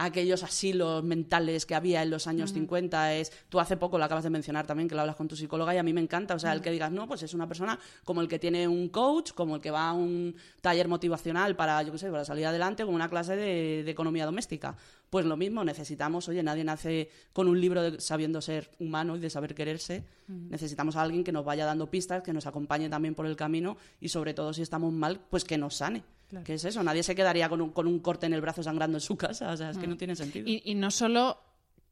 aquellos 0.00 0.42
asilos 0.42 1.04
mentales 1.04 1.66
que 1.66 1.74
había 1.74 2.02
en 2.02 2.08
los 2.08 2.26
años 2.26 2.52
50 2.52 3.14
es 3.16 3.32
tú 3.50 3.60
hace 3.60 3.76
poco 3.76 3.98
lo 3.98 4.04
acabas 4.04 4.24
de 4.24 4.30
mencionar 4.30 4.66
también 4.66 4.88
que 4.88 4.94
lo 4.94 5.02
hablas 5.02 5.16
con 5.16 5.28
tu 5.28 5.36
psicóloga 5.36 5.74
y 5.74 5.78
a 5.78 5.82
mí 5.82 5.92
me 5.92 6.00
encanta 6.00 6.34
o 6.34 6.38
sea 6.38 6.54
el 6.54 6.62
que 6.62 6.70
digas 6.70 6.90
no 6.90 7.06
pues 7.06 7.22
es 7.22 7.34
una 7.34 7.46
persona 7.46 7.78
como 8.02 8.22
el 8.22 8.28
que 8.28 8.38
tiene 8.38 8.66
un 8.66 8.88
coach 8.88 9.32
como 9.32 9.56
el 9.56 9.60
que 9.60 9.70
va 9.70 9.90
a 9.90 9.92
un 9.92 10.34
taller 10.62 10.88
motivacional 10.88 11.54
para 11.54 11.82
yo 11.82 11.92
qué 11.92 11.98
sé 11.98 12.10
para 12.10 12.24
salir 12.24 12.46
adelante 12.46 12.84
como 12.84 12.96
una 12.96 13.10
clase 13.10 13.36
de, 13.36 13.90
economía 13.90 14.24
doméstica 14.24 14.74
pues 15.10 15.26
lo 15.26 15.36
mismo 15.36 15.64
necesitamos 15.64 16.28
oye 16.30 16.42
nadie 16.42 16.64
nace 16.64 17.10
con 17.34 17.46
un 17.46 17.60
libro 17.60 17.82
de 17.82 18.00
sabiendo 18.00 18.40
ser 18.40 18.70
humano 18.78 19.16
y 19.16 19.20
de 19.20 19.28
saber 19.30 19.54
quererse. 19.54 20.04
Necesitamos 20.28 20.94
a 20.94 21.02
alguien 21.02 21.24
que 21.24 21.32
nos 21.32 21.44
vaya 21.44 21.66
dando 21.66 21.90
pistas 21.90 22.22
que 22.22 22.32
nos 22.32 22.46
acompañe 22.46 22.88
también 22.88 23.16
por 23.16 23.26
el 23.26 23.34
camino 23.34 23.76
y 24.00 24.10
sobre 24.10 24.32
todo 24.32 24.52
si 24.52 24.62
estamos 24.62 24.92
mal 24.92 25.20
pues 25.28 25.42
que 25.42 25.58
nos 25.58 25.74
sane 25.74 26.04
¿Qué 26.44 26.54
es 26.54 26.64
eso? 26.64 26.82
Nadie 26.82 27.02
se 27.02 27.14
quedaría 27.14 27.48
con 27.48 27.60
un, 27.60 27.70
con 27.70 27.86
un, 27.86 28.00
corte 28.00 28.26
en 28.26 28.32
el 28.32 28.40
brazo 28.40 28.62
sangrando 28.62 28.98
en 28.98 29.02
su 29.02 29.16
casa. 29.16 29.50
O 29.52 29.56
sea, 29.56 29.70
es 29.70 29.78
que 29.78 29.86
no 29.86 29.94
mm. 29.94 29.98
tiene 29.98 30.16
sentido. 30.16 30.46
Y, 30.48 30.74
no 30.74 30.90
solo 30.90 31.38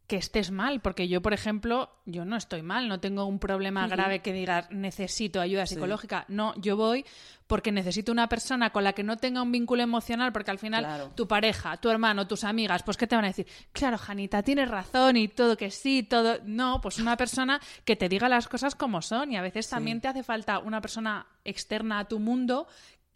que 0.06 0.16
estés 0.16 0.50
mal, 0.50 0.80
porque 0.80 1.06
yo, 1.06 1.20
por 1.20 1.34
ejemplo, 1.34 1.90
yo 2.06 2.24
no 2.24 2.36
estoy 2.36 2.62
mal, 2.62 2.88
no 2.88 2.98
tengo 2.98 3.26
un 3.26 3.38
problema 3.38 3.86
grave 3.88 4.20
que 4.20 4.32
diga 4.32 4.66
necesito 4.70 5.38
ayuda 5.38 5.66
psicológica. 5.66 6.24
No, 6.28 6.54
yo 6.56 6.78
voy 6.78 7.04
porque 7.46 7.72
necesito 7.72 8.12
una 8.12 8.28
persona 8.28 8.70
con 8.70 8.84
la 8.84 8.94
que 8.94 9.02
no 9.02 9.18
tenga 9.18 9.42
un 9.42 9.52
vínculo 9.52 9.82
emocional, 9.82 10.32
porque 10.32 10.50
al 10.50 10.58
final 10.58 11.10
tu 11.14 11.26
pareja, 11.28 11.76
tu 11.78 11.90
hermano, 11.90 12.26
tus 12.26 12.44
amigas, 12.44 12.82
pues 12.82 12.96
¿qué 12.96 13.06
te 13.06 13.16
van 13.16 13.24
a 13.24 13.28
decir? 13.28 13.46
Claro, 13.72 13.98
Janita, 13.98 14.42
tienes 14.42 14.70
razón 14.70 15.16
y 15.16 15.28
todo 15.28 15.56
que 15.56 15.70
sí, 15.70 16.02
todo. 16.02 16.38
No, 16.44 16.80
pues 16.80 16.98
una 16.98 17.16
persona 17.16 17.60
que 17.84 17.96
te 17.96 18.08
diga 18.08 18.30
las 18.30 18.48
cosas 18.48 18.74
como 18.74 19.02
son 19.02 19.32
y 19.32 19.36
a 19.36 19.42
veces 19.42 19.68
también 19.68 20.00
te 20.00 20.08
hace 20.08 20.22
falta 20.22 20.58
una 20.58 20.80
persona 20.80 21.26
externa 21.44 22.00
a 22.00 22.04
tu 22.06 22.18
mundo 22.18 22.66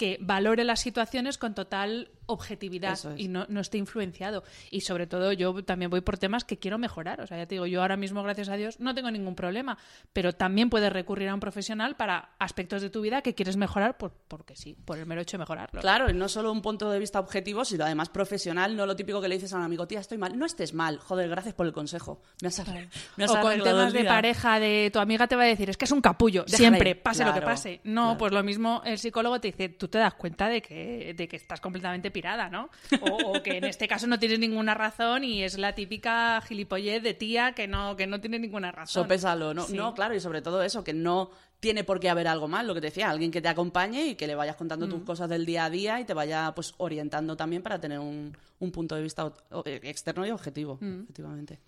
que 0.02 0.18
valore 0.20 0.64
las 0.64 0.80
situaciones 0.80 1.38
con 1.38 1.54
total 1.54 2.10
objetividad 2.26 2.98
y 3.16 3.28
no, 3.28 3.46
no, 3.48 3.60
esté 3.60 3.78
influenciado. 3.78 4.44
Y 4.70 4.82
sobre 4.82 5.06
todo 5.06 5.32
yo 5.32 5.64
también 5.64 5.90
voy 5.90 6.00
por 6.00 6.18
temas 6.18 6.44
que 6.44 6.58
quiero 6.58 6.78
mejorar. 6.78 7.20
O 7.20 7.26
sea, 7.26 7.38
ya 7.38 7.46
te 7.46 7.54
digo, 7.54 7.66
yo 7.66 7.82
ahora 7.82 7.96
mismo, 7.96 8.22
gracias 8.22 8.48
a 8.48 8.56
Dios, 8.56 8.80
no 8.80 8.94
tengo 8.94 9.10
ningún 9.10 9.34
problema, 9.34 9.78
pero 10.12 10.32
también 10.32 10.70
puedes 10.70 10.92
recurrir 10.92 11.28
a 11.28 11.34
un 11.34 11.40
profesional 11.40 11.96
para 11.96 12.30
aspectos 12.38 12.82
de 12.82 12.90
tu 12.90 13.00
vida 13.00 13.22
que 13.22 13.34
quieres 13.34 13.56
mejorar 13.56 13.98
por, 13.98 14.12
porque 14.28 14.56
sí, 14.56 14.76
por 14.84 14.98
el 14.98 15.06
mero 15.06 15.20
hecho 15.20 15.36
de 15.36 15.40
mejorarlo. 15.40 15.80
Claro, 15.80 16.10
y 16.10 16.14
no 16.14 16.28
solo 16.28 16.52
un 16.52 16.62
punto 16.62 16.90
de 16.90 16.98
vista 16.98 17.20
objetivo, 17.20 17.64
sino 17.64 17.84
además 17.84 18.08
profesional, 18.08 18.76
no 18.76 18.86
lo 18.86 18.96
típico 18.96 19.20
que 19.20 19.28
le 19.28 19.36
dices 19.36 19.52
a 19.52 19.56
un 19.56 19.64
amigo, 19.64 19.86
tía, 19.86 20.00
estoy 20.00 20.18
mal. 20.18 20.38
No 20.38 20.46
estés 20.46 20.74
mal, 20.74 20.98
joder, 20.98 21.28
gracias 21.28 21.54
por 21.54 21.66
el 21.66 21.72
consejo. 21.72 22.22
Me 22.40 22.48
has, 22.48 22.62
me 23.16 23.24
o 23.24 23.40
con 23.40 23.62
temas 23.62 23.92
de 23.92 24.04
pareja, 24.04 24.60
de 24.60 24.90
tu 24.92 24.98
amiga 24.98 25.26
te 25.26 25.36
va 25.36 25.42
a 25.42 25.46
decir, 25.46 25.70
es 25.70 25.76
que 25.76 25.84
es 25.84 25.92
un 25.92 26.00
capullo, 26.00 26.44
siempre, 26.46 26.94
pase 26.94 27.24
lo 27.24 27.34
que 27.34 27.42
pase. 27.42 27.80
No, 27.84 28.16
pues 28.16 28.32
lo 28.32 28.42
mismo 28.42 28.82
el 28.84 28.98
psicólogo 28.98 29.40
te 29.40 29.48
dice, 29.48 29.68
tú 29.70 29.88
te 29.88 29.98
das 29.98 30.14
cuenta 30.14 30.48
de 30.48 30.62
que, 30.62 31.14
de 31.16 31.28
que 31.28 31.36
estás 31.36 31.60
completamente 31.60 32.10
pirada, 32.12 32.48
¿no? 32.48 32.70
O, 33.00 33.42
que 33.42 33.58
en 33.58 33.64
este 33.64 33.88
caso 33.88 34.06
no 34.06 34.18
tienes 34.18 34.38
ninguna 34.38 34.74
razón 34.74 35.24
y 35.24 35.42
es 35.42 35.58
la 35.58 35.74
típica 35.74 36.40
gilipollez 36.42 37.02
de 37.02 37.14
tía 37.14 37.52
que 37.52 37.66
no, 37.66 37.96
que 37.96 38.06
no 38.06 38.20
tiene 38.20 38.38
ninguna 38.38 38.72
razón. 38.72 39.02
Sopésalo, 39.02 39.54
¿no? 39.54 39.66
No, 39.68 39.94
claro, 39.94 40.14
y 40.14 40.20
sobre 40.20 40.42
todo 40.42 40.62
eso, 40.62 40.84
que 40.84 40.92
no 40.92 41.30
tiene 41.62 41.84
por 41.84 42.00
qué 42.00 42.10
haber 42.10 42.26
algo 42.26 42.48
mal, 42.48 42.66
lo 42.66 42.74
que 42.74 42.80
te 42.80 42.88
decía, 42.88 43.08
alguien 43.08 43.30
que 43.30 43.40
te 43.40 43.48
acompañe 43.48 44.04
y 44.04 44.14
que 44.16 44.26
le 44.26 44.34
vayas 44.34 44.56
contando 44.56 44.88
tus 44.88 45.00
mm. 45.00 45.04
cosas 45.04 45.28
del 45.28 45.46
día 45.46 45.64
a 45.64 45.70
día 45.70 46.00
y 46.00 46.04
te 46.04 46.12
vaya 46.12 46.52
pues 46.56 46.74
orientando 46.78 47.36
también 47.36 47.62
para 47.62 47.80
tener 47.80 48.00
un, 48.00 48.36
punto 48.72 48.96
de 48.96 49.02
vista 49.02 49.32
externo 49.64 50.26
y 50.26 50.30
objetivo, 50.30 50.78
mm. 50.80 51.02
efectivamente. 51.04 51.60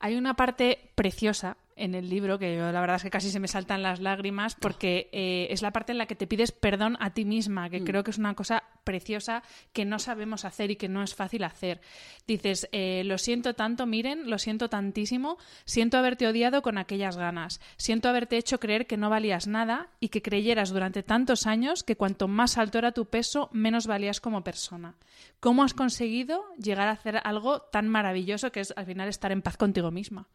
Hay 0.00 0.16
una 0.16 0.32
parte 0.34 0.90
preciosa 0.94 1.58
en 1.76 1.94
el 1.94 2.08
libro, 2.08 2.38
que 2.38 2.56
yo 2.56 2.72
la 2.72 2.80
verdad 2.80 2.96
es 2.96 3.02
que 3.02 3.10
casi 3.10 3.30
se 3.30 3.40
me 3.40 3.48
saltan 3.48 3.82
las 3.82 4.00
lágrimas, 4.00 4.54
porque 4.54 5.10
eh, 5.12 5.48
es 5.50 5.60
la 5.60 5.70
parte 5.70 5.92
en 5.92 5.98
la 5.98 6.06
que 6.06 6.14
te 6.14 6.26
pides 6.26 6.50
perdón 6.50 6.96
a 6.98 7.12
ti 7.12 7.26
misma, 7.26 7.68
que 7.68 7.80
mm. 7.82 7.84
creo 7.84 8.04
que 8.04 8.10
es 8.10 8.18
una 8.18 8.34
cosa 8.34 8.62
preciosa 8.84 9.42
que 9.72 9.84
no 9.84 9.98
sabemos 9.98 10.44
hacer 10.44 10.70
y 10.70 10.76
que 10.76 10.88
no 10.88 11.02
es 11.02 11.14
fácil 11.14 11.44
hacer. 11.44 11.80
Dices, 12.26 12.68
eh, 12.72 13.02
lo 13.04 13.18
siento 13.18 13.54
tanto, 13.54 13.86
miren, 13.86 14.28
lo 14.30 14.38
siento 14.38 14.68
tantísimo, 14.68 15.38
siento 15.64 15.98
haberte 15.98 16.26
odiado 16.26 16.62
con 16.62 16.78
aquellas 16.78 17.16
ganas, 17.16 17.60
siento 17.76 18.08
haberte 18.08 18.36
hecho 18.36 18.60
creer 18.60 18.86
que 18.86 18.96
no 18.96 19.10
valías 19.10 19.46
nada 19.46 19.88
y 20.00 20.08
que 20.08 20.22
creyeras 20.22 20.70
durante 20.70 21.02
tantos 21.02 21.46
años 21.46 21.82
que 21.82 21.96
cuanto 21.96 22.28
más 22.28 22.58
alto 22.58 22.78
era 22.78 22.92
tu 22.92 23.06
peso, 23.06 23.48
menos 23.52 23.86
valías 23.86 24.20
como 24.20 24.44
persona. 24.44 24.94
¿Cómo 25.40 25.64
has 25.64 25.74
conseguido 25.74 26.44
llegar 26.56 26.88
a 26.88 26.92
hacer 26.92 27.20
algo 27.24 27.62
tan 27.62 27.88
maravilloso 27.88 28.52
que 28.52 28.60
es 28.60 28.72
al 28.76 28.86
final 28.86 29.08
estar 29.08 29.32
en 29.32 29.42
paz 29.42 29.56
contigo 29.56 29.90
misma? 29.90 30.28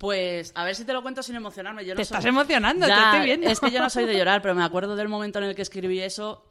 Pues 0.00 0.52
a 0.54 0.64
ver 0.64 0.74
si 0.74 0.86
te 0.86 0.94
lo 0.94 1.02
cuento 1.02 1.22
sin 1.22 1.36
emocionarme. 1.36 1.84
Yo 1.84 1.94
te 1.94 2.00
estás 2.00 2.24
emocionando, 2.24 2.86
te 2.86 2.92
estoy 2.92 3.20
viendo. 3.22 3.50
Es 3.50 3.60
que 3.60 3.70
yo 3.70 3.80
no 3.80 3.90
soy 3.90 4.06
de 4.06 4.16
llorar, 4.16 4.40
pero 4.40 4.54
me 4.54 4.64
acuerdo 4.64 4.96
del 4.96 5.10
momento 5.10 5.40
en 5.40 5.44
el 5.44 5.54
que 5.54 5.60
escribí 5.60 6.00
eso. 6.00 6.50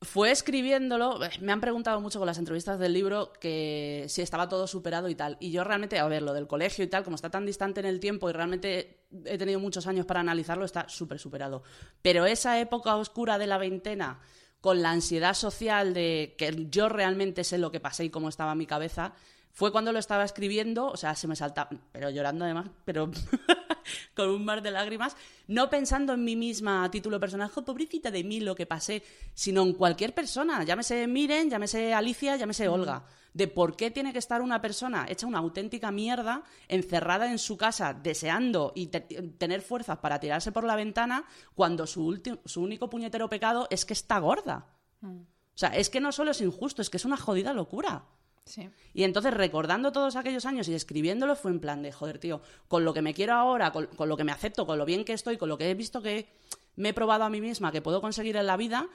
Fue 0.00 0.30
escribiéndolo, 0.30 1.24
eh, 1.24 1.30
me 1.40 1.50
han 1.50 1.60
preguntado 1.60 2.00
mucho 2.00 2.20
con 2.20 2.26
las 2.26 2.38
entrevistas 2.38 2.78
del 2.78 2.92
libro 2.92 3.32
que 3.32 4.04
si 4.08 4.22
estaba 4.22 4.48
todo 4.48 4.68
superado 4.68 5.08
y 5.08 5.16
tal. 5.16 5.36
Y 5.40 5.50
yo 5.50 5.64
realmente, 5.64 5.98
a 5.98 6.06
ver, 6.06 6.22
lo 6.22 6.34
del 6.34 6.46
colegio 6.46 6.84
y 6.84 6.88
tal, 6.88 7.02
como 7.02 7.16
está 7.16 7.30
tan 7.30 7.44
distante 7.44 7.80
en 7.80 7.86
el 7.86 7.98
tiempo 7.98 8.30
y 8.30 8.32
realmente 8.32 9.06
he 9.24 9.38
tenido 9.38 9.58
muchos 9.58 9.88
años 9.88 10.06
para 10.06 10.20
analizarlo, 10.20 10.64
está 10.64 10.88
súper 10.88 11.18
superado. 11.18 11.64
Pero 12.00 12.26
esa 12.26 12.60
época 12.60 12.94
oscura 12.94 13.38
de 13.38 13.48
la 13.48 13.58
veintena, 13.58 14.20
con 14.60 14.82
la 14.82 14.90
ansiedad 14.90 15.34
social 15.34 15.94
de 15.94 16.36
que 16.38 16.66
yo 16.70 16.88
realmente 16.88 17.42
sé 17.42 17.58
lo 17.58 17.72
que 17.72 17.80
pasé 17.80 18.04
y 18.04 18.10
cómo 18.10 18.28
estaba 18.28 18.54
mi 18.54 18.66
cabeza, 18.66 19.14
fue 19.58 19.72
cuando 19.72 19.90
lo 19.90 19.98
estaba 19.98 20.22
escribiendo, 20.22 20.86
o 20.86 20.96
sea, 20.96 21.16
se 21.16 21.26
me 21.26 21.34
saltaba, 21.34 21.70
pero 21.90 22.10
llorando 22.10 22.44
además, 22.44 22.70
pero 22.84 23.10
con 24.14 24.28
un 24.28 24.44
mar 24.44 24.62
de 24.62 24.70
lágrimas, 24.70 25.16
no 25.48 25.68
pensando 25.68 26.12
en 26.12 26.22
mí 26.22 26.36
misma 26.36 26.84
a 26.84 26.90
título 26.92 27.18
personal, 27.18 27.50
pobrecita 27.50 28.12
de 28.12 28.22
mí 28.22 28.38
lo 28.38 28.54
que 28.54 28.66
pasé, 28.66 29.02
sino 29.34 29.64
en 29.64 29.72
cualquier 29.72 30.14
persona, 30.14 30.62
llámese 30.62 31.08
Miren, 31.08 31.50
llámese 31.50 31.92
Alicia, 31.92 32.36
llámese 32.36 32.68
Olga, 32.68 33.04
de 33.34 33.48
por 33.48 33.74
qué 33.74 33.90
tiene 33.90 34.12
que 34.12 34.20
estar 34.20 34.42
una 34.42 34.60
persona 34.60 35.06
hecha 35.08 35.26
una 35.26 35.38
auténtica 35.38 35.90
mierda, 35.90 36.44
encerrada 36.68 37.28
en 37.28 37.40
su 37.40 37.56
casa, 37.56 37.94
deseando 37.94 38.70
y 38.76 38.86
tener 38.86 39.62
fuerzas 39.62 39.98
para 39.98 40.20
tirarse 40.20 40.52
por 40.52 40.62
la 40.62 40.76
ventana, 40.76 41.24
cuando 41.56 41.84
su, 41.88 42.38
su 42.44 42.62
único 42.62 42.88
puñetero 42.88 43.28
pecado 43.28 43.66
es 43.70 43.84
que 43.84 43.94
está 43.94 44.20
gorda. 44.20 44.68
Mm. 45.00 45.16
O 45.18 45.58
sea, 45.58 45.70
es 45.70 45.90
que 45.90 45.98
no 45.98 46.12
solo 46.12 46.30
es 46.30 46.40
injusto, 46.42 46.80
es 46.80 46.90
que 46.90 46.98
es 46.98 47.04
una 47.04 47.16
jodida 47.16 47.52
locura. 47.52 48.04
Y 48.94 49.04
entonces, 49.04 49.34
recordando 49.34 49.92
todos 49.92 50.16
aquellos 50.16 50.46
años 50.46 50.68
y 50.68 50.74
escribiéndolo, 50.74 51.36
fue 51.36 51.50
en 51.50 51.60
plan 51.60 51.82
de, 51.82 51.92
joder, 51.92 52.18
tío, 52.18 52.40
con 52.68 52.84
lo 52.84 52.94
que 52.94 53.02
me 53.02 53.14
quiero 53.14 53.34
ahora, 53.34 53.72
con, 53.72 53.88
lo 54.08 54.16
que 54.16 54.24
me 54.24 54.32
acepto, 54.32 54.66
con 54.66 54.78
lo 54.78 54.84
bien 54.84 55.04
que 55.04 55.12
estoy, 55.12 55.36
con 55.36 55.48
lo 55.48 55.58
que 55.58 55.70
he 55.70 55.74
visto 55.74 56.02
que 56.02 56.28
me 56.76 56.90
he 56.90 56.94
probado 56.94 57.24
a 57.24 57.30
mí 57.30 57.40
misma, 57.40 57.72
que 57.72 57.82
puedo 57.82 58.00
conseguir 58.00 58.36
en 58.36 58.46
la 58.46 58.56
vida, 58.56 58.88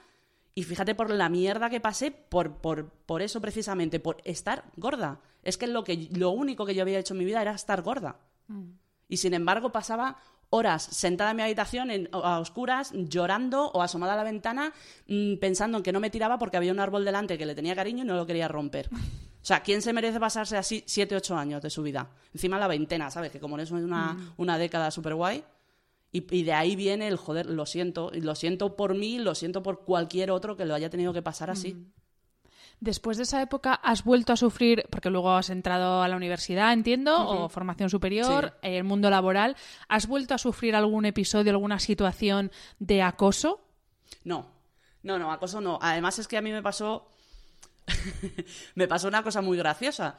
y 0.56 0.63
fíjate 0.63 0.96
por 0.96 1.10
la 1.10 1.30
mierda 1.30 1.70
que 1.70 1.80
pasé, 1.80 2.12
por, 2.12 2.58
por, 2.58 2.89
por 2.89 3.22
eso 3.22 3.42
precisamente, 3.42 4.00
por 4.00 4.18
estar 4.24 4.66
gorda. 4.76 5.20
Es 5.42 5.58
que 5.58 5.68
lo, 5.68 5.84
que 5.84 6.10
lo 6.12 6.30
único 6.30 6.66
que 6.66 6.76
yo 6.76 6.84
había 6.84 7.00
hecho 7.00 7.13
en 7.13 7.20
mi 7.20 7.26
vida 7.26 7.42
era 7.42 7.54
estar 7.54 7.82
gorda. 7.82 8.18
Mm. 8.48 8.72
Y 9.10 9.18
sin 9.18 9.34
embargo 9.34 9.72
pasaba 9.72 10.18
horas 10.54 10.84
sentada 10.84 11.32
en 11.32 11.38
mi 11.38 11.44
habitación 11.44 11.89
a 12.12 12.39
oscuras, 12.39 12.92
llorando 12.94 13.72
o 13.72 13.82
asomada 13.82 14.13
a 14.13 14.18
la 14.18 14.24
ventana, 14.24 14.72
mm, 15.08 15.38
pensando 15.38 15.78
en 15.78 15.84
que 15.84 15.92
no 15.92 16.00
me 16.00 16.12
tiraba 16.12 16.38
porque 16.38 16.58
había 16.58 16.72
un 16.72 16.80
árbol 16.80 17.04
delante 17.04 17.38
que 17.38 17.46
le 17.48 17.56
tenía 17.56 17.76
cariño 17.76 18.04
y 18.04 18.08
no 18.08 18.16
lo 18.16 18.28
quería 18.28 18.48
romper. 18.48 18.89
O 19.43 19.45
sea, 19.45 19.62
¿quién 19.62 19.82
se 19.82 19.91
merece 19.91 20.21
pasarse 20.21 20.56
así 20.56 20.86
siete, 20.88 21.17
ocho 21.17 21.36
años 21.36 21.62
de 21.62 21.69
su 21.69 21.84
vida? 21.84 22.10
Encima 22.34 22.58
la 22.58 22.69
veintena, 22.69 23.12
¿sabes? 23.12 23.29
Que 23.29 23.41
como 23.41 23.60
eso 23.60 23.77
es 23.77 23.84
una, 23.84 24.13
mm. 24.13 24.34
una 24.38 24.58
década 24.58 24.89
súper 24.89 25.15
guay. 25.15 25.43
Y, 26.13 26.43
de 26.43 26.53
ahí 26.53 26.77
viene 26.77 27.10
el 27.10 27.17
joder, 27.17 27.47
lo 27.47 27.65
siento. 27.65 28.10
Y 28.13 28.21
lo 28.21 28.36
siento 28.36 28.77
por 28.77 28.95
mí, 28.95 29.19
lo 29.19 29.36
siento 29.36 29.62
por 29.62 29.84
cualquier 29.84 30.32
otro 30.32 30.56
que 30.56 30.63
lo 30.63 30.73
haya 30.73 30.89
tenido 30.89 31.12
que 31.12 31.21
pasar 31.21 31.49
así. 31.49 31.73
Mm. 31.73 31.91
Después 32.79 33.17
de 33.17 33.23
esa 33.23 33.41
época, 33.41 33.73
¿has 33.73 34.06
vuelto 34.06 34.32
a 34.32 34.38
sufrir, 34.38 34.86
porque 34.89 35.10
luego 35.10 35.32
has 35.32 35.49
entrado 35.49 36.01
a 36.01 36.08
la 36.08 36.15
universidad, 36.15 36.71
entiendo, 36.71 37.27
o 37.27 37.49
formación 37.49 37.89
superior, 37.89 38.58
el 38.62 38.84
mundo 38.84 39.10
laboral, 39.10 39.56
¿has 39.89 40.08
vuelto 40.08 40.34
a 40.34 40.38
sufrir 40.38 40.75
algún 40.75 41.06
episodio, 41.06 41.51
alguna 41.51 41.79
situación 41.79 42.51
de 42.79 43.01
acoso? 43.01 43.62
No, 44.23 44.47
no, 45.01 45.19
no, 45.19 45.32
acoso 45.32 45.62
no. 45.62 45.79
Además 45.82 46.19
es 46.19 46.27
que 46.27 46.38
a 46.38 46.41
mí 46.41 46.51
me 46.51 46.62
pasó 46.62 47.12
me 48.76 48.88
pasó 48.88 49.08
una 49.08 49.24
cosa 49.24 49.41
muy 49.41 49.58
graciosa. 49.58 50.17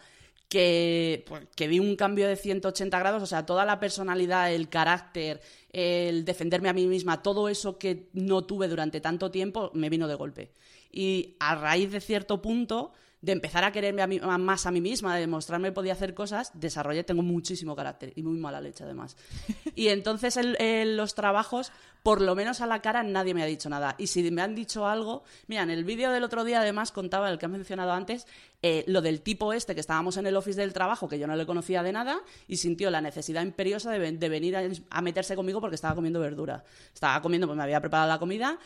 Que, 0.49 1.25
pues, 1.27 1.47
que, 1.57 1.67
vi 1.67 1.81
un 1.81 1.97
cambio 1.97 2.29
de 2.29 2.37
180 2.37 2.99
grados, 2.99 3.23
o 3.23 3.27
sea, 3.27 3.47
toda 3.47 3.65
la 3.65 3.81
personalidad, 3.81 4.53
el 4.53 4.69
carácter, 4.69 5.41
el 5.73 6.25
defenderme 6.25 6.69
a 6.69 6.75
mí 6.75 6.87
misma, 6.87 7.23
todo 7.23 7.49
eso 7.49 7.79
que 7.79 8.09
no 8.13 8.45
tuve 8.45 8.69
durante 8.69 9.01
tanto 9.01 9.31
tiempo, 9.31 9.71
me 9.75 9.89
vino 9.89 10.07
de 10.07 10.15
golpe. 10.15 10.53
Y 10.93 11.35
a 11.41 11.57
raíz 11.57 11.91
de 11.91 12.01
cierto 12.01 12.41
punto, 12.41 12.93
de 13.25 13.33
empezar 13.33 13.65
a 13.65 13.73
quererme 13.73 14.03
a 14.03 14.07
mí, 14.07 14.21
más 14.21 14.67
a 14.67 14.71
mí 14.71 14.83
misma, 14.83 15.15
de 15.15 15.23
demostrarme 15.23 15.69
que 15.69 15.73
podía 15.73 15.95
hacer 15.95 16.13
cosas, 16.13 16.51
desarrollé, 16.53 17.05
tengo 17.05 17.23
muchísimo 17.23 17.75
carácter 17.75 18.13
y 18.17 18.23
muy 18.23 18.39
mala 18.39 18.61
leche 18.61 18.85
además. 18.85 19.17
y 19.75 19.89
entonces 19.89 20.37
en, 20.37 20.97
los 20.99 21.15
trabajos, 21.15 21.73
por 22.03 22.21
lo 22.21 22.35
menos 22.35 22.61
a 22.61 22.67
la 22.67 22.83
cara, 22.83 23.03
nadie 23.03 23.33
me 23.33 23.43
ha 23.43 23.47
dicho 23.47 23.71
nada. 23.71 23.95
Y 23.97 24.09
si 24.09 24.31
me 24.31 24.43
han 24.43 24.55
dicho 24.55 24.87
algo, 24.87 25.25
mira, 25.47 25.63
en 25.63 25.71
el 25.71 25.85
vídeo 25.85 26.13
del 26.13 26.23
otro 26.23 26.45
día 26.45 26.61
además 26.61 26.93
contaba, 26.93 27.31
el 27.31 27.39
que 27.39 27.47
he 27.47 27.49
mencionado 27.49 27.93
antes, 27.93 28.27
eh, 28.61 28.85
lo 28.89 29.01
del 29.01 29.23
tipo 29.23 29.55
este 29.55 29.75
que 29.75 29.81
estábamos 29.81 30.19
en 30.19 30.27
el 30.27 30.37
office 30.37 30.61
del 30.61 30.75
trabajo, 30.75 31.09
que 31.09 31.19
yo 31.19 31.27
no 31.27 31.35
le 31.35 31.47
conocía 31.47 31.83
de 31.83 31.93
nada, 31.93 32.21
y 32.47 32.59
sintió 32.59 32.91
la 32.91 33.01
necesidad 33.01 33.43
imperiosa 33.43 33.91
de, 33.91 34.29
venir 34.29 34.57
a, 34.91 35.01
meterse 35.01 35.35
conmigo 35.35 35.63
porque 35.63 35.77
estaba 35.77 35.95
comiendo 35.95 36.21
verdura. 36.21 36.63
Estaba 36.93 37.23
comiendo, 37.23 37.47
pues 37.47 37.57
me 37.57 37.63
había 37.63 37.81
preparado 37.81 38.11
la 38.11 38.19
comida 38.19 38.59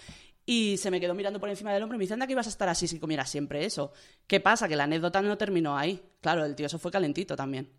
y 0.50 0.78
se 0.78 0.90
me 0.90 0.98
quedó 0.98 1.14
mirando 1.14 1.38
por 1.38 1.50
encima 1.50 1.74
del 1.74 1.82
hombro 1.82 1.96
y 1.96 1.98
me 1.98 2.04
dice, 2.04 2.14
anda 2.14 2.26
que 2.26 2.32
ibas 2.32 2.46
a 2.46 2.48
estar 2.48 2.70
así 2.70 2.88
si 2.88 2.98
comieras 2.98 3.28
siempre 3.28 3.66
eso. 3.66 3.92
¿Qué 4.26 4.40
pasa? 4.40 4.66
Que 4.66 4.76
la 4.76 4.84
anécdota 4.84 5.20
no 5.20 5.36
terminó 5.36 5.76
ahí. 5.76 6.00
Claro, 6.22 6.42
el 6.42 6.54
tío 6.54 6.64
eso 6.64 6.78
fue 6.78 6.90
calentito 6.90 7.36
también. 7.36 7.70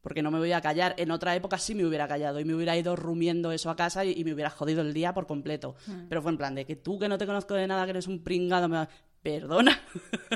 Porque 0.00 0.22
no 0.22 0.32
me 0.32 0.40
voy 0.40 0.50
a 0.50 0.60
callar. 0.60 0.96
En 0.98 1.12
otra 1.12 1.36
época 1.36 1.56
sí 1.56 1.76
me 1.76 1.84
hubiera 1.84 2.08
callado 2.08 2.40
y 2.40 2.44
me 2.44 2.52
hubiera 2.52 2.76
ido 2.76 2.96
rumiendo 2.96 3.52
eso 3.52 3.70
a 3.70 3.76
casa 3.76 4.04
y, 4.04 4.24
me 4.24 4.34
hubiera 4.34 4.50
jodido 4.50 4.82
el 4.82 4.92
día 4.92 5.14
por 5.14 5.28
completo. 5.28 5.76
Mm. 5.86 6.08
Pero 6.08 6.20
fue 6.20 6.32
en 6.32 6.38
plan 6.38 6.56
de 6.56 6.66
que 6.66 6.74
tú 6.74 6.98
que 6.98 7.08
no 7.08 7.16
te 7.16 7.26
conozco 7.26 7.54
de 7.54 7.68
nada, 7.68 7.84
que 7.84 7.90
eres 7.90 8.08
un 8.08 8.24
pringado, 8.24 8.68
me 8.68 8.88
perdona, 9.26 9.80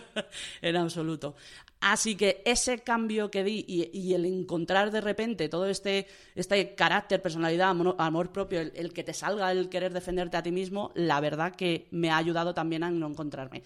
en 0.62 0.76
absoluto. 0.76 1.36
Así 1.80 2.16
que 2.16 2.42
ese 2.44 2.80
cambio 2.80 3.30
que 3.30 3.44
di 3.44 3.64
y, 3.68 4.14
el 4.14 4.24
encontrar 4.24 4.90
de 4.90 5.00
repente 5.00 5.48
todo 5.48 5.66
este, 5.66 6.08
este 6.34 6.74
carácter, 6.74 7.22
personalidad, 7.22 7.70
amor, 7.70 8.32
propio, 8.32 8.60
el, 8.60 8.92
que 8.92 9.04
te 9.04 9.14
salga 9.14 9.52
el 9.52 9.68
querer 9.68 9.92
defenderte 9.92 10.38
a 10.38 10.42
ti 10.42 10.50
mismo, 10.50 10.90
la 10.96 11.20
verdad 11.20 11.54
que 11.54 11.86
me 11.92 12.10
ha 12.10 12.16
ayudado 12.16 12.52
también 12.52 12.82
a 12.82 12.90
no 12.90 13.06
encontrarme. 13.06 13.62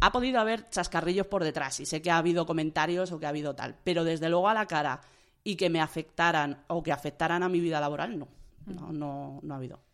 Ha 0.00 0.12
podido 0.12 0.38
haber 0.38 0.68
chascarrillos 0.68 1.26
por 1.26 1.44
detrás 1.44 1.80
y 1.80 1.86
sé 1.86 2.02
que 2.02 2.10
ha 2.10 2.18
habido 2.18 2.44
comentarios 2.44 3.10
o 3.10 3.18
que 3.18 3.24
ha 3.24 3.30
habido 3.30 3.54
tal, 3.54 3.74
pero 3.82 4.04
desde 4.04 4.28
luego 4.28 4.50
a 4.50 4.54
la 4.54 4.66
cara 4.66 5.00
y 5.44 5.56
que 5.56 5.70
me 5.70 5.80
afectaran 5.80 6.62
o 6.66 6.82
que 6.82 6.92
afectaran 6.92 7.42
a 7.42 7.48
mi 7.48 7.58
vida 7.58 7.80
laboral, 7.80 8.18
no. 8.18 8.28
No, 8.66 8.92
no, 8.92 9.40
no 9.42 9.54
ha 9.54 9.56
habido. 9.56 9.87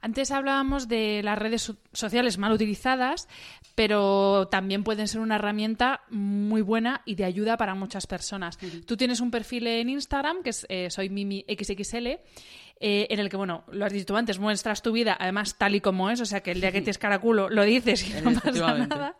Antes 0.00 0.30
hablábamos 0.30 0.88
de 0.88 1.22
las 1.22 1.38
redes 1.38 1.72
sociales 1.92 2.38
mal 2.38 2.52
utilizadas, 2.52 3.28
pero 3.74 4.48
también 4.48 4.84
pueden 4.84 5.08
ser 5.08 5.20
una 5.20 5.36
herramienta 5.36 6.02
muy 6.10 6.62
buena 6.62 7.02
y 7.04 7.14
de 7.14 7.24
ayuda 7.24 7.56
para 7.56 7.74
muchas 7.74 8.06
personas. 8.06 8.58
Tú 8.86 8.96
tienes 8.96 9.20
un 9.20 9.30
perfil 9.30 9.66
en 9.66 9.88
Instagram, 9.88 10.42
que 10.42 10.50
es 10.50 10.66
eh, 10.68 10.90
soy 10.90 11.08
Mimi 11.08 11.44
XXL, 11.48 12.06
eh, 12.78 13.06
en 13.08 13.20
el 13.20 13.30
que, 13.30 13.38
bueno, 13.38 13.64
lo 13.72 13.86
has 13.86 13.92
dicho 13.92 14.14
antes, 14.16 14.38
muestras 14.38 14.82
tu 14.82 14.92
vida, 14.92 15.16
además 15.18 15.56
tal 15.56 15.74
y 15.74 15.80
como 15.80 16.10
es, 16.10 16.20
o 16.20 16.26
sea 16.26 16.42
que 16.42 16.50
el 16.50 16.60
día 16.60 16.72
que 16.72 16.80
tienes 16.82 16.98
caraculo 16.98 17.48
lo 17.48 17.64
dices 17.64 18.06
y 18.08 18.20
no 18.20 18.38
pasa 18.38 18.74
nada. 18.74 19.16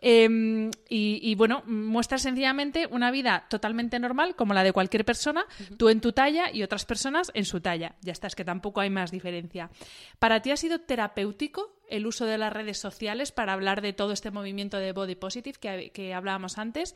Em, 0.00 0.70
y, 0.88 1.34
bueno, 1.34 1.62
muestras 1.66 2.22
sencillamente 2.22 2.86
una 2.90 3.10
vida 3.10 3.46
totalmente 3.50 3.98
normal, 3.98 4.36
como 4.36 4.54
la 4.54 4.62
de 4.62 4.72
cualquier 4.72 5.04
persona, 5.04 5.44
tú 5.76 5.88
en 5.88 6.00
tu 6.00 6.12
talla 6.12 6.50
y 6.52 6.62
otras 6.62 6.84
personas 6.84 7.30
en 7.34 7.44
su 7.44 7.60
talla. 7.60 7.96
Ya 8.02 8.12
está, 8.12 8.28
es 8.28 8.36
que 8.36 8.44
tampoco 8.44 8.80
hay 8.80 8.90
más 8.90 9.10
diferencia. 9.10 9.70
¿Para 10.18 10.40
ti 10.40 10.50
ha 10.50 10.56
sido 10.56 10.80
terapéutico 10.80 11.80
el 11.90 12.06
uso 12.06 12.26
de 12.26 12.38
las 12.38 12.52
redes 12.52 12.78
sociales 12.78 13.32
para 13.32 13.54
hablar 13.54 13.80
de 13.82 13.92
todo 13.92 14.12
este 14.12 14.30
movimiento 14.30 14.78
de 14.78 14.92
body 14.92 15.16
positive 15.16 15.58
que, 15.58 15.90
que 15.90 16.14
hablábamos 16.14 16.58
antes? 16.58 16.94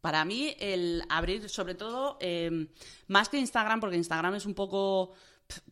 Para 0.00 0.24
mí, 0.24 0.54
el 0.60 1.02
abrir, 1.08 1.48
sobre 1.48 1.74
todo, 1.74 2.18
em, 2.20 2.68
más 3.08 3.28
que 3.28 3.38
Instagram, 3.38 3.80
porque 3.80 3.96
Instagram 3.96 4.36
es 4.36 4.46
un 4.46 4.54
poco. 4.54 5.12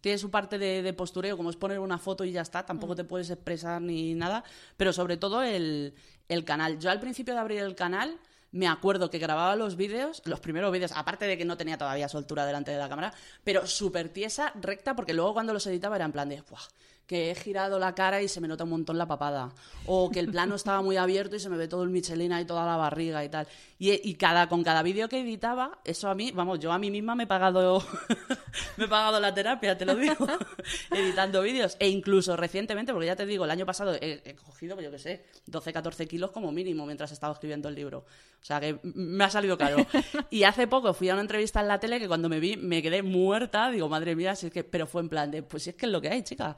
Tiene 0.00 0.18
su 0.18 0.30
parte 0.30 0.58
de, 0.58 0.92
postureo, 0.92 1.36
como 1.36 1.50
es 1.50 1.56
poner 1.56 1.78
una 1.78 1.98
foto 1.98 2.24
y 2.24 2.32
ya 2.32 2.40
está, 2.40 2.64
tampoco 2.64 2.94
mm. 2.94 2.96
te 2.96 3.04
puedes 3.04 3.30
expresar 3.30 3.82
ni 3.82 4.14
nada, 4.14 4.42
pero 4.76 4.92
sobre 4.92 5.16
todo 5.16 5.42
el, 5.42 5.94
el 6.28 6.44
canal. 6.44 6.78
Yo 6.78 6.90
al 6.90 7.00
principio 7.00 7.34
de 7.34 7.40
abrir 7.40 7.60
el 7.60 7.74
canal 7.74 8.18
me 8.52 8.68
acuerdo 8.68 9.10
que 9.10 9.18
grababa 9.18 9.54
los 9.54 9.76
vídeos, 9.76 10.22
los 10.24 10.40
primeros 10.40 10.72
vídeos, 10.72 10.92
aparte 10.92 11.26
de 11.26 11.36
que 11.36 11.44
no 11.44 11.58
tenía 11.58 11.76
todavía 11.76 12.08
soltura 12.08 12.46
delante 12.46 12.70
de 12.70 12.78
la 12.78 12.88
cámara, 12.88 13.12
pero 13.44 13.66
súper 13.66 14.08
tiesa, 14.08 14.52
recta, 14.54 14.96
porque 14.96 15.12
luego 15.12 15.34
cuando 15.34 15.52
los 15.52 15.66
editaba 15.66 15.96
era 15.96 16.06
en 16.06 16.12
plan 16.12 16.28
de, 16.28 16.40
¡buah! 16.40 16.62
Que 17.06 17.30
he 17.30 17.34
girado 17.34 17.78
la 17.78 17.94
cara 17.94 18.20
y 18.20 18.28
se 18.28 18.40
me 18.40 18.48
nota 18.48 18.64
un 18.64 18.70
montón 18.70 18.98
la 18.98 19.06
papada. 19.06 19.52
O 19.86 20.10
que 20.10 20.18
el 20.18 20.28
plano 20.30 20.56
estaba 20.56 20.82
muy 20.82 20.96
abierto 20.96 21.36
y 21.36 21.40
se 21.40 21.48
me 21.48 21.56
ve 21.56 21.68
todo 21.68 21.84
el 21.84 21.90
Michelina 21.90 22.40
y 22.40 22.44
toda 22.44 22.66
la 22.66 22.76
barriga 22.76 23.24
y 23.24 23.28
tal. 23.28 23.46
Y, 23.78 24.14
cada, 24.14 24.48
con 24.48 24.64
cada 24.64 24.82
vídeo 24.82 25.08
que 25.08 25.20
editaba, 25.20 25.78
eso 25.84 26.08
a 26.08 26.14
mí, 26.14 26.32
vamos, 26.32 26.58
yo 26.58 26.72
a 26.72 26.78
mí 26.78 26.90
misma 26.90 27.14
me 27.14 27.24
he 27.24 27.26
pagado, 27.26 27.84
me 28.76 28.86
he 28.86 28.88
pagado 28.88 29.20
la 29.20 29.34
terapia, 29.34 29.76
te 29.76 29.84
lo 29.84 29.94
digo, 29.94 30.26
editando 30.90 31.42
vídeos. 31.42 31.76
E 31.78 31.88
incluso 31.88 32.36
recientemente, 32.36 32.92
porque 32.92 33.06
ya 33.06 33.16
te 33.16 33.26
digo, 33.26 33.44
el 33.44 33.50
año 33.50 33.66
pasado 33.66 33.94
he, 34.00 34.34
cogido, 34.44 34.74
pues 34.74 34.86
yo 34.86 34.90
qué 34.90 34.98
sé, 34.98 35.24
12, 35.46 35.72
14 35.72 36.08
kilos 36.08 36.32
como 36.32 36.50
mínimo 36.50 36.86
mientras 36.86 37.12
estaba 37.12 37.34
escribiendo 37.34 37.68
el 37.68 37.74
libro. 37.74 37.98
O 38.40 38.44
sea 38.46 38.58
que 38.60 38.80
me 38.82 39.24
ha 39.24 39.30
salido 39.30 39.56
caro. 39.58 39.86
Y 40.30 40.44
hace 40.44 40.66
poco 40.66 40.94
fui 40.94 41.08
a 41.08 41.12
una 41.12 41.22
entrevista 41.22 41.60
en 41.60 41.68
la 41.68 41.78
tele 41.78 42.00
que 42.00 42.08
cuando 42.08 42.28
me 42.28 42.40
vi 42.40 42.56
me 42.56 42.82
quedé 42.82 43.02
muerta. 43.02 43.70
Digo, 43.70 43.88
madre 43.88 44.16
mía, 44.16 44.34
si 44.34 44.46
es 44.46 44.52
que, 44.52 44.64
pero 44.64 44.86
fue 44.86 45.02
en 45.02 45.08
plan 45.08 45.30
de, 45.30 45.42
pues 45.42 45.64
si 45.64 45.70
es 45.70 45.76
que 45.76 45.86
es 45.86 45.92
lo 45.92 46.00
que 46.00 46.08
hay, 46.08 46.22
chica 46.22 46.56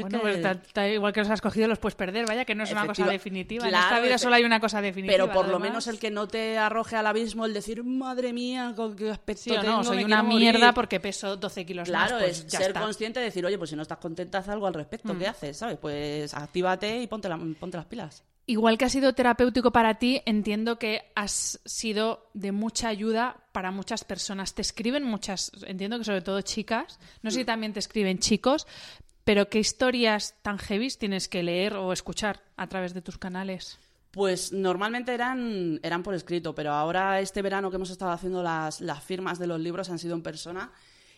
bueno, 0.00 0.20
pues 0.20 0.92
igual 0.92 1.12
que 1.12 1.20
los 1.20 1.30
has 1.30 1.40
cogido, 1.40 1.66
los 1.66 1.78
puedes 1.78 1.94
perder, 1.94 2.26
vaya, 2.26 2.44
que 2.44 2.54
no 2.54 2.64
es 2.64 2.72
una 2.72 2.86
cosa 2.86 3.06
definitiva. 3.06 3.68
en 3.68 3.74
esta 3.74 4.00
vida 4.00 4.18
solo 4.18 4.36
hay 4.36 4.44
una 4.44 4.60
cosa 4.60 4.80
definitiva. 4.82 5.12
Pero 5.12 5.32
por 5.32 5.48
lo 5.48 5.58
menos 5.58 5.86
el 5.86 5.98
que 5.98 6.10
no 6.10 6.28
te 6.28 6.58
arroje 6.58 6.96
al 6.96 7.06
abismo, 7.06 7.46
el 7.46 7.54
decir, 7.54 7.82
madre 7.84 8.32
mía, 8.32 8.74
con 8.76 8.96
qué 8.96 9.10
aspecto 9.10 9.62
no, 9.62 9.84
soy 9.84 10.04
una 10.04 10.22
mierda 10.22 10.72
porque 10.72 11.00
peso 11.00 11.36
12 11.36 11.66
kilos 11.66 11.88
claro, 11.88 12.02
más. 12.02 12.08
Claro, 12.10 12.24
pues 12.24 12.44
es 12.44 12.52
ser 12.52 12.74
consciente 12.74 13.20
de 13.20 13.26
decir, 13.26 13.44
oye, 13.44 13.58
pues 13.58 13.70
si 13.70 13.76
no 13.76 13.82
estás 13.82 13.98
contenta, 13.98 14.38
haz 14.38 14.48
algo 14.48 14.66
al 14.66 14.74
respecto, 14.74 15.16
¿qué 15.18 15.26
mm. 15.26 15.30
haces? 15.30 15.56
¿Sabes? 15.56 15.78
Pues 15.78 16.34
actívate 16.34 17.00
y 17.00 17.06
ponte, 17.06 17.28
ponte 17.58 17.76
las 17.76 17.86
pilas. 17.86 18.24
Igual 18.46 18.78
que 18.78 18.86
ha 18.86 18.88
sido 18.88 19.12
terapéutico 19.12 19.72
para 19.72 19.98
ti, 19.98 20.22
entiendo 20.24 20.78
que 20.78 21.12
has 21.14 21.60
sido 21.66 22.30
de 22.32 22.50
mucha 22.50 22.88
ayuda 22.88 23.36
para 23.52 23.70
muchas 23.70 24.04
personas. 24.04 24.54
Te 24.54 24.62
escriben 24.62 25.04
muchas, 25.04 25.52
entiendo 25.66 25.98
que 25.98 26.04
sobre 26.04 26.22
todo 26.22 26.40
chicas, 26.40 26.98
no 27.20 27.30
sé 27.30 27.40
si 27.40 27.44
también 27.44 27.74
te 27.74 27.80
escriben 27.80 28.18
chicos, 28.20 28.66
pero 29.28 29.50
¿qué 29.50 29.58
historias 29.58 30.36
tan 30.40 30.56
heavy 30.56 30.88
tienes 30.88 31.28
que 31.28 31.42
leer 31.42 31.74
o 31.74 31.92
escuchar 31.92 32.40
a 32.56 32.66
través 32.66 32.94
de 32.94 33.02
tus 33.02 33.18
canales? 33.18 33.78
Pues 34.10 34.54
normalmente 34.54 35.12
eran, 35.12 35.78
eran 35.82 36.02
por 36.02 36.14
escrito, 36.14 36.54
pero 36.54 36.72
ahora 36.72 37.20
este 37.20 37.42
verano 37.42 37.68
que 37.68 37.76
hemos 37.76 37.90
estado 37.90 38.10
haciendo 38.10 38.42
las, 38.42 38.80
las 38.80 39.04
firmas 39.04 39.38
de 39.38 39.46
los 39.46 39.60
libros 39.60 39.90
han 39.90 39.98
sido 39.98 40.14
en 40.14 40.22
persona. 40.22 40.72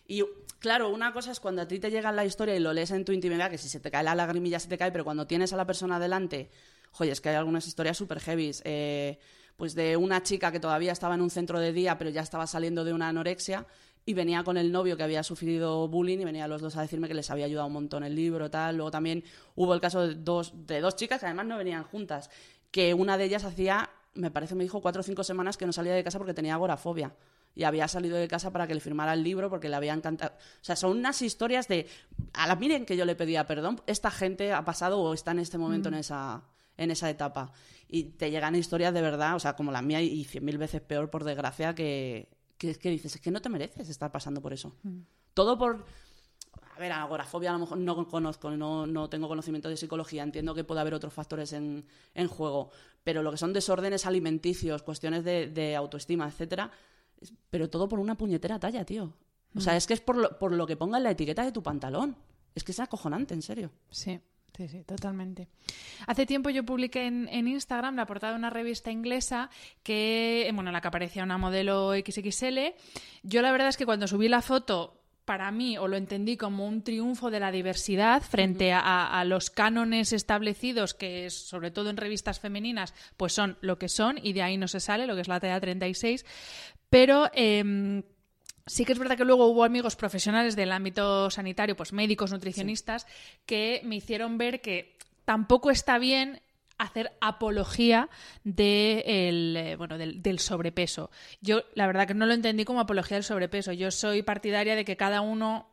Y 0.08 0.24
claro, 0.58 0.88
una 0.88 1.12
cosa 1.12 1.30
es 1.30 1.38
cuando 1.38 1.62
a 1.62 1.68
ti 1.68 1.78
te 1.78 1.88
llega 1.88 2.10
la 2.10 2.24
historia 2.24 2.56
y 2.56 2.58
lo 2.58 2.72
lees 2.72 2.90
en 2.90 3.04
tu 3.04 3.12
intimidad, 3.12 3.48
que 3.48 3.58
si 3.58 3.68
se 3.68 3.78
te 3.78 3.92
cae 3.92 4.02
la 4.02 4.16
lagrimilla 4.16 4.58
se 4.58 4.66
te 4.66 4.76
cae, 4.76 4.90
pero 4.90 5.04
cuando 5.04 5.28
tienes 5.28 5.52
a 5.52 5.56
la 5.56 5.64
persona 5.64 6.00
delante, 6.00 6.50
joder, 6.90 7.12
es 7.12 7.20
que 7.20 7.28
hay 7.28 7.36
algunas 7.36 7.68
historias 7.68 7.96
súper 7.96 8.18
heavy. 8.18 8.50
Eh, 8.64 9.20
pues 9.56 9.74
de 9.74 9.96
una 9.96 10.22
chica 10.22 10.50
que 10.50 10.58
todavía 10.58 10.90
estaba 10.90 11.14
en 11.14 11.20
un 11.20 11.30
centro 11.30 11.60
de 11.60 11.72
día, 11.72 11.96
pero 11.96 12.10
ya 12.10 12.22
estaba 12.22 12.48
saliendo 12.48 12.82
de 12.82 12.92
una 12.92 13.08
anorexia 13.08 13.66
y 14.10 14.14
venía 14.14 14.42
con 14.42 14.56
el 14.56 14.72
novio 14.72 14.96
que 14.96 15.04
había 15.04 15.22
sufrido 15.22 15.86
bullying 15.86 16.18
y 16.18 16.24
venía 16.24 16.48
los 16.48 16.60
dos 16.60 16.76
a 16.76 16.82
decirme 16.82 17.06
que 17.06 17.14
les 17.14 17.30
había 17.30 17.46
ayudado 17.46 17.68
un 17.68 17.74
montón 17.74 18.02
el 18.02 18.14
libro 18.14 18.50
tal 18.50 18.76
luego 18.76 18.90
también 18.90 19.22
hubo 19.54 19.72
el 19.72 19.80
caso 19.80 20.06
de 20.06 20.16
dos 20.16 20.52
de 20.66 20.80
dos 20.80 20.96
chicas 20.96 21.20
que 21.20 21.26
además 21.26 21.46
no 21.46 21.56
venían 21.56 21.84
juntas 21.84 22.28
que 22.72 22.92
una 22.92 23.16
de 23.16 23.24
ellas 23.24 23.44
hacía 23.44 23.88
me 24.14 24.32
parece 24.32 24.56
me 24.56 24.64
dijo 24.64 24.80
cuatro 24.80 25.00
o 25.00 25.02
cinco 25.04 25.22
semanas 25.22 25.56
que 25.56 25.64
no 25.64 25.72
salía 25.72 25.94
de 25.94 26.02
casa 26.02 26.18
porque 26.18 26.34
tenía 26.34 26.54
agorafobia 26.54 27.14
y 27.54 27.62
había 27.62 27.86
salido 27.86 28.16
de 28.16 28.26
casa 28.26 28.52
para 28.52 28.66
que 28.66 28.74
le 28.74 28.80
firmara 28.80 29.12
el 29.12 29.22
libro 29.22 29.50
porque 29.50 29.68
le 29.68 29.74
había 29.74 29.92
encantado. 29.92 30.32
O 30.36 30.64
sea, 30.64 30.76
son 30.76 30.96
unas 30.96 31.20
historias 31.20 31.66
de, 31.66 31.88
a 32.32 32.46
la 32.46 32.54
miren 32.54 32.86
que 32.86 32.96
yo 32.96 33.04
le 33.04 33.16
pedía 33.16 33.44
perdón, 33.44 33.82
esta 33.88 34.12
gente 34.12 34.52
ha 34.52 34.64
pasado 34.64 35.00
o 35.00 35.12
está 35.12 35.32
en 35.32 35.40
este 35.40 35.58
momento 35.58 35.88
en, 35.88 35.96
mm. 35.96 35.98
esa, 35.98 36.44
en 36.76 36.92
esa 36.92 37.10
etapa. 37.10 37.52
Y 37.88 38.04
te 38.04 38.30
llegan 38.30 38.54
historias 38.54 38.94
de 38.94 39.02
verdad, 39.02 39.34
o 39.34 39.40
sea, 39.40 39.56
como 39.56 39.72
la 39.72 39.82
mía 39.82 40.00
y 40.00 40.22
cien 40.22 40.44
mil 40.44 40.58
veces 40.58 40.80
peor, 40.80 41.10
por 41.10 41.24
desgracia, 41.24 41.74
que, 41.74 42.28
que, 42.60 42.74
que 42.74 42.90
dices, 42.90 43.14
es 43.14 43.20
que 43.20 43.30
no 43.30 43.40
te 43.40 43.48
mereces 43.48 43.88
estar 43.88 44.12
pasando 44.12 44.42
por 44.42 44.52
eso. 44.52 44.76
Mm. 44.82 45.00
Todo 45.32 45.56
por... 45.56 45.86
A 46.76 46.78
ver, 46.78 46.92
agorafobia 46.92 47.50
a 47.50 47.52
lo 47.54 47.60
mejor 47.60 47.78
no 47.78 48.06
conozco, 48.08 48.50
no, 48.50 48.86
no, 48.86 49.08
tengo 49.08 49.28
conocimiento 49.28 49.68
de 49.68 49.76
psicología, 49.76 50.22
entiendo 50.22 50.54
que 50.54 50.64
puede 50.64 50.80
haber 50.80 50.94
otros 50.94 51.12
factores 51.12 51.52
en, 51.52 51.84
en 52.14 52.28
juego, 52.28 52.70
pero 53.04 53.22
lo 53.22 53.30
que 53.30 53.36
son 53.36 53.52
desórdenes 53.52 54.06
alimenticios, 54.06 54.82
cuestiones 54.82 55.24
de, 55.24 55.48
de 55.48 55.76
autoestima, 55.76 56.26
etcétera, 56.26 56.70
pero 57.50 57.68
todo 57.68 57.88
por 57.88 57.98
una 57.98 58.16
puñetera 58.16 58.58
talla, 58.58 58.84
tío. 58.84 59.14
O 59.54 59.60
sea, 59.60 59.74
mm. 59.74 59.76
es 59.76 59.86
que 59.86 59.94
es 59.94 60.00
por 60.00 60.16
lo, 60.16 60.38
por 60.38 60.52
lo 60.52 60.66
que 60.66 60.76
ponga 60.76 60.98
en 60.98 61.04
la 61.04 61.10
etiqueta 61.10 61.44
de 61.44 61.52
tu 61.52 61.62
pantalón. 61.62 62.16
Es 62.54 62.64
que 62.64 62.72
es 62.72 62.80
acojonante, 62.80 63.34
en 63.34 63.42
serio. 63.42 63.70
Sí. 63.90 64.20
Sí, 64.56 64.68
sí, 64.68 64.82
totalmente. 64.84 65.48
Hace 66.06 66.26
tiempo 66.26 66.50
yo 66.50 66.64
publiqué 66.64 67.06
en, 67.06 67.48
Instagram 67.48 67.96
la 67.96 68.06
portada 68.06 68.32
de 68.32 68.38
una 68.38 68.50
revista 68.50 68.90
inglesa 68.90 69.50
que, 69.82 70.50
bueno, 70.54 70.70
en 70.70 70.74
la 70.74 70.80
que 70.80 70.88
aparecía 70.88 71.22
una 71.22 71.38
modelo 71.38 71.92
XXL. 71.94 72.74
Yo 73.22 73.42
la 73.42 73.52
verdad 73.52 73.68
es 73.68 73.76
que 73.76 73.86
cuando 73.86 74.06
subí 74.06 74.28
la 74.28 74.42
foto 74.42 74.96
para 75.24 75.52
mí, 75.52 75.78
o 75.78 75.86
lo 75.86 75.96
entendí 75.96 76.36
como 76.36 76.66
un 76.66 76.82
triunfo 76.82 77.30
de 77.30 77.38
la 77.38 77.52
diversidad 77.52 78.20
frente 78.20 78.72
a, 78.72 79.22
los 79.24 79.50
cánones 79.50 80.12
establecidos, 80.12 80.92
que 80.92 81.30
sobre 81.30 81.70
todo 81.70 81.88
en 81.88 81.96
revistas 81.96 82.40
femeninas, 82.40 82.94
pues 83.16 83.32
son 83.32 83.56
lo 83.60 83.78
que 83.78 83.88
son, 83.88 84.18
y 84.20 84.32
de 84.32 84.42
ahí 84.42 84.56
no 84.56 84.66
se 84.66 84.80
sale, 84.80 85.06
lo 85.06 85.14
que 85.14 85.20
es 85.20 85.28
la 85.28 85.38
talla 85.38 85.60
36. 85.60 86.26
Pero 86.88 87.30
em, 87.32 88.02
Sí 88.66 88.84
que 88.84 88.92
es 88.92 88.98
verdad 88.98 89.16
que 89.16 89.24
luego 89.24 89.46
hubo 89.46 89.64
amigos 89.64 89.96
profesionales 89.96 90.56
del 90.56 90.72
ámbito 90.72 91.30
sanitario, 91.30 91.76
pues 91.76 91.92
médicos, 91.92 92.32
nutricionistas, 92.32 93.06
que 93.46 93.80
me 93.84 93.96
hicieron 93.96 94.38
ver 94.38 94.60
que 94.60 94.96
tampoco 95.24 95.70
está 95.70 95.98
bien 95.98 96.40
hacer 96.78 97.12
apología 97.20 98.08
de 98.42 99.04
eh, 99.06 99.76
bueno, 99.76 99.98
del, 99.98 100.22
del, 100.22 100.38
sobrepeso. 100.38 101.10
Yo 101.40 101.62
la 101.74 101.86
verdad 101.86 102.06
que 102.06 102.14
no 102.14 102.26
lo 102.26 102.32
entendí 102.32 102.64
como 102.64 102.80
apología 102.80 103.16
del 103.16 103.24
sobrepeso. 103.24 103.72
Yo 103.72 103.90
soy 103.90 104.22
partidaria 104.22 104.74
de 104.74 104.84
que 104.84 104.96
cada 104.96 105.20
uno 105.20 105.68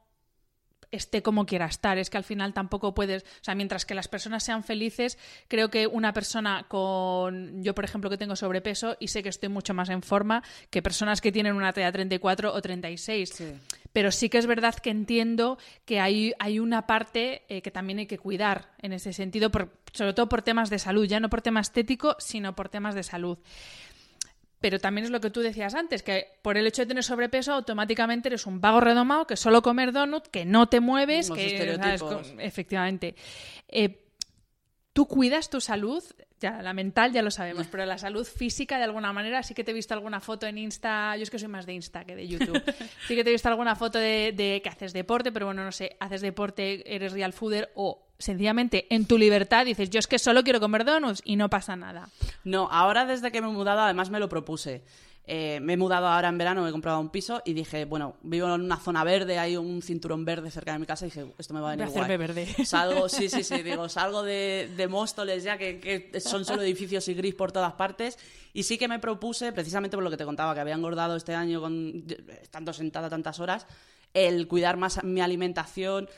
esté 0.92 1.22
como 1.22 1.46
quiera 1.46 1.66
estar. 1.66 1.98
Es 1.98 2.10
que 2.10 2.18
al 2.18 2.24
final 2.24 2.54
tampoco 2.54 2.94
puedes, 2.94 3.24
o 3.24 3.44
sea, 3.44 3.56
mientras 3.56 3.86
que 3.86 3.96
las 3.96 4.08
personas 4.08 4.44
sean 4.44 4.64
felices, 4.64 5.18
creo 5.48 5.70
que 5.70 5.88
una 5.88 6.14
persona 6.14 6.66
con, 6.68 7.64
yo 7.64 7.76
por 7.76 7.86
ejemplo 7.86 8.10
que 8.10 8.18
tengo 8.18 8.36
sobrepeso 8.36 8.98
y 9.00 9.10
sé 9.10 9.24
que 9.24 9.30
estoy 9.30 9.50
mucho 9.50 9.74
más 9.74 9.90
en 9.90 10.02
forma 10.02 10.44
que 10.70 10.82
personas 10.82 11.22
que 11.22 11.32
tienen 11.32 11.56
una 11.56 11.74
talla 11.74 11.92
34 11.92 12.54
o 12.54 12.62
36. 12.62 13.44
Pero 13.94 14.12
sí 14.12 14.30
que 14.30 14.38
es 14.38 14.46
verdad 14.46 14.76
que 14.76 14.90
entiendo 14.90 15.58
que 15.86 16.00
hay, 16.00 16.34
hay 16.40 16.60
una 16.60 16.86
parte 16.86 17.44
eh, 17.50 17.62
que 17.62 17.72
también 17.72 18.00
hay 18.00 18.06
que 18.06 18.18
cuidar 18.18 18.72
en 18.80 18.94
ese 18.94 19.14
sentido, 19.14 19.50
por, 19.50 19.72
sobre 19.94 20.14
todo 20.14 20.30
por 20.30 20.42
temas 20.42 20.70
de 20.70 20.80
salud, 20.80 21.06
ya 21.06 21.20
no 21.20 21.30
por 21.30 21.42
tema 21.42 21.62
estético, 21.62 22.16
sino 22.20 22.56
por 22.56 22.70
temas 22.70 22.96
de 22.96 23.04
salud. 23.04 23.38
Pero 24.60 24.80
también 24.80 25.06
es 25.06 25.12
lo 25.12 25.22
que 25.22 25.30
tú 25.30 25.42
decías 25.42 25.76
antes, 25.76 26.02
que 26.02 26.40
por 26.42 26.58
el 26.58 26.66
hecho 26.66 26.82
de 26.82 26.88
tener 26.88 27.04
sobrepeso 27.04 27.54
automáticamente 27.54 28.30
eres 28.30 28.48
un 28.48 28.60
vago 28.60 28.80
redomado, 28.80 29.28
que 29.28 29.38
solo 29.38 29.62
comer 29.62 29.92
donut, 29.92 30.28
que 30.28 30.46
no 30.46 30.68
te 30.68 30.80
mueves, 30.80 31.30
que 31.30 31.78
efectivamente. 32.40 33.16
Eh, 33.68 34.07
tú 34.98 35.06
cuidas 35.06 35.52
tu 35.52 35.62
salud, 35.62 36.04
ya 36.40 36.64
la 36.64 36.74
mental 36.74 37.14
ya 37.14 37.22
lo 37.22 37.30
sabemos, 37.30 37.68
pero 37.68 37.86
la 37.86 38.00
salud 38.00 38.26
física 38.26 38.80
de 38.80 38.84
alguna 38.86 39.14
manera 39.14 39.44
sí 39.44 39.54
que 39.54 39.64
te 39.64 39.70
he 39.70 39.74
visto 39.76 39.94
alguna 39.94 40.20
foto 40.22 40.48
en 40.48 40.58
Insta, 40.58 41.16
yo 41.18 41.22
es 41.22 41.30
que 41.30 41.38
soy 41.38 41.50
más 41.50 41.68
de 41.68 41.74
Insta 41.74 42.04
que 42.04 42.16
de 42.16 42.28
YouTube. 42.28 42.64
sí 43.08 43.16
que 43.16 43.24
te 43.24 43.30
he 43.30 43.32
visto 43.32 43.48
alguna 43.48 43.76
foto 43.76 44.00
de, 44.00 44.34
de 44.36 44.60
que 44.64 44.70
haces 44.70 44.94
deporte, 44.94 45.32
pero 45.32 45.46
bueno, 45.46 45.64
no 45.64 45.72
sé, 45.72 45.98
haces 46.00 46.22
deporte, 46.22 46.96
eres 46.96 47.14
real 47.14 47.32
fooder 47.32 47.72
o 47.76 48.08
sencillamente 48.18 48.88
en 48.90 49.06
tu 49.06 49.20
libertad 49.20 49.66
dices, 49.66 49.92
yo 49.92 50.00
es 50.00 50.08
que 50.08 50.18
solo 50.18 50.44
quiero 50.44 50.60
comer 50.60 50.84
donuts 50.84 51.22
y 51.24 51.36
no 51.36 51.52
pasa 51.52 51.76
nada. 51.76 52.10
No, 52.44 52.68
ahora 52.72 53.06
desde 53.06 53.32
que 53.32 53.40
me 53.40 53.50
he 53.50 53.52
mudado 53.52 53.82
además 53.82 54.10
me 54.10 54.20
lo 54.20 54.30
propuse. 54.30 54.84
Eh, 55.30 55.60
me 55.60 55.74
he 55.74 55.78
mudado 55.78 56.08
ahora 56.08 56.30
en 56.30 56.38
verano, 56.38 56.64
me 56.64 56.70
he 56.70 56.72
comprado 56.72 57.02
un 57.02 57.10
piso 57.10 57.42
y 57.44 57.54
dije, 57.54 57.84
bueno, 57.84 58.16
vivo 58.24 58.48
en 58.48 58.62
una 58.62 58.78
zona 58.78 59.04
verde, 59.04 59.38
hay 59.38 59.58
un 59.58 59.82
cinturón 59.82 60.24
verde 60.24 60.50
cerca 60.50 60.72
de 60.72 60.80
mi 60.80 60.86
casa 60.86 61.06
y 61.06 61.10
dije, 61.10 61.34
esto 61.38 61.54
me 61.54 61.60
va 61.60 61.74
a 61.74 61.76
venir 61.76 61.88
Voy 61.88 62.02
a 62.02 62.06
guay. 62.06 62.18
verde. 62.18 62.48
Salgo, 62.66 63.10
sí, 63.10 63.28
sí, 63.28 63.44
sí, 63.44 63.62
digo, 63.64 63.90
salgo 63.90 64.24
de, 64.24 64.72
de 64.78 64.88
Móstoles 64.88 65.44
ya, 65.44 65.58
que, 65.58 65.80
que 65.82 66.20
son 66.22 66.46
solo 66.46 66.62
edificios 66.62 67.08
y 67.10 67.14
gris 67.14 67.36
por 67.36 67.52
todas 67.52 67.74
partes. 67.74 68.18
Y 68.54 68.64
sí 68.64 68.78
que 68.78 68.88
me 68.88 69.00
propuse, 69.00 69.52
precisamente 69.52 69.98
por 69.98 70.04
lo 70.04 70.10
que 70.10 70.18
te 70.18 70.24
contaba, 70.26 70.54
que 70.54 70.62
había 70.62 70.76
engordado 70.76 71.18
este 71.18 71.36
año 71.36 71.60
con 71.60 72.06
estando 72.42 72.72
sentada 72.72 73.10
tantas 73.10 73.40
horas, 73.42 73.68
el 74.14 74.48
cuidar 74.48 74.78
más 74.78 75.04
mi 75.04 75.20
alimentación, 75.20 76.10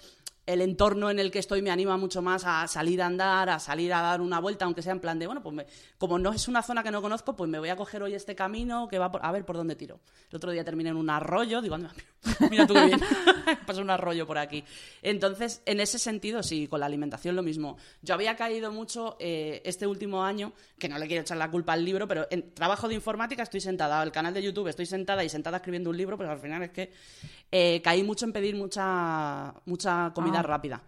el 0.53 0.61
entorno 0.61 1.09
en 1.09 1.19
el 1.19 1.29
que 1.31 1.39
estoy 1.39 1.61
me 1.61 1.69
anima 1.71 1.95
mucho 1.97 2.21
más 2.21 2.43
a 2.45 2.67
salir 2.67 3.01
a 3.01 3.05
andar, 3.05 3.49
a 3.49 3.59
salir 3.59 3.93
a 3.93 4.01
dar 4.01 4.19
una 4.21 4.39
vuelta, 4.39 4.65
aunque 4.65 4.81
sea 4.81 4.93
en 4.93 4.99
plan 4.99 5.19
de, 5.19 5.25
bueno, 5.27 5.41
pues 5.43 5.65
como 5.97 6.17
no 6.17 6.31
es 6.33 6.47
una 6.47 6.61
zona 6.63 6.81
que 6.83 6.91
no 6.91 7.01
conozco, 7.01 7.35
pues 7.35 7.49
me 7.49 7.59
voy 7.59 7.69
a 7.69 7.75
coger 7.75 8.01
hoy 8.03 8.15
este 8.15 8.35
camino 8.35 8.87
que 8.87 8.97
va 8.97 9.11
por- 9.11 9.23
a 9.25 9.31
ver 9.31 9.45
por 9.45 9.57
dónde 9.57 9.75
tiro. 9.75 9.99
El 10.31 10.37
otro 10.37 10.51
día 10.51 10.63
terminé 10.63 10.89
en 10.89 10.97
un 10.97 11.09
arroyo, 11.09 11.61
digo, 11.61 11.75
anda, 11.75 11.91
mira 12.49 12.65
tú 12.65 12.73
qué 12.73 12.85
bien, 12.85 12.99
pasa 13.67 13.81
un 13.81 13.89
arroyo 13.89 14.25
por 14.25 14.37
aquí. 14.37 14.63
Entonces, 15.01 15.61
en 15.65 15.79
ese 15.79 15.99
sentido, 15.99 16.41
sí, 16.43 16.67
con 16.67 16.79
la 16.79 16.85
alimentación 16.87 17.35
lo 17.35 17.43
mismo. 17.43 17.77
Yo 18.01 18.13
había 18.15 18.35
caído 18.35 18.71
mucho 18.71 19.17
eh, 19.19 19.61
este 19.65 19.85
último 19.87 20.23
año, 20.23 20.53
que 20.77 20.89
no 20.89 20.97
le 20.97 21.07
quiero 21.07 21.21
echar 21.21 21.37
la 21.37 21.51
culpa 21.51 21.73
al 21.73 21.85
libro, 21.85 22.07
pero 22.07 22.27
en 22.31 22.53
trabajo 22.53 22.87
de 22.87 22.95
informática 22.95 23.43
estoy 23.43 23.61
sentada, 23.61 24.01
el 24.03 24.11
canal 24.11 24.33
de 24.33 24.41
YouTube 24.41 24.67
estoy 24.67 24.85
sentada 24.85 25.23
y 25.23 25.29
sentada 25.29 25.57
escribiendo 25.57 25.89
un 25.89 25.97
libro, 25.97 26.17
pero 26.17 26.31
al 26.31 26.39
final 26.39 26.63
es 26.63 26.71
que 26.71 26.91
eh, 27.51 27.81
caí 27.83 28.03
mucho 28.03 28.25
en 28.25 28.33
pedir 28.33 28.55
mucha, 28.55 29.53
mucha 29.65 30.11
comida. 30.13 30.38
Rápida. 30.43 30.81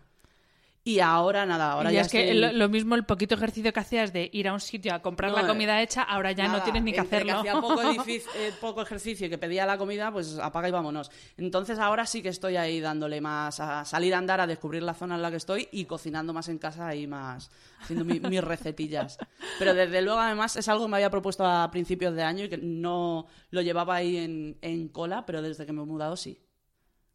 Y 0.83 0.99
ahora 0.99 1.45
nada, 1.45 1.73
ahora 1.73 1.91
y 1.91 1.93
ya 1.93 2.01
es 2.01 2.07
que 2.11 2.21
estoy- 2.31 2.39
lo, 2.39 2.51
lo 2.53 2.67
mismo 2.67 2.95
el 2.95 3.03
poquito 3.05 3.35
ejercicio 3.35 3.71
que 3.71 3.79
hacías 3.79 4.11
de 4.13 4.31
ir 4.33 4.47
a 4.47 4.53
un 4.53 4.59
sitio 4.59 4.95
a 4.95 4.99
comprar 5.03 5.29
No, 5.29 5.37
la 5.39 5.45
comida 5.47 5.79
hecha, 5.79 6.01
ahora 6.01 6.31
ya 6.31 6.47
no 6.47 6.63
tienes 6.63 6.81
ni 6.81 6.91
que 6.91 7.01
hacerlo. 7.01 7.37
hacía 7.37 7.61
poco, 7.61 7.79
eh, 8.07 8.51
poco 8.59 8.81
ejercicio 8.81 9.27
y 9.27 9.29
que 9.29 9.37
pedía 9.37 9.67
la 9.67 9.77
comida, 9.77 10.11
pues 10.11 10.39
apaga 10.39 10.69
y 10.69 10.71
vámonos. 10.71 11.11
Entonces 11.37 11.77
ahora 11.77 12.07
sí 12.07 12.23
que 12.23 12.29
estoy 12.29 12.55
ahí 12.55 12.79
dándole 12.79 13.21
más 13.21 13.59
a 13.59 13.85
salir 13.85 14.15
a 14.15 14.17
andar, 14.17 14.41
a 14.41 14.47
descubrir 14.47 14.81
la 14.81 14.95
zona 14.95 15.13
en 15.17 15.21
la 15.21 15.29
que 15.29 15.37
estoy 15.37 15.69
y 15.71 15.85
cocinando 15.85 16.33
más 16.33 16.49
en 16.49 16.57
casa 16.57 16.95
y 16.95 17.05
más 17.05 17.51
haciendo 17.83 18.03
mi- 18.03 18.19
mis 18.19 18.43
recetillas. 18.43 19.19
Pero 19.59 19.75
desde 19.75 20.01
luego, 20.01 20.19
además, 20.19 20.55
es 20.55 20.67
algo 20.67 20.85
que 20.85 20.89
me 20.89 20.97
había 20.97 21.11
propuesto 21.11 21.45
a 21.45 21.69
principios 21.69 22.15
de 22.15 22.23
año 22.23 22.45
y 22.45 22.49
que 22.49 22.57
no 22.57 23.27
lo 23.51 23.61
llevaba 23.61 23.97
ahí 23.97 24.17
en, 24.17 24.57
en 24.63 24.87
cola, 24.87 25.27
pero 25.27 25.43
desde 25.43 25.63
que 25.67 25.73
me 25.73 25.83
he 25.83 25.85
mudado 25.85 26.15
sí. 26.17 26.39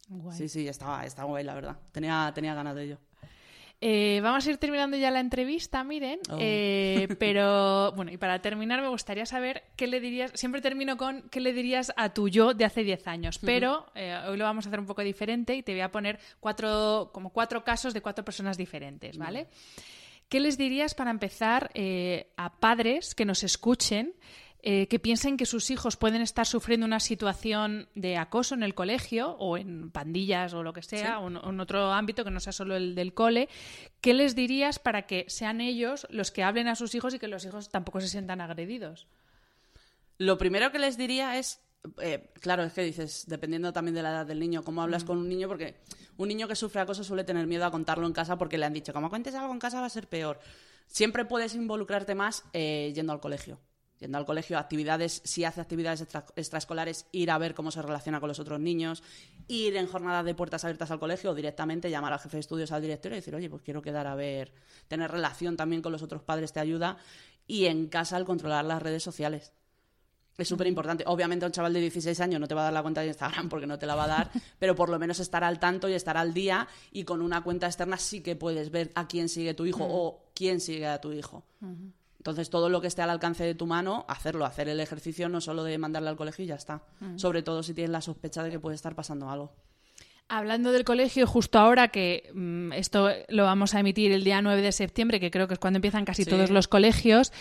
Guay. 0.09 0.37
Sí, 0.37 0.49
sí, 0.49 0.69
estaba, 0.69 1.05
estaba 1.05 1.29
guay, 1.29 1.45
la 1.45 1.55
verdad. 1.55 1.77
Tenía, 1.93 2.31
tenía 2.35 2.55
ganas 2.55 2.75
de 2.75 2.85
ello. 2.85 2.99
Eh, 3.81 4.21
vamos 4.23 4.47
a 4.47 4.51
ir 4.51 4.57
terminando 4.57 4.97
ya 4.97 5.11
la 5.11 5.21
entrevista, 5.21 5.85
miren. 5.85 6.21
Oh. 6.31 6.39
Eh, 6.41 7.09
pero 7.19 7.93
bueno, 7.93 8.11
y 8.11 8.17
para 8.17 8.41
terminar 8.41 8.81
me 8.81 8.89
gustaría 8.89 9.27
saber 9.27 9.65
qué 9.77 9.87
le 9.87 10.01
dirías, 10.01 10.33
siempre 10.35 10.63
termino 10.63 10.97
con 10.97 11.29
qué 11.29 11.41
le 11.41 11.53
dirías 11.53 11.93
a 11.97 12.15
tu 12.15 12.29
yo 12.29 12.55
de 12.55 12.65
hace 12.65 12.85
10 12.85 13.07
años, 13.07 13.39
pero 13.39 13.87
eh, 13.95 14.19
hoy 14.29 14.39
lo 14.39 14.45
vamos 14.45 14.65
a 14.67 14.71
hacer 14.71 14.81
un 14.81 14.87
poco 14.87 15.03
diferente 15.03 15.55
y 15.55 15.63
te 15.63 15.73
voy 15.73 15.83
a 15.83 15.91
poner 15.91 16.19
cuatro, 16.41 17.11
como 17.13 17.31
cuatro 17.31 17.65
casos 17.65 17.93
de 17.93 18.01
cuatro 18.01 18.25
personas 18.25 18.57
diferentes, 18.57 19.19
¿vale? 19.19 19.49
¿Qué 20.29 20.41
les 20.41 20.57
dirías 20.57 20.95
para 20.95 21.11
empezar 21.11 21.71
a 22.37 22.59
padres 22.59 23.15
que 23.15 23.25
nos 23.25 23.45
escuchen? 23.45 24.15
Eh, 24.69 24.89
que 24.89 24.99
piensen 24.99 25.37
que 25.37 25.47
sus 25.47 25.71
hijos 25.71 25.97
pueden 25.97 26.23
estar 26.23 26.45
sufriendo 26.45 26.87
una 26.87 26.99
situación 26.99 27.89
de 27.95 28.17
acoso 28.17 28.57
en 28.57 28.65
el 28.65 28.75
colegio 28.75 29.37
o 29.39 29.57
en 29.57 29.93
pandillas 29.93 30.55
o 30.55 30.65
lo 30.65 30.73
que 30.73 30.83
sea, 30.83 31.21
o 31.21 31.29
en, 31.29 31.37
o 31.37 31.51
en 31.51 31.61
otro 31.61 31.93
ámbito 31.93 32.25
que 32.25 32.33
no 32.33 32.41
sea 32.41 32.53
solo 32.53 32.75
el 32.75 32.97
del 32.97 33.15
cole, 33.15 33.49
¿qué 34.01 34.13
les 34.13 34.35
dirías 34.35 34.81
para 34.81 35.07
que 35.07 35.25
sean 35.29 35.61
ellos 35.61 36.05
los 36.11 36.33
que 36.33 36.43
hablen 36.43 36.67
a 36.67 36.75
sus 36.75 36.97
hijos 36.97 37.15
y 37.15 37.21
que 37.21 37.29
los 37.29 37.45
hijos 37.45 37.69
tampoco 37.69 38.01
se 38.01 38.09
sientan 38.09 38.41
agredidos? 38.41 39.07
Lo 40.19 40.37
primero 40.37 40.73
que 40.73 40.81
les 40.81 40.97
diría 40.97 41.39
es, 41.39 41.61
eh, 42.03 42.33
claro, 42.41 42.65
es 42.65 42.73
que 42.73 42.83
dices, 42.83 43.23
dependiendo 43.29 43.73
también 43.73 43.95
de 43.95 44.03
la 44.03 44.11
edad 44.11 44.27
del 44.27 44.41
niño, 44.41 44.65
cómo 44.65 44.83
hablas 44.83 45.05
con 45.05 45.17
un 45.17 45.29
niño, 45.29 45.47
porque 45.47 45.77
un 46.17 46.27
niño 46.27 46.49
que 46.49 46.57
sufre 46.57 46.81
acoso 46.81 47.05
suele 47.05 47.23
tener 47.23 47.47
miedo 47.47 47.67
a 47.67 47.71
contarlo 47.71 48.05
en 48.05 48.13
casa 48.13 48.37
porque 48.37 48.59
le 48.59 48.67
han 48.67 48.73
dicho, 48.73 48.93
como 48.93 49.11
cuentes 49.11 49.37
algo 49.37 49.53
en 49.53 49.61
casa 49.61 49.79
va 49.79 49.87
a 49.87 49.91
ser 49.91 50.09
peor. 50.09 50.41
Siempre 50.89 51.25
puedes 51.25 51.55
involucrarte 51.55 52.17
más 52.17 52.43
eh, 52.53 52.91
yendo 52.97 53.13
al 53.13 53.21
colegio. 53.21 53.61
Yendo 53.99 54.19
al 54.19 54.27
colegio, 54.27 54.59
actividades, 54.59 55.23
si 55.25 55.45
hace 55.45 55.61
actividades 55.61 56.03
extra- 56.03 56.27
extraescolares, 56.37 57.07
ir 57.13 57.31
a 57.31 57.39
ver 57.39 57.55
cómo 57.55 57.71
se 57.71 57.81
relaciona 57.81 58.21
con 58.21 58.29
los 58.29 58.39
otros 58.39 58.61
niños, 58.61 59.03
ir 59.49 59.75
en 59.77 59.87
jornadas 59.87 60.25
de 60.27 60.35
puertas 60.35 60.65
abiertas 60.65 60.91
al 60.91 60.99
colegio 60.99 61.31
o 61.31 61.35
directamente 61.35 61.89
llamar 61.91 62.13
al 62.13 62.19
jefe 62.21 62.37
de 62.37 62.41
estudios, 62.43 62.73
al 62.73 62.83
director 62.83 63.13
y 63.13 63.17
decir, 63.17 63.35
oye, 63.35 63.49
pues 63.49 63.63
quiero 63.63 63.81
quedar 63.81 64.07
a 64.07 64.15
ver, 64.15 64.53
tener 64.89 65.11
relación 65.11 65.57
también 65.57 65.81
con 65.81 65.93
los 65.93 66.03
otros 66.03 66.23
padres 66.23 66.53
te 66.53 66.61
ayuda. 66.61 66.99
Y 67.47 67.67
en 67.67 67.87
casa, 67.87 68.17
al 68.17 68.25
controlar 68.27 68.65
las 68.67 68.83
redes 68.83 69.03
sociales. 69.03 69.53
Es 70.37 70.49
súper 70.49 70.67
importante. 70.67 71.03
Obviamente 71.07 71.47
un 71.47 71.53
chaval 71.53 71.73
de 71.73 71.81
16 71.81 72.21
años 72.21 72.39
no 72.39 72.47
te 72.47 72.55
va 72.55 72.61
a 72.61 72.65
dar 72.65 72.73
la 72.75 72.83
cuenta 72.83 73.01
de 73.01 73.07
Instagram 73.07 73.49
porque 73.49 73.67
no 73.67 73.79
te 73.79 73.87
la 73.87 73.95
va 73.95 74.05
a 74.05 74.09
dar, 74.09 74.31
pero 74.59 74.75
por 74.77 74.91
lo 74.91 74.99
menos 74.99 75.19
estar 75.21 75.43
al 75.43 75.59
tanto 75.59 75.89
y 75.89 75.95
estar 75.95 76.19
al 76.19 76.35
día 76.35 76.69
y 76.93 77.05
con 77.05 77.23
una 77.23 77.43
cuenta 77.43 77.67
externa 77.67 77.97
sí 77.97 78.21
que 78.21 78.37
puedes 78.37 78.71
ver 78.71 78.93
a 78.95 79.09
quién 79.09 79.31
sigue 79.31 79.55
tu 79.55 79.65
hijo 79.65 79.87
o 79.89 80.27
quién 80.35 80.61
sigue 80.61 80.87
a 80.87 81.01
tu 81.01 81.13
hijo. 81.13 81.45
Entonces 82.27 82.51
todo 82.51 82.69
lo 82.69 82.81
que 82.81 82.89
esté 82.89 83.03
al 83.03 83.11
alcance 83.11 83.45
de 83.45 83.55
tu 83.55 83.67
mano, 83.69 84.05
hacerlo, 84.09 84.45
hacer 84.47 84.69
el 84.69 84.81
ejercicio 84.81 85.29
no 85.29 85.41
solo 85.41 85.63
de 85.63 85.79
mandarle 85.79 86.09
al 86.09 86.17
colegio 86.17 86.45
y 86.45 86.49
ya 86.49 86.57
está. 86.57 86.83
Sobre 87.15 87.45
todo 87.45 87.63
si 87.63 87.73
tienes 87.73 87.93
la 87.93 88.01
sospecha 88.01 88.43
de 88.43 88.51
que 88.51 88.59
puede 88.59 88.75
estar 88.75 88.97
pasando 88.97 89.31
algo. 89.31 89.53
Hablando 90.29 90.73
del 90.73 90.83
colegio, 90.83 91.25
justo 91.29 91.61
ahora 91.61 91.87
que 91.87 92.33
mm, 92.35 92.73
esto 92.73 93.11
lo 93.29 93.45
vamos 93.45 93.77
a 93.77 93.79
emitir 93.81 94.11
el 94.11 94.25
día 94.25 94.43
9 94.43 94.61
de 94.61 94.73
septiembre, 94.73 95.21
que 95.21 95.31
creo 95.31 95.47
que 95.47 95.55
es 95.55 95.61
cuando 95.61 95.77
empiezan 95.77 96.05
casi 96.05 96.25
Sí. 96.25 96.31
todos 96.31 96.51
los 96.51 96.67
colegios, 96.67 97.33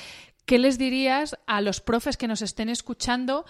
¿qué 0.46 0.60
les 0.60 0.78
dirías 0.78 1.36
a 1.48 1.62
los 1.62 1.82
profes 1.82 2.16
que 2.16 2.28
nos 2.28 2.44
estén 2.44 2.70
escuchando 2.70 3.44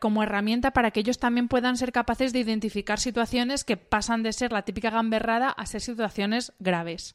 como 0.00 0.24
herramienta 0.24 0.72
para 0.72 0.90
que 0.90 0.98
ellos 0.98 1.20
también 1.20 1.46
puedan 1.46 1.76
ser 1.76 1.92
capaces 1.92 2.32
de 2.32 2.40
identificar 2.40 2.98
situaciones 2.98 3.62
que 3.62 3.76
pasan 3.76 4.24
de 4.24 4.32
ser 4.32 4.50
la 4.50 4.62
típica 4.62 4.90
gamberrada 4.90 5.50
a 5.50 5.64
ser 5.66 5.80
situaciones 5.80 6.52
graves? 6.58 7.14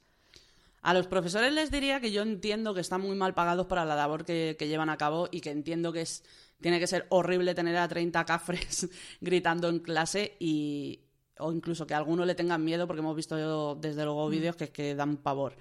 A 0.85 0.93
los 0.93 1.07
profesores 1.07 1.51
les 1.51 1.71
diría 1.71 1.99
que 1.99 2.11
yo 2.11 2.21
entiendo 2.21 2.75
que 2.75 2.81
están 2.81 3.01
muy 3.01 3.15
mal 3.15 3.33
pagados 3.33 3.65
para 3.65 3.85
la 3.85 3.95
labor 3.95 4.23
que, 4.23 4.55
que 4.59 4.67
llevan 4.67 4.91
a 4.91 4.97
cabo 4.97 5.27
y 5.31 5.41
que 5.41 5.49
entiendo 5.49 5.91
que 5.91 6.01
es 6.01 6.23
tiene 6.61 6.79
que 6.79 6.85
ser 6.85 7.07
horrible 7.09 7.55
tener 7.55 7.75
a 7.77 7.87
30 7.87 8.23
cafres 8.23 8.87
gritando 9.19 9.67
en 9.67 9.79
clase 9.79 10.37
y 10.39 10.99
o 11.39 11.51
incluso 11.51 11.87
que 11.87 11.95
a 11.95 11.97
alguno 11.97 12.23
le 12.23 12.35
tengan 12.35 12.63
miedo 12.63 12.85
porque 12.85 12.99
hemos 12.99 13.15
visto 13.15 13.73
desde 13.73 14.03
luego 14.03 14.29
vídeos 14.29 14.55
que, 14.55 14.69
que 14.69 14.93
dan 14.93 15.17
pavor. 15.17 15.57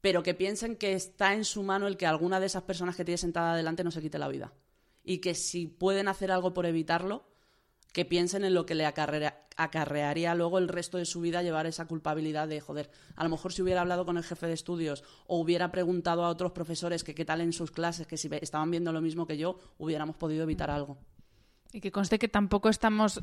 Pero 0.00 0.24
que 0.24 0.34
piensen 0.34 0.74
que 0.74 0.94
está 0.94 1.34
en 1.34 1.44
su 1.44 1.62
mano 1.62 1.86
el 1.86 1.96
que 1.96 2.06
alguna 2.06 2.40
de 2.40 2.46
esas 2.46 2.64
personas 2.64 2.96
que 2.96 3.04
tiene 3.04 3.18
sentada 3.18 3.52
adelante 3.52 3.84
no 3.84 3.92
se 3.92 4.02
quite 4.02 4.18
la 4.18 4.26
vida. 4.26 4.52
Y 5.04 5.18
que 5.18 5.36
si 5.36 5.68
pueden 5.68 6.08
hacer 6.08 6.32
algo 6.32 6.52
por 6.52 6.66
evitarlo, 6.66 7.24
que 7.96 8.04
piensen 8.04 8.44
en 8.44 8.52
lo 8.52 8.66
que 8.66 8.74
le 8.74 8.84
acarrea- 8.84 9.38
acarrearía 9.56 10.34
luego 10.34 10.58
el 10.58 10.68
resto 10.68 10.98
de 10.98 11.06
su 11.06 11.22
vida 11.22 11.42
llevar 11.42 11.64
esa 11.64 11.86
culpabilidad 11.86 12.46
de, 12.46 12.60
joder, 12.60 12.90
a 13.14 13.24
lo 13.24 13.30
mejor 13.30 13.54
si 13.54 13.62
hubiera 13.62 13.80
hablado 13.80 14.04
con 14.04 14.18
el 14.18 14.22
jefe 14.22 14.46
de 14.46 14.52
estudios 14.52 15.02
o 15.26 15.40
hubiera 15.40 15.72
preguntado 15.72 16.22
a 16.22 16.28
otros 16.28 16.52
profesores 16.52 17.04
que 17.04 17.14
qué 17.14 17.24
tal 17.24 17.40
en 17.40 17.54
sus 17.54 17.70
clases, 17.70 18.06
que 18.06 18.18
si 18.18 18.28
estaban 18.42 18.70
viendo 18.70 18.92
lo 18.92 19.00
mismo 19.00 19.26
que 19.26 19.38
yo, 19.38 19.58
hubiéramos 19.78 20.14
podido 20.16 20.42
evitar 20.42 20.70
algo. 20.70 20.98
Y 21.72 21.80
que 21.80 21.90
conste 21.90 22.18
que 22.18 22.28
tampoco 22.28 22.68
estamos 22.68 23.22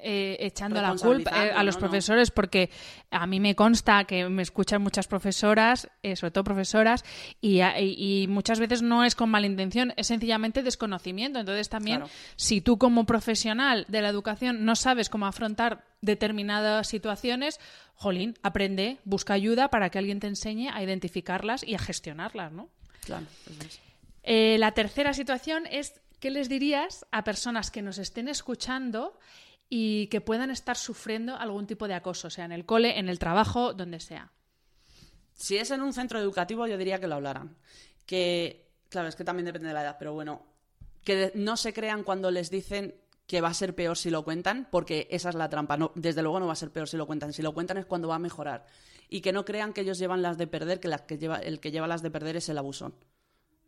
eh, 0.00 0.36
echando 0.40 0.80
la 0.80 0.94
culpa 0.94 1.30
eh, 1.46 1.50
a 1.50 1.62
los 1.64 1.74
no, 1.76 1.80
no. 1.82 1.88
profesores, 1.88 2.30
porque 2.30 2.70
a 3.10 3.26
mí 3.26 3.40
me 3.40 3.54
consta 3.56 4.04
que 4.04 4.28
me 4.28 4.42
escuchan 4.42 4.80
muchas 4.80 5.08
profesoras, 5.08 5.88
eh, 6.02 6.14
sobre 6.14 6.30
todo 6.30 6.44
profesoras, 6.44 7.04
y, 7.40 7.60
a- 7.60 7.80
y- 7.80 8.22
y 8.22 8.28
muchas 8.28 8.60
veces 8.60 8.80
no 8.82 9.04
es 9.04 9.14
con 9.14 9.28
mala 9.30 9.46
intención, 9.46 9.92
es 9.96 10.06
sencillamente 10.06 10.62
desconocimiento. 10.62 11.40
Entonces 11.40 11.68
también, 11.68 11.98
Claro. 11.98 12.12
si 12.36 12.60
tú 12.60 12.78
como 12.78 13.06
profesional 13.06 13.84
de 13.88 14.02
la 14.02 14.08
educación 14.08 14.64
no 14.64 14.76
sabes 14.76 15.08
cómo 15.08 15.26
afrontar 15.26 15.84
determinadas 16.00 16.86
situaciones, 16.86 17.58
jolín, 17.94 18.34
aprende, 18.44 18.98
busca 19.04 19.34
ayuda 19.34 19.68
para 19.68 19.90
que 19.90 19.98
alguien 19.98 20.20
te 20.20 20.28
enseñe 20.28 20.68
a 20.72 20.82
identificarlas 20.82 21.64
y 21.66 21.74
a 21.74 21.78
gestionarlas, 21.80 22.52
¿no? 22.52 22.68
Claro, 23.04 23.26
eso 23.50 23.62
es. 23.66 23.80
Eh, 24.22 24.56
la 24.58 24.72
tercera 24.72 25.12
situación 25.14 25.64
es, 25.70 26.00
¿qué 26.20 26.30
les 26.30 26.48
dirías 26.48 27.06
a 27.10 27.24
personas 27.24 27.70
que 27.70 27.82
nos 27.82 27.98
estén 27.98 28.28
escuchando 28.28 29.18
y 29.68 30.06
que 30.08 30.20
puedan 30.20 30.50
estar 30.50 30.76
sufriendo 30.76 31.36
algún 31.36 31.66
tipo 31.66 31.88
de 31.88 31.94
acoso, 31.94 32.30
sea 32.30 32.44
en 32.44 32.52
el 32.52 32.64
cole, 32.64 32.98
en 32.98 33.08
el 33.08 33.18
trabajo, 33.18 33.74
donde 33.74 34.00
sea? 34.00 34.32
Si 35.34 35.56
es 35.56 35.70
en 35.70 35.82
un 35.82 35.92
centro 35.92 36.18
educativo, 36.18 36.66
yo 36.66 36.78
diría 36.78 36.98
que 36.98 37.06
lo 37.06 37.16
hablaran. 37.16 37.56
Que, 38.06 38.72
claro, 38.88 39.08
es 39.08 39.16
que 39.16 39.24
también 39.24 39.46
depende 39.46 39.68
de 39.68 39.74
la 39.74 39.82
edad, 39.82 39.96
pero 39.98 40.14
bueno, 40.14 40.46
que 41.04 41.32
no 41.34 41.56
se 41.56 41.72
crean 41.72 42.02
cuando 42.02 42.30
les 42.30 42.50
dicen 42.50 42.94
que 43.26 43.42
va 43.42 43.48
a 43.48 43.54
ser 43.54 43.74
peor 43.74 43.96
si 43.98 44.10
lo 44.10 44.24
cuentan, 44.24 44.66
porque 44.70 45.06
esa 45.10 45.28
es 45.28 45.34
la 45.34 45.50
trampa. 45.50 45.76
No, 45.76 45.92
desde 45.94 46.22
luego 46.22 46.40
no 46.40 46.46
va 46.46 46.54
a 46.54 46.56
ser 46.56 46.70
peor 46.70 46.88
si 46.88 46.96
lo 46.96 47.06
cuentan. 47.06 47.34
Si 47.34 47.42
lo 47.42 47.52
cuentan 47.52 47.76
es 47.76 47.84
cuando 47.84 48.08
va 48.08 48.14
a 48.14 48.18
mejorar. 48.18 48.64
Y 49.10 49.20
que 49.20 49.32
no 49.32 49.44
crean 49.44 49.74
que 49.74 49.82
ellos 49.82 49.98
llevan 49.98 50.22
las 50.22 50.38
de 50.38 50.46
perder, 50.46 50.80
que, 50.80 50.88
las 50.88 51.02
que 51.02 51.18
lleva, 51.18 51.36
el 51.36 51.60
que 51.60 51.70
lleva 51.70 51.86
las 51.86 52.02
de 52.02 52.10
perder 52.10 52.36
es 52.36 52.48
el 52.48 52.56
abusón. 52.56 52.94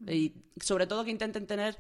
Y 0.09 0.34
sobre 0.61 0.86
todo 0.86 1.05
que 1.05 1.11
intenten 1.11 1.46
tener, 1.46 1.76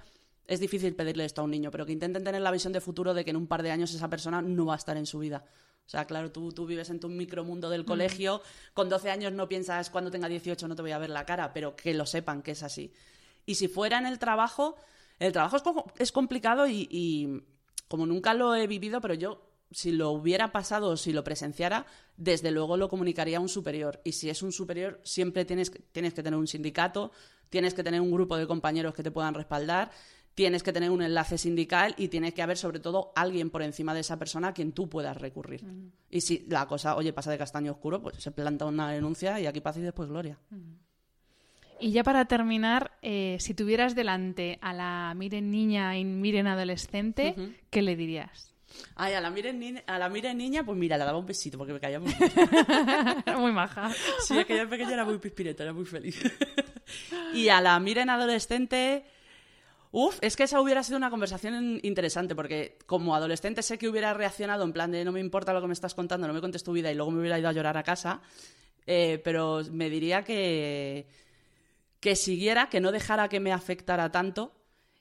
es 0.50 0.58
difícil 0.58 0.96
pedirle 0.96 1.24
esto 1.24 1.40
a 1.40 1.44
un 1.44 1.52
niño, 1.52 1.70
pero 1.70 1.86
que 1.86 1.92
intenten 1.92 2.24
tener 2.24 2.42
la 2.42 2.50
visión 2.50 2.72
de 2.72 2.80
futuro 2.80 3.14
de 3.14 3.24
que 3.24 3.30
en 3.30 3.36
un 3.36 3.46
par 3.46 3.62
de 3.62 3.70
años 3.70 3.94
esa 3.94 4.10
persona 4.10 4.42
no 4.42 4.66
va 4.66 4.74
a 4.74 4.78
estar 4.78 4.96
en 4.96 5.06
su 5.06 5.20
vida. 5.20 5.44
O 5.86 5.88
sea, 5.88 6.06
claro, 6.06 6.32
tú, 6.32 6.52
tú 6.52 6.66
vives 6.66 6.90
en 6.90 6.98
tu 6.98 7.08
micromundo 7.08 7.70
del 7.70 7.84
colegio, 7.84 8.42
con 8.74 8.88
12 8.88 9.10
años 9.12 9.32
no 9.32 9.48
piensas 9.48 9.90
cuando 9.90 10.10
tenga 10.10 10.28
18 10.28 10.66
no 10.66 10.74
te 10.74 10.82
voy 10.82 10.90
a 10.90 10.98
ver 10.98 11.10
la 11.10 11.24
cara, 11.24 11.52
pero 11.52 11.76
que 11.76 11.94
lo 11.94 12.04
sepan 12.04 12.42
que 12.42 12.50
es 12.50 12.64
así. 12.64 12.92
Y 13.46 13.54
si 13.54 13.68
fuera 13.68 13.98
en 13.98 14.06
el 14.06 14.18
trabajo, 14.18 14.74
El 15.20 15.32
trabajo 15.32 15.56
es, 15.56 15.62
es 15.98 16.12
complicado 16.12 16.66
y, 16.66 16.88
y 16.90 17.42
como 17.86 18.06
nunca 18.06 18.34
lo 18.34 18.56
he 18.56 18.66
vivido, 18.66 19.00
pero 19.00 19.14
yo 19.14 19.46
si 19.70 19.92
lo 19.92 20.10
hubiera 20.10 20.50
pasado 20.50 20.88
o 20.88 20.96
si 20.96 21.12
lo 21.12 21.22
presenciara, 21.22 21.86
desde 22.16 22.50
luego 22.50 22.76
lo 22.76 22.88
comunicaría 22.88 23.38
a 23.38 23.40
un 23.40 23.48
superior. 23.48 24.00
Y 24.02 24.12
si 24.12 24.28
es 24.28 24.42
un 24.42 24.52
superior, 24.52 25.00
siempre 25.04 25.44
tienes, 25.44 25.70
tienes 25.92 26.12
que 26.14 26.22
tener 26.22 26.38
un 26.38 26.48
sindicato, 26.48 27.12
tienes 27.50 27.74
que 27.74 27.84
tener 27.84 28.00
un 28.00 28.10
grupo 28.10 28.36
de 28.36 28.46
compañeros 28.46 28.94
que 28.94 29.02
te 29.02 29.10
puedan 29.10 29.34
respaldar, 29.34 29.90
tienes 30.40 30.62
que 30.62 30.72
tener 30.72 30.90
un 30.90 31.02
enlace 31.02 31.36
sindical 31.36 31.94
y 31.98 32.08
tiene 32.08 32.32
que 32.32 32.40
haber 32.40 32.56
sobre 32.56 32.80
todo 32.80 33.12
alguien 33.14 33.50
por 33.50 33.60
encima 33.60 33.92
de 33.92 34.00
esa 34.00 34.18
persona 34.18 34.48
a 34.48 34.54
quien 34.54 34.72
tú 34.72 34.88
puedas 34.88 35.14
recurrir. 35.18 35.62
Y 36.08 36.22
si 36.22 36.46
la 36.48 36.64
cosa, 36.66 36.96
oye, 36.96 37.12
pasa 37.12 37.30
de 37.30 37.36
castaño 37.36 37.72
oscuro, 37.72 38.00
pues 38.00 38.16
se 38.16 38.30
planta 38.30 38.64
una 38.64 38.90
denuncia 38.90 39.38
y 39.38 39.44
aquí 39.44 39.60
paz 39.60 39.76
y 39.76 39.82
después 39.82 40.08
gloria. 40.08 40.38
Y 41.78 41.92
ya 41.92 42.02
para 42.04 42.24
terminar, 42.24 42.92
eh, 43.02 43.36
si 43.38 43.52
tuvieras 43.52 43.94
delante 43.94 44.58
a 44.62 44.72
la 44.72 45.12
Miren 45.14 45.50
niña 45.50 45.98
y 45.98 46.06
Miren 46.06 46.46
adolescente, 46.46 47.34
¿qué 47.68 47.82
le 47.82 47.96
dirías? 47.96 48.54
Ay, 48.94 49.12
a 49.12 49.20
la 49.20 49.28
miren, 49.30 49.58
ni- 49.58 49.74
a 49.86 49.98
la 49.98 50.08
miren 50.08 50.38
niña, 50.38 50.64
pues 50.64 50.78
mira, 50.78 50.96
le 50.96 51.04
daba 51.04 51.18
un 51.18 51.26
besito 51.26 51.58
porque 51.58 51.74
me 51.74 51.80
caía 51.80 52.00
muy 52.00 52.14
Muy 53.38 53.52
maja. 53.52 53.90
Sí, 54.22 54.38
aquella 54.38 54.66
pequeña 54.66 54.92
era 54.94 55.04
muy 55.04 55.18
pispireta, 55.18 55.64
era 55.64 55.72
muy 55.74 55.84
feliz. 55.84 56.18
y 57.34 57.48
a 57.50 57.60
la 57.60 57.78
miren 57.78 58.08
adolescente. 58.08 59.04
Uf, 59.92 60.18
es 60.20 60.36
que 60.36 60.44
esa 60.44 60.60
hubiera 60.60 60.84
sido 60.84 60.98
una 60.98 61.10
conversación 61.10 61.80
interesante, 61.82 62.36
porque 62.36 62.78
como 62.86 63.14
adolescente 63.16 63.62
sé 63.62 63.76
que 63.76 63.88
hubiera 63.88 64.14
reaccionado 64.14 64.62
en 64.64 64.72
plan 64.72 64.92
de 64.92 65.04
no 65.04 65.10
me 65.10 65.18
importa 65.20 65.52
lo 65.52 65.60
que 65.60 65.66
me 65.66 65.72
estás 65.72 65.94
contando, 65.94 66.28
no 66.28 66.32
me 66.34 66.40
contes 66.40 66.62
tu 66.62 66.72
vida 66.72 66.92
y 66.92 66.94
luego 66.94 67.10
me 67.10 67.18
hubiera 67.20 67.38
ido 67.40 67.48
a 67.48 67.52
llorar 67.52 67.76
a 67.76 67.82
casa, 67.82 68.22
eh, 68.86 69.20
pero 69.24 69.62
me 69.72 69.90
diría 69.90 70.22
que, 70.22 71.06
que 72.00 72.16
siguiera, 72.16 72.68
que 72.68 72.80
no 72.80 72.92
dejara 72.92 73.28
que 73.28 73.40
me 73.40 73.52
afectara 73.52 74.12
tanto 74.12 74.52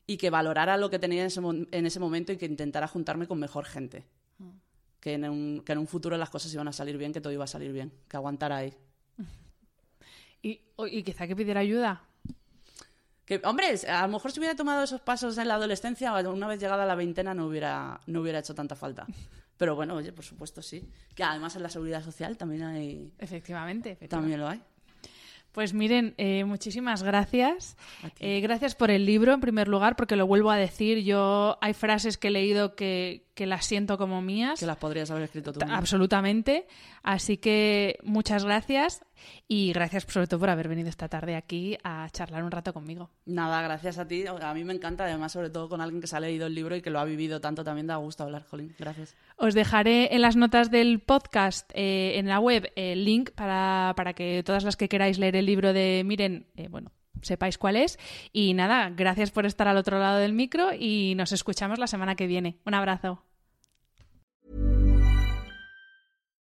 y 0.08 0.18
que 0.18 0.30
valorara 0.32 0.78
lo 0.78 0.90
que 0.90 1.00
tenía 1.00 1.22
en 1.22 1.28
ese, 1.28 1.42
mo- 1.42 1.54
en 1.72 1.86
ese 1.86 2.00
momento 2.00 2.32
y 2.34 2.38
que 2.38 2.46
intentara 2.48 2.88
juntarme 2.88 3.28
con 3.28 3.40
mejor 3.40 3.66
gente. 3.66 4.06
Que 5.00 5.14
en, 5.14 5.30
un, 5.30 5.62
que 5.66 5.74
en 5.74 5.78
un 5.80 5.88
futuro 5.88 6.18
las 6.18 6.30
cosas 6.30 6.54
iban 6.54 6.68
a 6.68 6.74
salir 6.74 6.98
bien, 6.98 7.14
que 7.14 7.22
todo 7.22 7.32
iba 7.34 7.46
a 7.46 7.48
salir 7.48 7.72
bien, 7.74 7.94
que 8.10 8.18
aguantara 8.18 8.58
ahí. 8.58 8.74
Y, 10.42 10.62
y 10.92 11.04
quizá 11.04 11.28
que 11.28 11.36
pidiera 11.36 11.60
ayuda. 11.60 12.04
Que, 13.30 13.40
hombre, 13.44 13.68
a 13.88 14.02
lo 14.02 14.14
mejor 14.14 14.32
si 14.32 14.40
hubiera 14.40 14.56
tomado 14.56 14.84
esos 14.84 15.02
pasos 15.02 15.38
en 15.38 15.48
la 15.48 15.54
adolescencia, 15.54 16.12
una 16.14 16.48
vez 16.48 16.60
llegada 16.60 16.82
a 16.82 16.88
la 16.88 16.96
veintena 16.96 17.36
no 17.36 17.46
hubiera, 17.46 18.02
no 18.08 18.22
hubiera 18.22 18.40
hecho 18.40 18.56
tanta 18.56 18.76
falta. 18.76 19.06
Pero 19.56 19.76
bueno, 19.76 19.94
oye, 19.94 20.12
por 20.12 20.26
supuesto 20.26 20.64
sí. 20.64 20.90
Que 21.14 21.22
además 21.24 21.56
en 21.56 21.62
la 21.62 21.70
seguridad 21.70 22.04
social 22.04 22.38
también 22.38 22.64
hay, 22.64 23.14
Efectivamente. 23.20 23.92
efectivamente. 23.92 24.08
también 24.08 24.40
lo 24.40 24.48
hay. 24.48 24.64
Pues 25.52 25.76
miren, 25.76 26.16
eh, 26.18 26.44
muchísimas 26.44 27.04
gracias. 27.04 27.78
Eh, 28.20 28.40
gracias 28.42 28.74
por 28.74 28.90
el 28.90 29.06
libro, 29.06 29.32
en 29.32 29.42
primer 29.42 29.68
lugar, 29.68 29.96
porque 29.96 30.16
lo 30.16 30.26
vuelvo 30.26 30.50
a 30.50 30.58
decir. 30.58 31.04
Yo 31.04 31.60
hay 31.62 31.74
frases 31.76 32.18
que 32.18 32.30
he 32.30 32.32
leído 32.32 32.76
que, 32.76 33.29
que 33.40 33.46
las 33.46 33.66
siento 33.66 33.98
como 33.98 34.22
mías. 34.22 34.60
Que 34.60 34.66
las 34.66 34.76
podrías 34.76 35.10
haber 35.12 35.24
escrito 35.24 35.54
tú. 35.54 35.62
Absolutamente. 35.66 36.68
Así 37.04 37.38
que 37.38 37.98
muchas 38.04 38.44
gracias 38.44 39.02
y 39.48 39.72
gracias 39.72 40.04
sobre 40.10 40.28
todo 40.28 40.42
por 40.42 40.50
haber 40.50 40.68
venido 40.68 40.90
esta 40.90 41.08
tarde 41.08 41.38
aquí 41.38 41.78
a 41.86 42.10
charlar 42.12 42.44
un 42.44 42.52
rato 42.52 42.74
conmigo. 42.74 43.12
Nada, 43.26 43.62
gracias 43.62 43.98
a 43.98 44.06
ti. 44.06 44.26
A 44.28 44.54
mí 44.54 44.66
me 44.66 44.74
encanta, 44.74 45.06
además, 45.06 45.32
sobre 45.32 45.50
todo 45.50 45.70
con 45.70 45.80
alguien 45.80 46.02
que 46.02 46.08
se 46.08 46.18
ha 46.18 46.20
leído 46.20 46.48
el 46.48 46.54
libro 46.54 46.76
y 46.76 46.82
que 46.82 46.90
lo 46.90 47.00
ha 47.00 47.06
vivido 47.06 47.40
tanto, 47.40 47.64
también 47.64 47.88
da 47.88 47.96
gusto 47.96 48.26
hablar, 48.26 48.44
Jolín. 48.44 48.76
Gracias. 48.78 49.16
Os 49.38 49.54
dejaré 49.54 50.14
en 50.14 50.22
las 50.22 50.36
notas 50.36 50.70
del 50.70 51.00
podcast, 51.00 51.72
eh, 51.76 52.20
en 52.20 52.28
la 52.28 52.42
web, 52.42 52.74
el 52.76 53.06
link 53.06 53.32
para, 53.32 53.94
para 53.96 54.12
que 54.12 54.44
todas 54.44 54.66
las 54.66 54.76
que 54.76 54.90
queráis 54.90 55.18
leer 55.18 55.38
el 55.38 55.46
libro 55.46 55.72
de 55.72 56.04
Miren, 56.06 56.48
eh, 56.58 56.68
bueno, 56.68 56.92
sepáis 57.22 57.58
cuál 57.58 57.78
es. 57.78 57.98
Y 58.34 58.54
nada, 58.54 58.90
gracias 58.90 59.32
por 59.32 59.46
estar 59.46 59.70
al 59.70 59.78
otro 59.78 59.98
lado 59.98 60.18
del 60.18 60.34
micro 60.34 60.72
y 60.78 61.14
nos 61.16 61.32
escuchamos 61.32 61.80
la 61.80 61.88
semana 61.88 62.16
que 62.16 62.28
viene. 62.28 62.58
Un 62.66 62.74
abrazo. 62.74 63.24